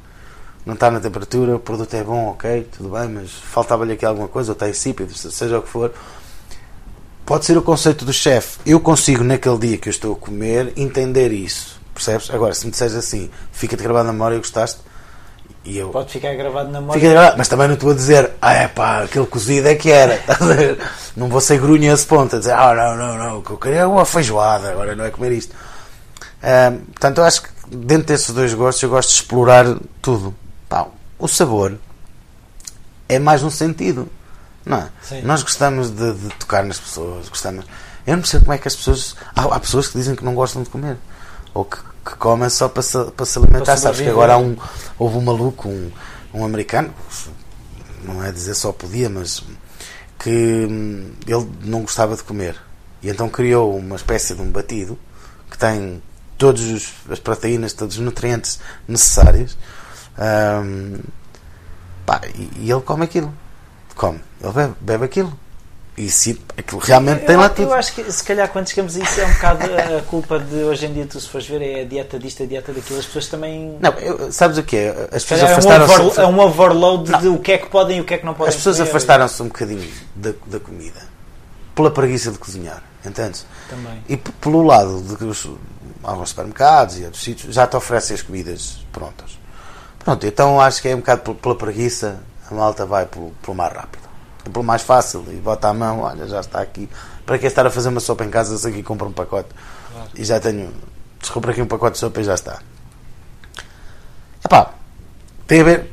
não 0.65 0.73
está 0.73 0.91
na 0.91 0.99
temperatura, 0.99 1.55
o 1.55 1.59
produto 1.59 1.93
é 1.93 2.03
bom, 2.03 2.29
ok, 2.29 2.67
tudo 2.77 2.89
bem, 2.89 3.07
mas 3.07 3.31
faltava-lhe 3.31 3.93
aqui 3.93 4.05
alguma 4.05 4.27
coisa, 4.27 4.51
ou 4.51 4.53
está 4.53 4.69
insípido, 4.69 5.13
seja 5.13 5.59
o 5.59 5.61
que 5.61 5.69
for 5.69 5.93
pode 7.27 7.45
ser 7.45 7.57
o 7.57 7.61
conceito 7.61 8.05
do 8.05 8.13
chefe. 8.13 8.57
Eu 8.65 8.79
consigo, 8.79 9.21
naquele 9.21 9.57
dia 9.57 9.77
que 9.77 9.89
eu 9.89 9.91
estou 9.91 10.13
a 10.13 10.15
comer, 10.15 10.71
entender 10.77 11.33
isso. 11.33 11.77
Percebes? 11.93 12.31
Agora, 12.31 12.53
se 12.53 12.65
me 12.65 12.71
disseres 12.71 12.95
assim, 12.95 13.29
fica-te 13.51 13.83
gravado 13.83 14.07
na 14.07 14.13
memória 14.13 14.35
e 14.35 14.37
gostaste, 14.37 14.79
e 15.65 15.77
eu. 15.77 15.89
Pode 15.89 16.09
ficar 16.09 16.33
gravado 16.35 16.71
na 16.71 16.79
memória. 16.79 17.01
Fica 17.01 17.11
gravado, 17.11 17.37
mas 17.37 17.49
também 17.49 17.67
não 17.67 17.73
estou 17.73 17.91
a 17.91 17.93
dizer, 17.93 18.31
ah, 18.41 18.53
é 18.53 18.67
pá, 18.69 19.03
aquele 19.03 19.25
cozido 19.25 19.67
é 19.67 19.75
que 19.75 19.91
era. 19.91 20.21
não 21.17 21.27
vou 21.27 21.41
ser 21.41 21.59
grunha 21.59 21.93
ponto, 22.07 22.37
a 22.37 22.39
dizer, 22.39 22.53
ah, 22.53 22.73
não, 22.73 22.95
não, 22.95 23.17
não, 23.17 23.39
o 23.39 23.41
que 23.43 23.51
eu 23.51 23.57
queria 23.57 23.79
é 23.79 23.85
uma 23.85 24.05
feijoada, 24.05 24.71
agora 24.71 24.95
não 24.95 25.03
é 25.03 25.09
comer 25.09 25.33
isto. 25.33 25.53
Um, 26.41 26.77
portanto, 26.77 27.17
eu 27.17 27.25
acho 27.25 27.41
que 27.41 27.49
dentro 27.69 28.07
desses 28.07 28.33
dois 28.33 28.53
gostos, 28.53 28.83
eu 28.83 28.89
gosto 28.89 29.09
de 29.09 29.15
explorar 29.15 29.65
tudo. 30.01 30.33
Pá, 30.69 30.87
o 31.19 31.27
sabor 31.27 31.77
é 33.07 33.19
mais 33.19 33.43
um 33.43 33.49
sentido. 33.49 34.07
Não 34.65 34.77
é? 34.77 35.21
Nós 35.21 35.43
gostamos 35.43 35.89
de, 35.89 36.13
de, 36.13 36.29
tocar 36.35 36.63
nas 36.63 36.79
pessoas, 36.79 37.29
gostamos. 37.29 37.65
Eu 38.05 38.13
não 38.13 38.21
percebo 38.21 38.45
como 38.45 38.53
é 38.53 38.57
que 38.57 38.67
as 38.67 38.75
pessoas. 38.75 39.15
Há, 39.35 39.43
há 39.43 39.59
pessoas 39.59 39.87
que 39.87 39.97
dizem 39.97 40.15
que 40.15 40.25
não 40.25 40.35
gostam 40.35 40.61
de 40.61 40.69
comer. 40.69 40.97
Ou 41.53 41.63
que, 41.63 41.77
que 41.77 42.15
comem 42.17 42.49
só 42.49 42.67
para 42.67 42.83
se, 42.83 43.01
para 43.11 43.25
se 43.25 43.37
alimentar. 43.37 43.65
Para 43.65 43.77
Sabes 43.77 44.01
que 44.01 44.09
agora 44.09 44.33
há 44.33 44.37
um, 44.37 44.57
houve 44.99 45.17
um 45.17 45.21
maluco, 45.21 45.69
um, 45.69 45.91
um 46.33 46.43
americano, 46.43 46.93
não 48.03 48.23
é 48.23 48.31
dizer 48.31 48.55
só 48.55 48.73
podia, 48.73 49.09
mas 49.09 49.41
que 50.19 50.29
hum, 50.69 51.13
ele 51.25 51.49
não 51.63 51.81
gostava 51.81 52.15
de 52.15 52.23
comer. 52.23 52.55
E 53.01 53.09
então 53.09 53.29
criou 53.29 53.77
uma 53.77 53.95
espécie 53.95 54.35
de 54.35 54.41
um 54.41 54.51
batido 54.51 54.99
que 55.49 55.57
tem 55.57 56.01
todas 56.37 56.93
as 57.09 57.19
proteínas, 57.19 57.73
todos 57.73 57.97
os 57.97 58.01
nutrientes 58.01 58.59
necessários. 58.87 59.57
Hum, 60.19 60.99
pá, 62.05 62.21
e, 62.35 62.65
e 62.65 62.71
ele 62.71 62.81
come 62.81 63.03
aquilo 63.03 63.33
come, 63.97 64.19
ele 64.41 64.53
bebe, 64.53 64.73
bebe 64.79 65.05
aquilo. 65.05 65.33
E 65.97 66.11
se 66.11 66.39
aquilo 66.55 66.79
realmente 66.79 67.25
tem 67.25 67.33
eu, 67.33 67.41
lá 67.41 67.49
tudo. 67.49 67.69
Eu 67.69 67.73
acho 67.73 67.91
que 67.95 68.11
se 68.11 68.23
calhar 68.23 68.47
quando 68.49 68.69
chegamos 68.69 68.95
a 68.95 68.99
isso 68.99 69.19
é 69.19 69.25
um 69.25 69.33
bocado 69.33 69.65
a 69.97 70.01
culpa 70.05 70.39
de 70.39 70.57
hoje 70.57 70.85
em 70.85 70.93
dia, 70.93 71.07
tu 71.07 71.19
se 71.19 71.27
fores 71.27 71.47
ver, 71.47 71.59
é 71.59 71.81
a 71.81 71.85
dieta 71.85 72.19
disto, 72.19 72.43
a 72.43 72.45
dieta 72.45 72.71
daquilo. 72.71 72.99
As 72.99 73.07
pessoas 73.07 73.27
também. 73.27 73.75
Não, 73.79 73.91
eu, 73.93 74.31
sabes 74.31 74.59
o 74.59 74.63
que 74.63 74.77
é? 74.77 75.09
As 75.11 75.25
pessoas 75.25 75.41
é 75.41 75.45
um, 75.45 75.47
afastaram-se. 75.47 76.01
over, 76.01 76.19
é 76.23 76.27
um 76.27 76.39
overload 76.39 77.11
não. 77.11 77.19
de 77.19 77.27
o 77.29 77.39
que 77.39 77.51
é 77.53 77.57
que 77.57 77.67
podem 77.67 77.97
e 77.97 78.01
o 78.01 78.03
que 78.03 78.13
é 78.13 78.17
que 78.19 78.25
não 78.27 78.35
podem. 78.35 78.49
As 78.49 78.55
pessoas 78.57 78.79
afastaram-se 78.79 79.41
um 79.41 79.47
bocadinho 79.47 79.91
da, 80.15 80.33
da 80.45 80.59
comida 80.59 81.01
pela 81.73 81.89
preguiça 81.89 82.31
de 82.31 82.37
cozinhar, 82.37 82.83
entendes? 83.03 83.43
Também. 83.67 84.03
E 84.07 84.17
pelo 84.17 84.61
lado 84.61 85.01
de 85.01 85.15
que 85.15 85.23
os, 85.23 85.47
alguns 86.07 86.29
supermercados 86.29 86.97
e 86.99 87.03
outros 87.03 87.21
sítios 87.21 87.53
já 87.53 87.67
te 87.67 87.75
oferecem 87.75 88.15
as 88.15 88.21
comidas 88.21 88.79
prontas. 88.91 89.37
Pronto, 89.99 90.25
então 90.25 90.61
acho 90.61 90.81
que 90.81 90.87
é 90.87 90.95
um 90.95 90.99
bocado 90.99 91.35
pela 91.35 91.55
preguiça 91.55 92.19
a 92.49 92.55
malta 92.55 92.85
vai 92.85 93.05
pelo, 93.05 93.31
pelo 93.41 93.55
mais 93.55 93.73
rápido. 93.73 94.07
É 94.45 94.49
pelo 94.49 94.63
mais 94.63 94.81
fácil 94.81 95.25
e 95.29 95.35
bota 95.35 95.67
a 95.67 95.73
mão, 95.73 96.01
olha, 96.01 96.25
já 96.27 96.39
está 96.39 96.61
aqui. 96.61 96.89
Para 97.25 97.37
que 97.37 97.45
estar 97.45 97.65
a 97.65 97.69
fazer 97.69 97.89
uma 97.89 97.99
sopa 97.99 98.23
em 98.23 98.29
casa 98.29 98.57
se 98.57 98.65
aqui 98.65 98.81
compra 98.81 99.05
um 99.05 99.11
pacote 99.11 99.49
claro. 99.91 100.09
e 100.15 100.23
já 100.23 100.39
tenho. 100.39 100.73
Desculpa 101.19 101.51
aqui 101.51 101.61
um 101.61 101.67
pacote 101.67 101.93
de 101.93 101.99
sopa 101.99 102.21
e 102.21 102.23
já 102.23 102.35
está. 102.35 102.59
Epá, 104.45 104.71
tem 105.45 105.59
a 105.59 105.63
ver 105.63 105.91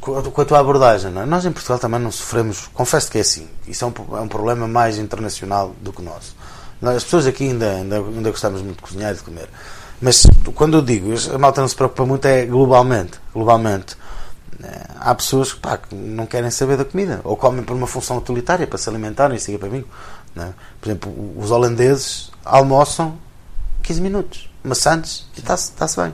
com 0.00 0.40
a 0.40 0.44
tua 0.44 0.60
abordagem, 0.60 1.10
não 1.10 1.22
é? 1.22 1.26
Nós 1.26 1.44
em 1.44 1.50
Portugal 1.50 1.80
também 1.80 1.98
não 1.98 2.12
sofremos, 2.12 2.68
confesso 2.68 3.10
que 3.10 3.18
é 3.18 3.22
assim, 3.22 3.48
isso 3.66 3.84
é 3.84 3.88
um, 3.88 4.16
é 4.16 4.20
um 4.20 4.28
problema 4.28 4.68
mais 4.68 4.98
internacional 4.98 5.74
do 5.80 5.92
que 5.92 6.00
nosso. 6.00 6.36
As 6.82 7.04
pessoas 7.04 7.26
aqui 7.26 7.44
ainda, 7.44 7.72
ainda, 7.72 7.98
ainda 7.98 8.30
gostamos 8.30 8.62
muito 8.62 8.76
de 8.76 8.82
cozinhar 8.82 9.12
e 9.12 9.16
de 9.16 9.22
comer. 9.22 9.48
Mas 10.00 10.26
quando 10.54 10.76
eu 10.76 10.82
digo, 10.82 11.12
a 11.34 11.38
malta 11.38 11.60
não 11.60 11.68
se 11.68 11.74
preocupa 11.74 12.04
muito 12.04 12.26
é 12.26 12.44
globalmente. 12.44 13.18
Globalmente 13.32 13.96
há 15.00 15.14
pessoas 15.14 15.52
pá, 15.52 15.76
que 15.76 15.94
não 15.94 16.26
querem 16.26 16.50
saber 16.50 16.76
da 16.76 16.84
comida 16.84 17.20
ou 17.24 17.36
comem 17.36 17.62
por 17.62 17.76
uma 17.76 17.86
função 17.86 18.18
utilitária 18.18 18.66
para 18.66 18.78
se 18.78 18.88
alimentarem 18.88 19.36
e 19.36 19.40
seguir 19.40 19.58
para 19.58 19.68
mim. 19.68 19.84
É? 20.36 20.52
Por 20.80 20.88
exemplo, 20.88 21.34
os 21.38 21.50
holandeses 21.50 22.30
almoçam 22.44 23.16
15 23.82 24.00
minutos, 24.00 24.50
maçantes 24.62 25.26
e 25.36 25.40
está-se 25.40 25.72
tá 25.72 25.86
bem. 26.02 26.12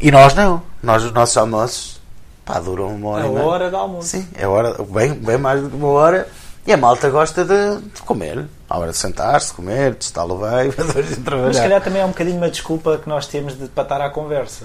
E 0.00 0.10
nós 0.10 0.34
não. 0.34 0.62
Nós, 0.82 1.04
os 1.04 1.12
nossos 1.12 1.36
almoços 1.36 2.00
pá, 2.44 2.58
duram 2.60 2.94
uma 2.94 3.08
hora. 3.10 3.26
É 3.26 3.28
a 3.28 3.42
hora 3.42 3.70
do 3.70 3.76
almoço. 3.76 4.08
Sim, 4.08 4.28
é 4.34 4.46
hora, 4.46 4.76
bem, 4.84 5.14
bem 5.14 5.38
mais 5.38 5.62
do 5.62 5.70
que 5.70 5.76
uma 5.76 5.88
hora. 5.88 6.28
E 6.66 6.72
a 6.72 6.76
malta 6.76 7.08
gosta 7.08 7.44
de, 7.44 7.80
de 7.80 8.02
comer. 8.02 8.46
À 8.68 8.78
hora 8.78 8.90
de 8.90 8.96
sentar-se, 8.96 9.52
comer, 9.52 9.94
de 9.94 10.04
estar 10.04 10.26
veio, 10.26 10.72
trabalhar. 11.24 11.46
Mas 11.46 11.56
se 11.56 11.62
calhar 11.62 11.82
também 11.82 12.02
é 12.02 12.04
um 12.04 12.08
bocadinho 12.08 12.36
uma 12.36 12.50
desculpa 12.50 12.98
que 12.98 13.08
nós 13.08 13.26
temos 13.26 13.58
de 13.58 13.66
patar 13.68 14.00
à 14.00 14.10
conversa. 14.10 14.64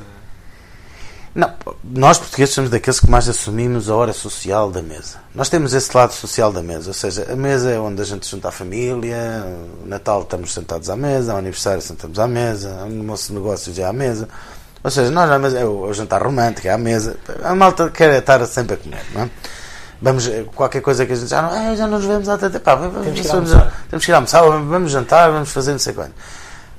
Não, 1.36 1.52
nós 1.84 2.18
portugueses 2.18 2.56
somos 2.56 2.70
daqueles 2.70 2.98
que 2.98 3.10
mais 3.10 3.28
assumimos 3.28 3.90
a 3.90 3.96
hora 3.96 4.14
social 4.14 4.72
da 4.72 4.82
mesa. 4.82 5.18
Nós 5.34 5.50
temos 5.50 5.74
esse 5.74 5.96
lado 5.96 6.14
social 6.14 6.50
da 6.54 6.64
mesa, 6.64 6.88
ou 6.88 6.94
seja, 6.94 7.28
a 7.30 7.36
mesa 7.36 7.72
é 7.72 7.78
onde 7.78 8.02
a 8.02 8.06
gente 8.06 8.26
junta 8.26 8.48
a 8.48 8.52
família, 8.52 9.46
o 9.84 9.86
Natal 9.86 10.22
estamos 10.22 10.54
sentados 10.54 10.90
à 10.90 10.96
mesa, 10.96 11.34
o 11.34 11.38
aniversário 11.38 11.82
sentamos 11.82 12.20
à 12.20 12.28
mesa, 12.28 12.86
o 12.86 13.04
nosso 13.04 13.34
negócio 13.34 13.74
já 13.74 13.84
é 13.84 13.90
à 13.90 13.94
mesa. 13.94 14.30
Ou 14.82 14.90
seja, 14.90 15.12
nós 15.12 15.30
à 15.30 15.38
mesa, 15.38 15.60
é 15.60 15.66
o, 15.66 15.92
jantar 15.92 16.24
romântico, 16.24 16.70
é 16.70 16.72
à 16.72 16.78
mesa. 16.78 17.18
A 17.44 17.54
malta 17.54 17.90
quer 17.90 18.18
estar 18.18 18.46
sempre 18.46 18.76
a 18.76 18.78
comer, 18.78 19.04
não 19.14 19.24
é? 19.24 19.30
Vamos, 20.02 20.30
qualquer 20.56 20.82
coisa 20.82 21.06
que 21.06 21.14
a 21.14 21.16
gente 21.16 21.30
já 21.30 21.42
não, 21.42 21.56
é, 21.56 21.76
já 21.76 21.88
não 21.88 21.98
nos 21.98 22.06
vemos 22.06 22.28
há 22.28 22.38
tanto 22.38 22.60
tempo, 22.60 22.66
vamos, 22.66 23.22
temos, 23.22 23.52
que 23.52 23.90
temos 23.90 24.06
que 24.06 24.12
ir 24.12 24.14
almoçar, 24.14 24.42
vamos 24.44 24.92
jantar, 24.92 25.32
vamos 25.32 25.52
fazer 25.52 25.72
não 25.72 25.80
sei 25.80 25.94
quando. 25.94 26.14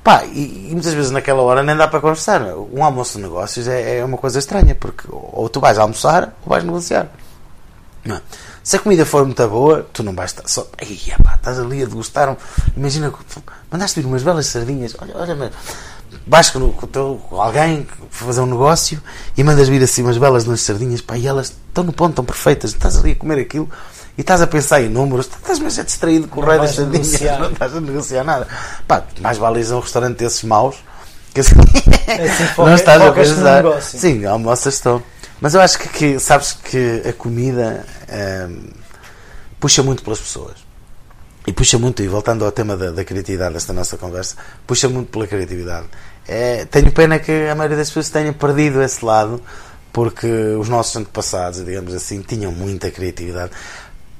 Pá, 0.06 0.24
e, 0.24 0.68
e, 0.68 0.72
muitas 0.72 0.94
vezes 0.94 1.10
naquela 1.10 1.42
hora 1.42 1.64
nem 1.64 1.76
dá 1.76 1.88
para 1.88 2.00
conversar. 2.00 2.40
Um 2.72 2.84
almoço 2.84 3.16
de 3.16 3.24
negócios 3.24 3.66
é, 3.66 3.98
é 3.98 4.04
uma 4.04 4.16
coisa 4.16 4.38
estranha, 4.38 4.72
porque 4.72 5.08
ou 5.10 5.48
tu 5.48 5.58
vais 5.58 5.78
almoçar 5.78 6.32
ou 6.44 6.50
vais 6.50 6.62
negociar. 6.62 7.08
Não. 8.04 8.20
Se 8.62 8.76
a 8.76 8.78
comida 8.78 9.04
for 9.04 9.24
muito 9.24 9.48
boa, 9.48 9.84
tu 9.92 10.04
não 10.04 10.14
vais 10.14 10.30
estar 10.30 10.46
só. 10.46 10.68
Ai, 10.80 10.96
pá, 11.24 11.34
estás 11.34 11.58
ali 11.58 11.82
a 11.82 11.86
degustar. 11.86 12.30
Um, 12.30 12.36
imagina, 12.76 13.12
mandaste 13.68 14.00
vir 14.00 14.06
umas 14.06 14.22
belas 14.22 14.46
sardinhas. 14.46 14.94
Olha, 15.00 15.16
olha, 15.16 15.50
vais 16.26 16.50
com, 16.50 16.72
com, 16.72 16.86
teu, 16.86 17.20
com 17.28 17.40
alguém 17.40 17.86
fazer 18.10 18.40
um 18.40 18.46
negócio 18.46 19.02
e 19.36 19.42
mandas 19.42 19.68
vir 19.68 19.82
assim 19.82 20.02
umas 20.02 20.18
belas 20.18 20.44
nas 20.44 20.60
sardinhas, 20.60 21.00
pá, 21.00 21.16
e 21.16 21.26
elas 21.26 21.52
estão 21.68 21.82
no 21.82 21.92
ponto, 21.92 22.10
estão 22.10 22.24
perfeitas. 22.24 22.70
Estás 22.70 22.96
ali 22.96 23.12
a 23.12 23.16
comer 23.16 23.40
aquilo 23.40 23.68
e 24.16 24.20
estás 24.20 24.40
a 24.40 24.46
pensar 24.46 24.82
em 24.82 24.88
números, 24.88 25.26
estás 25.26 25.58
mais 25.58 25.78
é 25.78 25.82
distraído 25.82 26.28
com 26.28 26.40
o 26.40 26.44
rei 26.44 26.58
das 26.58 26.74
sardinhas, 26.74 27.20
não 27.38 27.50
estás 27.50 27.74
a 27.74 27.80
negociar 27.80 28.24
nada. 28.24 28.46
Pá, 28.86 29.02
mais 29.20 29.38
vale 29.38 29.60
ir 29.60 29.72
a 29.72 29.76
um 29.76 29.80
restaurante 29.80 30.18
desses 30.18 30.42
maus 30.44 30.76
que 31.36 31.40
assim, 31.40 31.54
assim 31.58 32.44
não 32.56 32.74
estás 32.74 33.02
a 33.02 33.12
pensar. 33.12 33.82
Sim, 33.82 34.24
almoças 34.24 34.74
estão. 34.74 35.02
Mas 35.38 35.54
eu 35.54 35.60
acho 35.60 35.78
que, 35.78 35.88
que 35.88 36.18
sabes 36.18 36.54
que 36.54 37.02
a 37.06 37.12
comida 37.12 37.84
hum, 38.48 38.70
puxa 39.60 39.82
muito 39.82 40.02
pelas 40.02 40.18
pessoas. 40.18 40.66
E 41.46 41.52
puxa 41.52 41.78
muito, 41.78 42.02
e 42.02 42.08
voltando 42.08 42.44
ao 42.44 42.50
tema 42.50 42.76
da, 42.76 42.90
da 42.90 43.04
criatividade 43.04 43.54
desta 43.54 43.72
nossa 43.72 43.96
conversa, 43.96 44.34
puxa 44.66 44.88
muito 44.88 45.10
pela 45.10 45.26
criatividade. 45.26 45.86
É, 46.28 46.64
tenho 46.64 46.90
pena 46.92 47.18
que 47.18 47.48
a 47.48 47.54
maioria 47.54 47.76
das 47.76 47.88
pessoas 47.88 48.08
tenha 48.10 48.32
perdido 48.32 48.82
esse 48.82 49.04
lado, 49.04 49.40
porque 49.92 50.26
os 50.26 50.68
nossos 50.68 50.96
antepassados, 50.96 51.64
digamos 51.64 51.94
assim, 51.94 52.20
tinham 52.22 52.50
muita 52.52 52.90
criatividade 52.90 53.52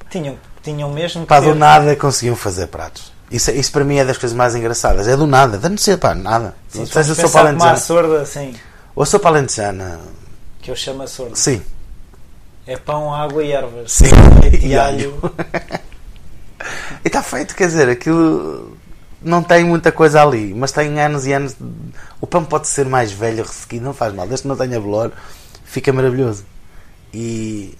tinham 0.09 0.37
tinham 0.63 0.89
mesmo 0.91 1.25
Pá, 1.25 1.39
do 1.39 1.47
ter- 1.47 1.55
nada 1.55 1.95
conseguiam 1.95 2.35
fazer 2.35 2.67
pratos. 2.67 3.11
Isso, 3.29 3.51
isso 3.51 3.71
para 3.73 3.83
mim 3.83 3.97
é 3.97 4.05
das 4.05 4.17
coisas 4.17 4.35
mais 4.35 4.55
engraçadas. 4.55 5.07
É 5.07 5.15
do 5.17 5.27
nada. 5.27 5.57
Da 5.57 5.67
não 5.69 5.77
ser, 5.77 5.97
pá, 5.97 6.15
nada. 6.15 6.55
Sim, 6.69 6.85
se 6.85 6.93
Seja 6.93 7.13
sopa 7.15 7.39
alentejana. 7.39 7.77
sorda, 7.77 8.25
sim, 8.25 8.55
Ou 8.95 9.05
sopa 9.05 9.27
alentejana. 9.29 9.99
que 10.61 10.71
eu 10.71 10.75
chamo 10.77 11.03
a 11.03 11.07
sorda. 11.07 11.35
Sim. 11.35 11.61
É 12.65 12.77
pão, 12.77 13.13
água 13.13 13.43
e 13.43 13.51
ervas. 13.51 13.91
Sim. 13.91 14.05
E 14.61 14.67
E 14.71 14.77
alho. 14.77 15.17
E 17.03 17.07
está 17.07 17.21
feito, 17.21 17.55
quer 17.55 17.67
dizer, 17.67 17.87
aquilo 17.89 18.76
não 19.21 19.41
tem 19.43 19.63
muita 19.63 19.91
coisa 19.91 20.21
ali, 20.21 20.53
mas 20.53 20.71
tem 20.71 20.99
anos 21.01 21.25
e 21.25 21.33
anos. 21.33 21.53
de- 21.53 21.65
O 22.21 22.27
pão 22.27 22.43
pode 22.45 22.67
ser 22.67 22.85
mais 22.85 23.11
velho, 23.11 23.43
ressequido, 23.43 23.83
não 23.83 23.93
faz 23.93 24.13
mal, 24.13 24.27
desde 24.27 24.43
que 24.43 24.47
não 24.47 24.55
tenha 24.57 24.79
bolor, 24.79 25.11
fica 25.65 25.91
maravilhoso. 25.93 26.45
E 27.13 27.77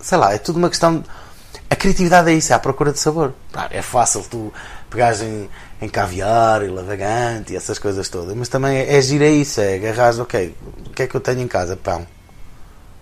sei 0.00 0.18
lá, 0.18 0.32
é 0.34 0.38
tudo 0.38 0.58
uma 0.58 0.68
questão. 0.68 0.98
de- 1.00 1.06
A 1.70 1.76
criatividade 1.76 2.30
é 2.30 2.34
isso, 2.34 2.52
é 2.52 2.56
à 2.56 2.58
procura 2.58 2.92
de 2.92 2.98
sabor. 3.00 3.32
Claro, 3.52 3.68
é 3.74 3.82
fácil 3.82 4.22
tu 4.30 4.52
pegares 4.90 5.20
em, 5.22 5.48
em 5.80 5.88
caviar 5.88 6.62
e 6.62 6.68
lavagante 6.68 7.52
e 7.52 7.56
essas 7.56 7.78
coisas 7.78 8.08
todas, 8.08 8.34
mas 8.36 8.48
também 8.48 8.76
é, 8.78 8.96
é 8.96 9.02
gira 9.02 9.26
isso, 9.28 9.60
é 9.60 9.74
agarrar, 9.76 10.18
ok, 10.20 10.54
o 10.86 10.90
que 10.90 11.02
é 11.04 11.06
que 11.06 11.14
eu 11.16 11.20
tenho 11.20 11.40
em 11.40 11.48
casa? 11.48 11.76
Pão. 11.76 12.06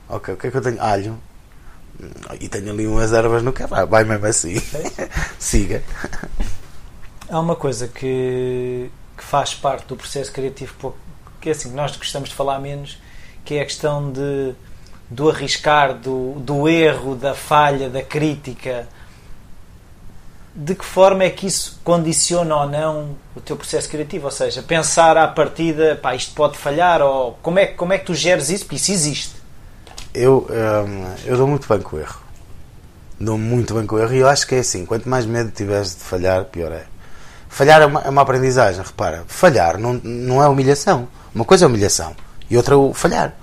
Ok, 0.09 0.35
o 0.35 0.37
que 0.37 0.47
é 0.47 0.51
que 0.51 0.57
eu 0.57 0.63
tenho? 0.63 0.81
Alho. 0.83 1.19
E 2.41 2.49
tenho 2.49 2.71
ali 2.73 2.87
umas 2.87 3.13
ervas 3.13 3.43
no 3.43 3.53
carro. 3.53 3.87
Vai 3.87 4.05
mesmo 4.05 4.27
assim. 4.27 4.61
Siga. 5.39 5.83
Há 7.33 7.41
uma 7.41 7.57
coisa 7.57 7.89
que, 7.89 8.91
que 9.17 9.25
faz 9.25 9.55
parte 9.55 9.87
do 9.87 9.97
processo 9.97 10.31
criativo, 10.31 10.95
que 11.41 11.49
é 11.49 11.53
assim, 11.53 11.73
nós 11.73 11.97
gostamos 11.97 12.29
de 12.29 12.35
falar 12.35 12.59
menos, 12.59 12.99
que 13.43 13.55
é 13.55 13.63
a 13.63 13.65
questão 13.65 14.13
de, 14.13 14.53
do 15.09 15.31
arriscar, 15.31 15.95
do, 15.95 16.35
do 16.35 16.69
erro, 16.69 17.15
da 17.15 17.35
falha, 17.35 17.89
da 17.89 18.03
crítica. 18.03 18.87
De 20.55 20.75
que 20.75 20.85
forma 20.85 21.25
é 21.25 21.31
que 21.31 21.47
isso 21.47 21.81
condiciona 21.83 22.55
ou 22.55 22.69
não 22.69 23.17
o 23.35 23.41
teu 23.41 23.57
processo 23.57 23.89
criativo? 23.89 24.27
Ou 24.27 24.31
seja, 24.31 24.63
pensar 24.63 25.17
à 25.17 25.27
partida, 25.27 25.99
pá, 26.03 26.15
isto 26.15 26.35
pode 26.35 26.59
falhar, 26.59 27.01
ou 27.01 27.39
como 27.41 27.59
é, 27.59 27.65
como 27.65 27.95
é 27.95 27.99
que 27.99 28.05
tu 28.05 28.15
geres 28.15 28.51
isso? 28.51 28.67
Porque 28.67 28.77
isso 28.77 28.93
existe. 28.93 29.37
Eu, 30.13 30.47
hum, 30.51 31.15
eu 31.25 31.39
dou 31.39 31.47
muito 31.47 31.67
bem 31.67 31.81
com 31.81 31.97
o 31.97 31.99
erro. 31.99 32.21
Dou 33.19 33.39
muito 33.39 33.73
bem 33.73 33.87
com 33.87 33.97
o 33.97 33.99
erro 33.99 34.13
e 34.13 34.19
eu 34.19 34.29
acho 34.29 34.47
que 34.47 34.55
é 34.55 34.59
assim: 34.59 34.85
quanto 34.85 35.09
mais 35.09 35.25
medo 35.25 35.51
tiveres 35.51 35.97
de 35.97 36.03
falhar, 36.03 36.45
pior 36.45 36.71
é. 36.73 36.92
Falhar 37.53 37.83
é 37.83 37.87
uma, 37.87 38.01
é 38.01 38.09
uma 38.09 38.23
aprendizagem, 38.23 38.83
repara. 38.83 39.25
Falhar 39.29 39.77
não, 39.77 39.93
não 40.03 40.43
é 40.43 40.49
humilhação. 40.49 41.07
Uma 41.35 41.45
coisa 41.45 41.67
é 41.67 41.69
humilhação 41.69 42.17
e 42.49 42.57
outra 42.57 42.75
é 42.75 42.79
o 42.79 42.95
falhar. 42.95 43.35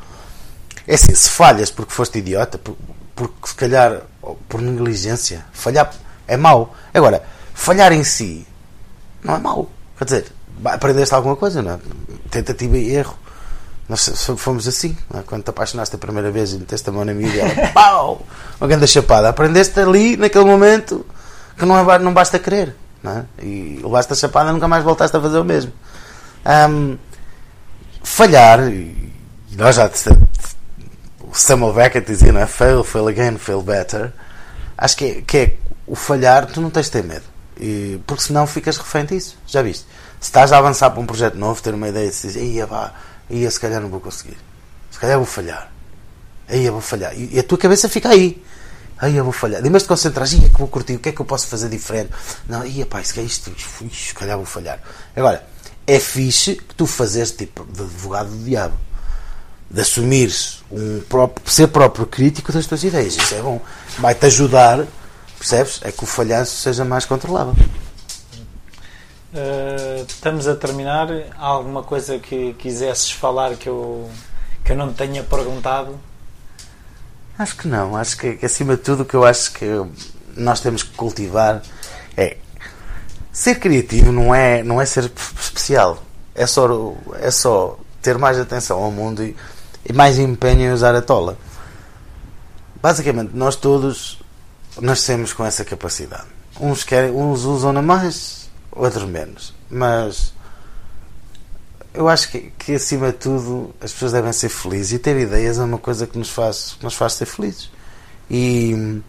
É 0.87 0.95
assim: 0.95 1.13
se 1.13 1.29
falhas 1.29 1.69
porque 1.69 1.93
foste 1.93 2.17
idiota, 2.17 2.57
por- 2.57 2.75
porque 3.15 3.47
se 3.49 3.53
calhar 3.53 4.01
por 4.47 4.61
negligência, 4.61 5.45
falhar 5.53 5.91
é 6.27 6.35
mau. 6.35 6.75
Agora, 6.91 7.21
falhar 7.53 7.91
em 7.93 8.03
si 8.03 8.47
não 9.23 9.35
é 9.35 9.37
mau. 9.39 9.69
Quer 9.99 10.05
dizer, 10.05 10.25
aprendeste 10.65 11.13
alguma 11.13 11.35
coisa, 11.35 11.61
não 11.61 11.73
é? 11.73 11.79
Tentativa 12.31 12.77
e 12.77 12.89
erro. 12.95 13.15
Nós 13.87 14.09
fomos 14.37 14.67
assim, 14.67 14.97
é? 15.13 15.21
quando 15.21 15.43
te 15.43 15.49
apaixonaste 15.51 15.95
a 15.95 15.99
primeira 15.99 16.31
vez 16.31 16.51
e 16.53 16.57
meteste 16.57 16.89
a 16.89 16.91
mão 16.91 17.05
na 17.05 17.13
miúda 17.13 17.35
e 17.35 17.39
ela, 17.41 17.67
pau! 17.73 18.25
Uma 18.59 18.67
grande 18.67 18.87
chapada. 18.87 19.29
Aprendeste 19.29 19.79
ali, 19.79 20.17
naquele 20.17 20.45
momento, 20.45 21.05
que 21.57 21.65
não, 21.65 21.91
é, 21.91 21.99
não 21.99 22.11
basta 22.13 22.39
querer. 22.39 22.75
É? 23.03 23.23
E 23.43 23.79
levaste 23.81 24.13
a 24.13 24.15
chapada 24.15 24.51
nunca 24.51 24.67
mais 24.67 24.83
voltaste 24.83 25.15
a 25.15 25.21
fazer 25.21 25.39
o 25.39 25.45
mesmo. 25.45 25.71
Ahm, 26.45 26.97
falhar, 28.03 28.67
e 28.71 29.09
e 29.51 29.55
nós 29.55 29.75
já 29.75 29.89
o 31.21 31.33
Samuel 31.33 31.73
Beckett 31.73 32.05
dizia, 32.05 32.31
não 32.31 32.41
é? 32.41 32.47
Fail, 32.47 32.83
fail 32.83 33.07
again, 33.07 33.37
fail 33.37 33.61
better. 33.61 34.11
Acho 34.77 34.97
que 34.97 35.05
é, 35.05 35.21
que 35.21 35.37
é 35.37 35.57
o 35.85 35.95
falhar, 35.95 36.45
tu 36.47 36.61
não 36.61 36.69
tens 36.69 36.85
de 36.85 36.91
ter 36.91 37.03
medo. 37.03 37.25
E, 37.59 37.99
porque 38.05 38.23
senão 38.23 38.47
ficas 38.47 38.77
refém 38.77 39.05
disso. 39.05 39.37
Já 39.45 39.61
viste? 39.61 39.85
Se 40.19 40.27
estás 40.27 40.51
a 40.51 40.57
avançar 40.57 40.89
para 40.91 40.99
um 40.99 41.05
projeto 41.05 41.35
novo, 41.35 41.61
ter 41.61 41.73
uma 41.73 41.87
ideia 41.87 42.07
e 42.07 42.11
se 42.11 42.27
diz, 42.27 42.35
ia 42.35 42.65
vá, 42.65 42.93
ia 43.29 43.49
se 43.49 43.59
calhar 43.59 43.81
não 43.81 43.89
vou 43.89 43.99
conseguir. 43.99 44.37
Se 44.91 44.99
calhar 44.99 45.17
vou 45.17 45.25
falhar. 45.25 45.71
Aí 46.47 46.65
eu 46.65 46.73
vou 46.73 46.81
falhar. 46.81 47.13
E, 47.15 47.35
e 47.35 47.39
a 47.39 47.43
tua 47.43 47.57
cabeça 47.57 47.89
fica 47.89 48.09
aí. 48.09 48.43
Aí 49.01 49.15
eu 49.15 49.23
vou 49.23 49.31
falhar. 49.31 49.61
Mas 49.71 49.83
te 49.83 49.87
concentras, 49.87 50.33
ia 50.33 50.49
que 50.49 50.57
vou 50.57 50.67
curtir, 50.67 50.95
o 50.95 50.99
que 50.99 51.09
é 51.09 51.11
que 51.11 51.21
eu 51.21 51.25
posso 51.25 51.47
fazer 51.47 51.69
diferente? 51.69 52.11
Não, 52.47 52.65
ia 52.65 52.85
pá, 52.85 53.01
se 53.01 53.13
calhar 53.13 53.27
isto, 53.27 53.51
se 53.91 54.13
calhar 54.13 54.35
vou 54.35 54.45
falhar. 54.45 54.79
Agora, 55.15 55.45
é 55.87 55.99
fixe 55.99 56.55
que 56.55 56.75
tu 56.75 56.85
fazes 56.85 57.31
tipo 57.31 57.65
de 57.65 57.81
advogado 57.81 58.29
do 58.29 58.43
diabo. 58.43 58.77
De 59.71 59.81
assumires 59.81 60.63
um 60.71 60.99
próprio, 61.07 61.47
ser 61.49 61.67
próprio 61.67 62.05
crítico 62.07 62.51
das 62.51 62.65
tuas 62.65 62.83
ideias. 62.83 63.15
Isso 63.15 63.35
é 63.35 63.41
bom. 63.41 63.61
Vai-te 63.99 64.25
ajudar, 64.25 64.85
percebes? 65.37 65.79
É 65.83 65.91
que 65.91 66.03
o 66.03 66.07
falhanço 66.07 66.57
seja 66.57 66.83
mais 66.83 67.05
controlável. 67.05 67.55
Uh, 69.31 70.03
estamos 70.07 70.47
a 70.47 70.55
terminar. 70.55 71.07
Há 71.37 71.45
alguma 71.45 71.83
coisa 71.83 72.17
que 72.17 72.53
quisesses 72.53 73.11
falar 73.11 73.55
que 73.55 73.69
eu, 73.69 74.09
que 74.65 74.71
eu 74.71 74.75
não 74.75 74.91
te 74.91 74.97
tenha 74.97 75.23
perguntado? 75.23 76.08
Acho 77.39 77.55
que 77.55 77.69
não. 77.69 77.95
Acho 77.95 78.17
que, 78.17 78.45
acima 78.45 78.75
de 78.75 78.83
tudo 78.83 79.03
o 79.03 79.05
que 79.05 79.13
eu 79.13 79.23
acho 79.23 79.53
que 79.53 79.65
nós 80.35 80.59
temos 80.59 80.83
que 80.83 80.93
cultivar 80.95 81.61
é 82.17 82.35
ser 83.31 83.55
criativo 83.55 84.11
não 84.11 84.35
é, 84.35 84.61
não 84.61 84.81
é 84.81 84.85
ser 84.85 85.09
especial. 85.39 86.03
É 86.35 86.45
só, 86.45 86.93
é 87.13 87.31
só 87.31 87.79
ter 88.01 88.17
mais 88.17 88.37
atenção 88.37 88.83
ao 88.83 88.91
mundo 88.91 89.23
e, 89.23 89.37
e 89.85 89.93
mais 89.93 90.19
empenho 90.19 90.63
em 90.63 90.73
usar 90.73 90.93
a 90.93 91.01
tola. 91.01 91.37
Basicamente, 92.81 93.31
nós 93.33 93.55
todos 93.55 94.21
nascemos 94.81 95.31
com 95.31 95.45
essa 95.45 95.63
capacidade. 95.63 96.27
Uns, 96.59 96.83
querem, 96.83 97.11
uns 97.11 97.45
usam-na 97.45 97.81
mais, 97.81 98.49
outros 98.69 99.05
menos. 99.05 99.53
Mas 99.69 100.33
eu 101.93 102.07
acho 102.07 102.29
que, 102.29 102.51
que 102.57 102.75
acima 102.75 103.07
de 103.07 103.17
tudo 103.17 103.73
as 103.81 103.91
pessoas 103.91 104.11
devem 104.11 104.31
ser 104.31 104.49
felizes 104.49 104.93
e 104.93 104.99
ter 104.99 105.17
ideias 105.19 105.57
é 105.57 105.63
uma 105.63 105.77
coisa 105.77 106.05
que 106.05 106.17
nos 106.17 106.29
faz, 106.29 106.75
que 106.77 106.83
nos 106.83 106.95
faz 106.95 107.13
ser 107.13 107.25
felizes. 107.25 107.71
E, 108.29 109.01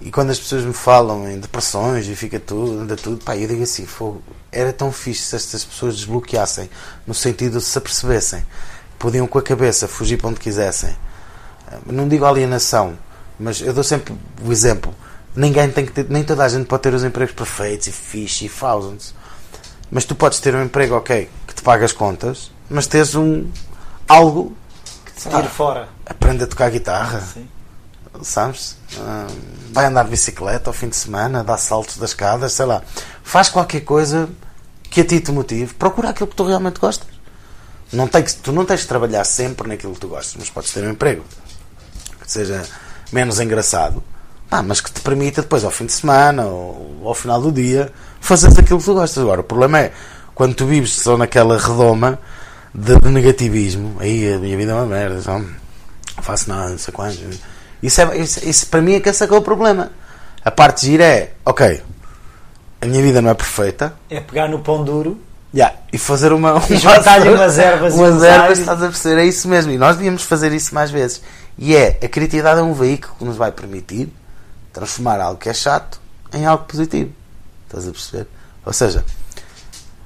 e 0.00 0.10
quando 0.10 0.30
as 0.30 0.38
pessoas 0.38 0.64
me 0.64 0.72
falam 0.72 1.28
em 1.28 1.38
depressões 1.38 2.06
e 2.06 2.14
fica 2.14 2.38
tudo, 2.38 2.80
anda 2.80 2.96
tudo, 2.96 3.22
pá, 3.24 3.36
eu 3.36 3.48
digo 3.48 3.62
assim, 3.62 3.86
fogo, 3.86 4.22
era 4.52 4.72
tão 4.72 4.92
fixe 4.92 5.22
se 5.22 5.36
estas 5.36 5.64
pessoas 5.64 5.96
desbloqueassem, 5.96 6.70
no 7.06 7.14
sentido 7.14 7.58
de 7.58 7.64
se 7.64 7.76
apercebessem, 7.76 8.46
podiam 8.98 9.26
com 9.26 9.38
a 9.38 9.42
cabeça 9.42 9.88
fugir 9.88 10.16
para 10.16 10.28
onde 10.28 10.40
quisessem. 10.40 10.96
Não 11.86 12.08
digo 12.08 12.24
alienação, 12.24 12.98
mas 13.38 13.60
eu 13.60 13.72
dou 13.72 13.84
sempre 13.84 14.14
o 14.44 14.52
exemplo. 14.52 14.94
Ninguém 15.34 15.70
tem 15.70 15.86
que 15.86 15.92
ter, 15.92 16.06
nem 16.08 16.24
toda 16.24 16.44
a 16.44 16.48
gente 16.48 16.66
pode 16.66 16.82
ter 16.82 16.92
os 16.92 17.04
empregos 17.04 17.34
perfeitos 17.34 17.86
e 17.86 17.92
fixe 17.92 18.46
e 18.46 18.48
thousands. 18.48 19.14
Mas 19.90 20.04
tu 20.04 20.14
podes 20.14 20.38
ter 20.40 20.54
um 20.54 20.62
emprego, 20.62 20.94
ok, 20.94 21.28
que 21.50 21.56
te 21.56 21.62
paga 21.62 21.84
as 21.84 21.92
contas, 21.92 22.52
mas 22.70 22.86
tens 22.86 23.16
um 23.16 23.50
algo 24.08 24.56
que 25.04 25.12
te 25.12 25.28
tire 25.28 25.48
fora. 25.48 25.88
Aprende 26.06 26.44
a 26.44 26.46
tocar 26.46 26.70
guitarra, 26.70 27.20
Sim. 27.20 27.48
sabes? 28.22 28.76
Vai 29.72 29.86
andar 29.86 30.04
de 30.04 30.10
bicicleta 30.10 30.70
ao 30.70 30.74
fim 30.74 30.88
de 30.88 30.94
semana, 30.94 31.42
dá 31.42 31.56
saltos 31.56 31.96
das 31.96 32.10
escadas, 32.10 32.52
sei 32.52 32.66
lá. 32.66 32.82
Faz 33.24 33.48
qualquer 33.48 33.80
coisa 33.80 34.28
que 34.84 35.00
a 35.00 35.04
ti 35.04 35.20
te 35.20 35.32
motive. 35.32 35.74
Procura 35.74 36.10
aquilo 36.10 36.28
que 36.28 36.36
tu 36.36 36.44
realmente 36.44 36.78
gostas. 36.78 37.08
Não 37.92 38.06
que, 38.06 38.34
tu 38.34 38.52
não 38.52 38.64
tens 38.64 38.80
de 38.80 38.86
trabalhar 38.86 39.24
sempre 39.24 39.66
naquilo 39.66 39.94
que 39.94 40.00
tu 40.00 40.06
gostas, 40.06 40.36
mas 40.38 40.48
podes 40.48 40.72
ter 40.72 40.84
um 40.84 40.90
emprego 40.90 41.24
que 42.20 42.30
seja 42.30 42.62
menos 43.12 43.40
engraçado, 43.40 44.00
pá, 44.48 44.62
mas 44.62 44.80
que 44.80 44.92
te 44.92 45.00
permita 45.00 45.42
depois, 45.42 45.64
ao 45.64 45.72
fim 45.72 45.86
de 45.86 45.92
semana 45.92 46.46
ou 46.46 47.02
ao 47.04 47.14
final 47.14 47.42
do 47.42 47.50
dia, 47.50 47.92
fazeres 48.20 48.56
aquilo 48.56 48.78
que 48.78 48.84
tu 48.84 48.94
gostas. 48.94 49.20
Agora, 49.20 49.40
o 49.40 49.44
problema 49.44 49.80
é 49.80 49.92
quando 50.40 50.54
tu 50.54 50.64
vives 50.64 50.94
só 50.94 51.18
naquela 51.18 51.58
redoma 51.58 52.18
de, 52.74 52.98
de 52.98 53.08
negativismo, 53.10 53.98
aí 54.00 54.32
a 54.32 54.38
minha 54.38 54.56
vida 54.56 54.72
é 54.72 54.74
uma 54.74 54.86
merda, 54.86 55.20
só, 55.20 55.38
não 55.38 56.22
faço 56.22 56.48
nada, 56.48 56.70
não 56.70 56.78
sei 56.78 56.94
quantos. 56.94 57.20
Isso, 57.82 58.00
é, 58.00 58.16
isso, 58.16 58.48
isso 58.48 58.66
para 58.68 58.80
mim 58.80 58.94
é 58.94 59.00
que 59.00 59.10
esse 59.10 59.22
é 59.22 59.26
que 59.26 59.34
é 59.34 59.36
o 59.36 59.42
problema. 59.42 59.90
A 60.42 60.50
parte 60.50 60.86
gira 60.86 61.04
é, 61.04 61.34
ok, 61.44 61.82
a 62.80 62.86
minha 62.86 63.02
vida 63.02 63.20
não 63.20 63.28
é 63.28 63.34
perfeita. 63.34 63.92
É 64.08 64.18
pegar 64.18 64.48
no 64.48 64.60
pão 64.60 64.82
duro 64.82 65.20
Yeah, 65.52 65.76
e 65.92 65.98
fazer 65.98 66.32
uma. 66.32 66.62
E 66.70 66.76
juntar-lhe 66.78 67.28
umas 67.28 67.58
ervas 67.58 67.92
umas 67.92 68.22
ervas, 68.22 68.60
estás 68.60 68.82
a 68.82 68.86
perceber? 68.86 69.20
É 69.20 69.26
isso 69.26 69.46
mesmo. 69.46 69.72
E 69.72 69.76
nós 69.76 69.96
devíamos 69.96 70.22
fazer 70.22 70.52
isso 70.52 70.74
mais 70.74 70.90
vezes. 70.90 71.20
E 71.58 71.76
é, 71.76 71.98
a 72.02 72.08
criatividade 72.08 72.60
é 72.60 72.62
um 72.62 72.72
veículo 72.72 73.14
que 73.18 73.24
nos 73.26 73.36
vai 73.36 73.52
permitir 73.52 74.08
transformar 74.72 75.20
algo 75.20 75.38
que 75.38 75.50
é 75.50 75.52
chato 75.52 76.00
em 76.32 76.46
algo 76.46 76.64
positivo. 76.64 77.10
Estás 77.66 77.86
a 77.86 77.90
perceber? 77.90 78.26
Ou 78.64 78.72
seja, 78.72 79.04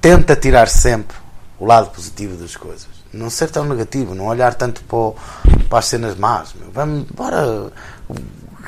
tenta 0.05 0.35
tirar 0.35 0.67
sempre 0.67 1.17
o 1.59 1.65
lado 1.65 1.89
positivo 1.89 2.37
das 2.37 2.55
coisas. 2.55 2.85
Não 3.11 3.27
ser 3.27 3.49
tão 3.49 3.65
negativo, 3.65 4.13
não 4.13 4.27
olhar 4.27 4.53
tanto 4.53 4.83
para, 4.83 5.59
para 5.67 5.79
as 5.79 5.85
cenas 5.85 6.15
más. 6.15 6.53
Meu. 6.53 6.69
Vamos, 6.71 7.07
bora. 7.09 7.71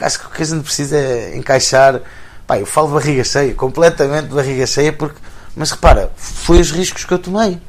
Acho 0.02 0.20
que 0.22 0.26
o 0.26 0.30
que 0.32 0.42
a 0.42 0.46
gente 0.48 0.64
precisa 0.64 0.98
é 0.98 1.38
encaixar. 1.38 2.02
Pá, 2.48 2.58
eu 2.58 2.66
falo 2.66 2.88
barriga 2.88 3.24
cheia, 3.24 3.54
completamente 3.54 4.34
barriga 4.34 4.66
cheia, 4.66 4.92
porque. 4.92 5.20
Mas 5.56 5.70
repara, 5.70 6.12
foi 6.16 6.60
os 6.60 6.72
riscos 6.72 7.06
que 7.06 7.14
eu 7.14 7.20
tomei. 7.20 7.62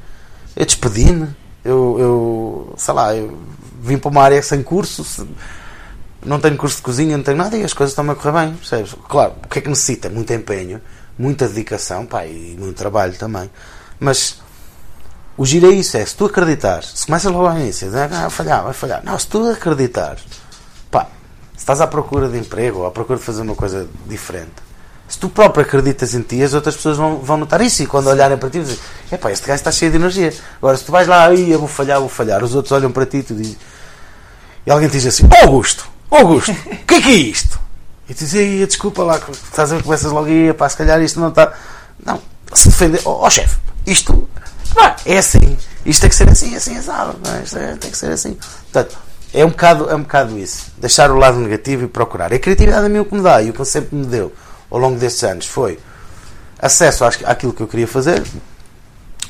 Eu 0.57 0.65
despedi-me, 0.65 1.29
eu, 1.63 1.97
eu. 1.99 2.75
sei 2.79 2.95
lá, 2.95 3.15
eu 3.15 3.39
vim 3.83 3.99
para 3.99 4.11
uma 4.11 4.23
área 4.23 4.43
sem 4.43 4.63
curso, 4.63 5.29
não 6.25 6.41
tenho 6.41 6.57
curso 6.57 6.77
de 6.77 6.83
cozinha, 6.83 7.19
não 7.19 7.25
tenho 7.25 7.37
nada 7.37 7.55
e 7.55 7.65
as 7.65 7.75
coisas 7.75 7.93
estão-me 7.93 8.13
a 8.13 8.15
correr 8.15 8.33
bem, 8.33 8.55
percebes? 8.55 8.95
Claro, 9.07 9.35
o 9.45 9.49
que 9.49 9.59
é 9.59 9.63
que 9.63 9.69
necessita? 9.69 10.09
Muito 10.09 10.33
empenho, 10.33 10.81
muita 11.19 11.49
dedicação, 11.49 12.07
pá, 12.07 12.25
e 12.25 12.57
muito 12.59 12.77
trabalho 12.77 13.15
também. 13.15 13.51
Mas 13.99 14.41
o 15.37 15.45
giro 15.45 15.71
é 15.71 15.75
isso, 15.75 15.97
é 15.97 16.05
se 16.05 16.15
tu 16.15 16.27
acreditares, 16.27 16.93
se 16.95 17.07
começas 17.07 17.31
logo 17.31 17.47
ao 17.47 17.59
início, 17.59 17.89
ah, 17.97 18.07
vai 18.07 18.31
falhar, 18.31 18.65
vai 18.65 18.73
falhar. 18.73 19.03
Não, 19.05 19.19
se 19.19 19.27
tu 19.27 19.49
acreditares, 19.51 20.23
pá, 20.91 21.07
se 21.55 21.59
estás 21.59 21.81
à 21.81 21.87
procura 21.87 22.29
de 22.29 22.39
emprego 22.39 22.81
ou 22.81 22.87
à 22.87 22.91
procura 22.91 23.19
de 23.19 23.25
fazer 23.25 23.43
uma 23.43 23.55
coisa 23.55 23.89
diferente, 24.07 24.69
se 25.09 25.19
tu 25.19 25.29
próprio 25.29 25.65
acreditas 25.65 26.15
em 26.15 26.21
ti, 26.21 26.43
as 26.43 26.53
outras 26.53 26.77
pessoas 26.77 26.99
vão, 26.99 27.19
vão 27.19 27.39
notar 27.39 27.61
isso 27.63 27.83
e 27.83 27.87
quando 27.87 28.09
olharem 28.09 28.37
para 28.37 28.51
ti 28.51 28.61
dizem, 28.61 28.79
epá, 29.11 29.33
este 29.33 29.47
gajo 29.47 29.61
está 29.61 29.73
cheio 29.73 29.91
de 29.91 29.97
energia. 29.97 30.35
Agora, 30.59 30.77
se 30.77 30.85
tu 30.85 30.93
vais 30.93 31.09
lá, 31.09 31.27
aí 31.27 31.51
eu 31.51 31.59
vou 31.59 31.69
falhar, 31.69 31.99
vou 31.99 32.11
falhar, 32.11 32.45
os 32.45 32.55
outros 32.55 32.73
olham 32.73 32.93
para 32.93 33.07
ti 33.07 33.19
e 33.19 33.23
tu 33.23 33.35
dizes, 33.35 33.57
e 34.67 34.71
alguém 34.71 34.89
te 34.89 34.93
diz 34.93 35.07
assim, 35.07 35.27
Augusto, 35.43 35.89
Augusto, 36.11 36.51
o 36.51 36.77
que 36.85 36.95
é 36.95 37.01
que 37.01 37.09
é 37.09 37.15
isto? 37.15 37.59
E 38.09 38.15
tu 38.15 38.21
dizes, 38.21 38.69
desculpa 38.69 39.03
lá, 39.03 39.17
estás 39.17 39.73
a 39.73 39.77
ver, 39.77 39.83
começas 39.83 40.11
logo 40.11 40.27
aí, 40.27 40.53
pá, 40.55 40.69
se 40.69 40.77
calhar 40.77 41.01
isto 41.03 41.21
não 41.21 41.29
está. 41.29 41.53
Não, 42.05 42.21
se 42.55 42.69
defender, 42.69 43.03
ó 43.05 43.11
oh, 43.11 43.27
oh, 43.27 43.31
chefe, 43.31 43.59
isto 43.87 44.29
pá, 44.75 44.97
é 45.05 45.19
assim, 45.19 45.59
isto 45.85 46.01
tem 46.01 46.11
que 46.11 46.17
ser 46.17 46.29
assim, 46.29 46.55
assim, 46.55 46.75
não 46.75 47.35
é? 47.35 47.43
isto 47.43 47.59
é, 47.59 47.77
tem 47.77 47.91
que 47.91 47.99
ser 47.99 48.11
assim. 48.11 48.39
Portanto, 48.73 48.97
é 49.35 49.45
um, 49.45 49.51
bocado, 49.51 49.91
é 49.91 49.95
um 49.95 50.03
bocado 50.03 50.39
isso, 50.39 50.73
deixar 50.79 51.11
o 51.11 51.17
lado 51.17 51.39
negativo 51.39 51.85
e 51.85 51.89
procurar. 51.89 52.33
A 52.33 52.39
criatividade 52.39 52.87
a 52.87 52.89
mim 52.89 53.01
o 53.01 53.05
que 53.05 53.15
me 53.15 53.23
dá 53.23 53.43
e 53.43 53.51
o 53.51 53.53
que 53.53 53.65
sempre 53.65 53.95
me 53.97 54.07
deu 54.07 54.33
ao 54.71 54.79
longo 54.79 54.99
destes 54.99 55.23
anos 55.25 55.47
foi 55.47 55.79
acesso 56.59 57.05
àquilo 57.05 57.53
que 57.53 57.63
eu 57.63 57.69
queria 57.69 57.87
fazer 57.87 58.23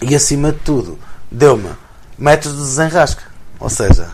e, 0.01 0.15
acima 0.15 0.53
de 0.53 0.59
tudo, 0.61 0.99
deu-me 1.31 1.71
métodos 2.17 2.59
de 2.59 2.65
desenrasca. 2.65 3.25
Ou 3.59 3.69
seja, 3.69 4.09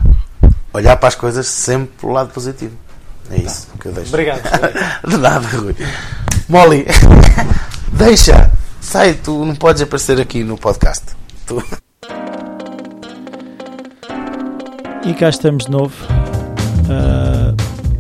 olhar 0.73 0.97
para 0.97 1.09
as 1.09 1.15
coisas 1.15 1.47
sempre 1.47 1.95
pelo 2.01 2.13
lado 2.13 2.33
positivo. 2.33 2.77
É 3.31 3.37
isso 3.37 3.69
tá. 3.69 3.79
que 3.81 3.87
eu 3.87 3.93
deixo. 3.93 4.09
Obrigado. 4.11 4.43
de 5.09 5.17
nada, 5.17 5.49
Rui. 5.49 5.75
Molly, 6.49 6.85
deixa. 7.93 8.51
Sai, 8.81 9.15
tu 9.15 9.45
não 9.45 9.55
podes 9.55 9.83
aparecer 9.83 10.21
aqui 10.21 10.43
no 10.45 10.59
podcast. 10.59 11.05
Tu... 11.47 11.63
E 15.07 15.15
cá 15.15 15.29
estamos 15.29 15.67
de 15.67 15.71
novo. 15.71 15.95
Uh, 16.85 17.55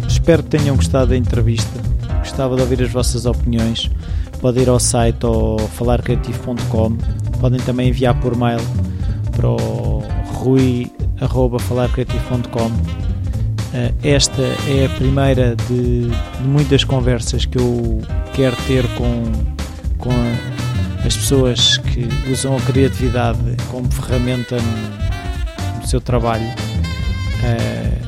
espero 0.07 0.43
que 0.43 0.51
tenham 0.51 0.77
gostado 0.77 1.07
da 1.09 1.16
entrevista. 1.16 1.81
Gostava 2.18 2.57
de 2.57 2.62
ouvir 2.62 2.83
as 2.83 2.91
vossas 2.91 3.27
opiniões. 3.27 3.91
Podem 4.41 4.62
ir 4.62 4.68
ao 4.68 4.81
site 4.81 5.25
ou 5.25 5.59
falarcreativo.com. 5.59 6.97
Podem 7.41 7.61
também 7.61 7.89
enviar 7.89 8.14
por 8.20 8.37
mail 8.37 8.61
para 9.33 9.49
o 9.49 10.03
rui.falarcreativo.com. 10.35 13.14
Uh, 13.75 13.93
esta 14.05 14.41
é 14.68 14.87
a 14.87 14.89
primeira 14.91 15.57
de, 15.57 16.07
de, 16.07 16.45
muitas 16.45 16.85
conversas 16.85 17.45
que 17.45 17.59
eu 17.59 18.01
quero 18.33 18.55
ter 18.68 18.87
com, 18.95 19.25
com 19.99 20.12
as 21.05 21.16
pessoas 21.16 21.79
que 21.79 22.07
usam 22.31 22.57
a 22.57 22.61
criatividade 22.61 23.41
como 23.72 23.91
ferramenta 23.91 24.59
no, 24.59 25.81
no 25.81 25.89
seu 25.89 26.01
trabalho. 26.01 26.47
Uh, 27.43 27.99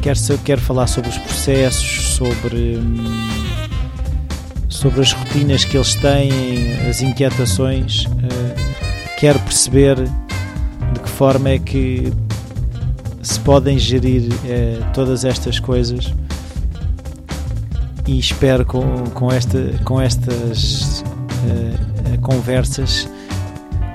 quero, 0.00 0.38
quero 0.44 0.60
falar 0.60 0.86
sobre 0.86 1.10
os 1.10 1.18
processos, 1.18 2.14
sobre, 2.14 2.76
hum, 2.76 3.28
sobre 4.68 5.00
as 5.00 5.10
rotinas 5.12 5.64
que 5.64 5.76
eles 5.76 5.96
têm, 5.96 6.30
as 6.88 7.02
inquietações. 7.02 8.04
Uh, 8.04 9.18
quero 9.18 9.40
perceber 9.40 9.96
de 9.96 11.00
que 11.02 11.08
forma 11.08 11.48
é 11.48 11.58
que 11.58 12.12
se 13.26 13.40
podem 13.40 13.76
gerir 13.76 14.22
uh, 14.22 14.92
todas 14.94 15.24
estas 15.24 15.58
coisas 15.58 16.14
e 18.06 18.20
espero 18.20 18.64
com, 18.64 19.02
com, 19.14 19.32
esta, 19.32 19.58
com 19.84 20.00
estas 20.00 21.00
uh, 21.00 22.20
conversas 22.20 23.08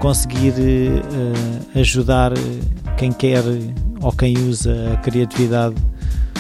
conseguir 0.02 0.52
uh, 0.52 1.80
ajudar 1.80 2.34
quem 2.98 3.14
quer 3.14 3.44
ou 4.02 4.12
quem 4.12 4.38
usa 4.38 4.94
a 4.94 4.98
criatividade 4.98 5.76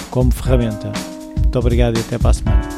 como 0.09 0.29
ferramenta. 0.31 0.91
Muito 1.37 1.59
obrigado 1.59 1.97
e 1.97 2.01
até 2.01 2.17
para 2.17 2.31
a 2.31 2.33
semana. 2.33 2.70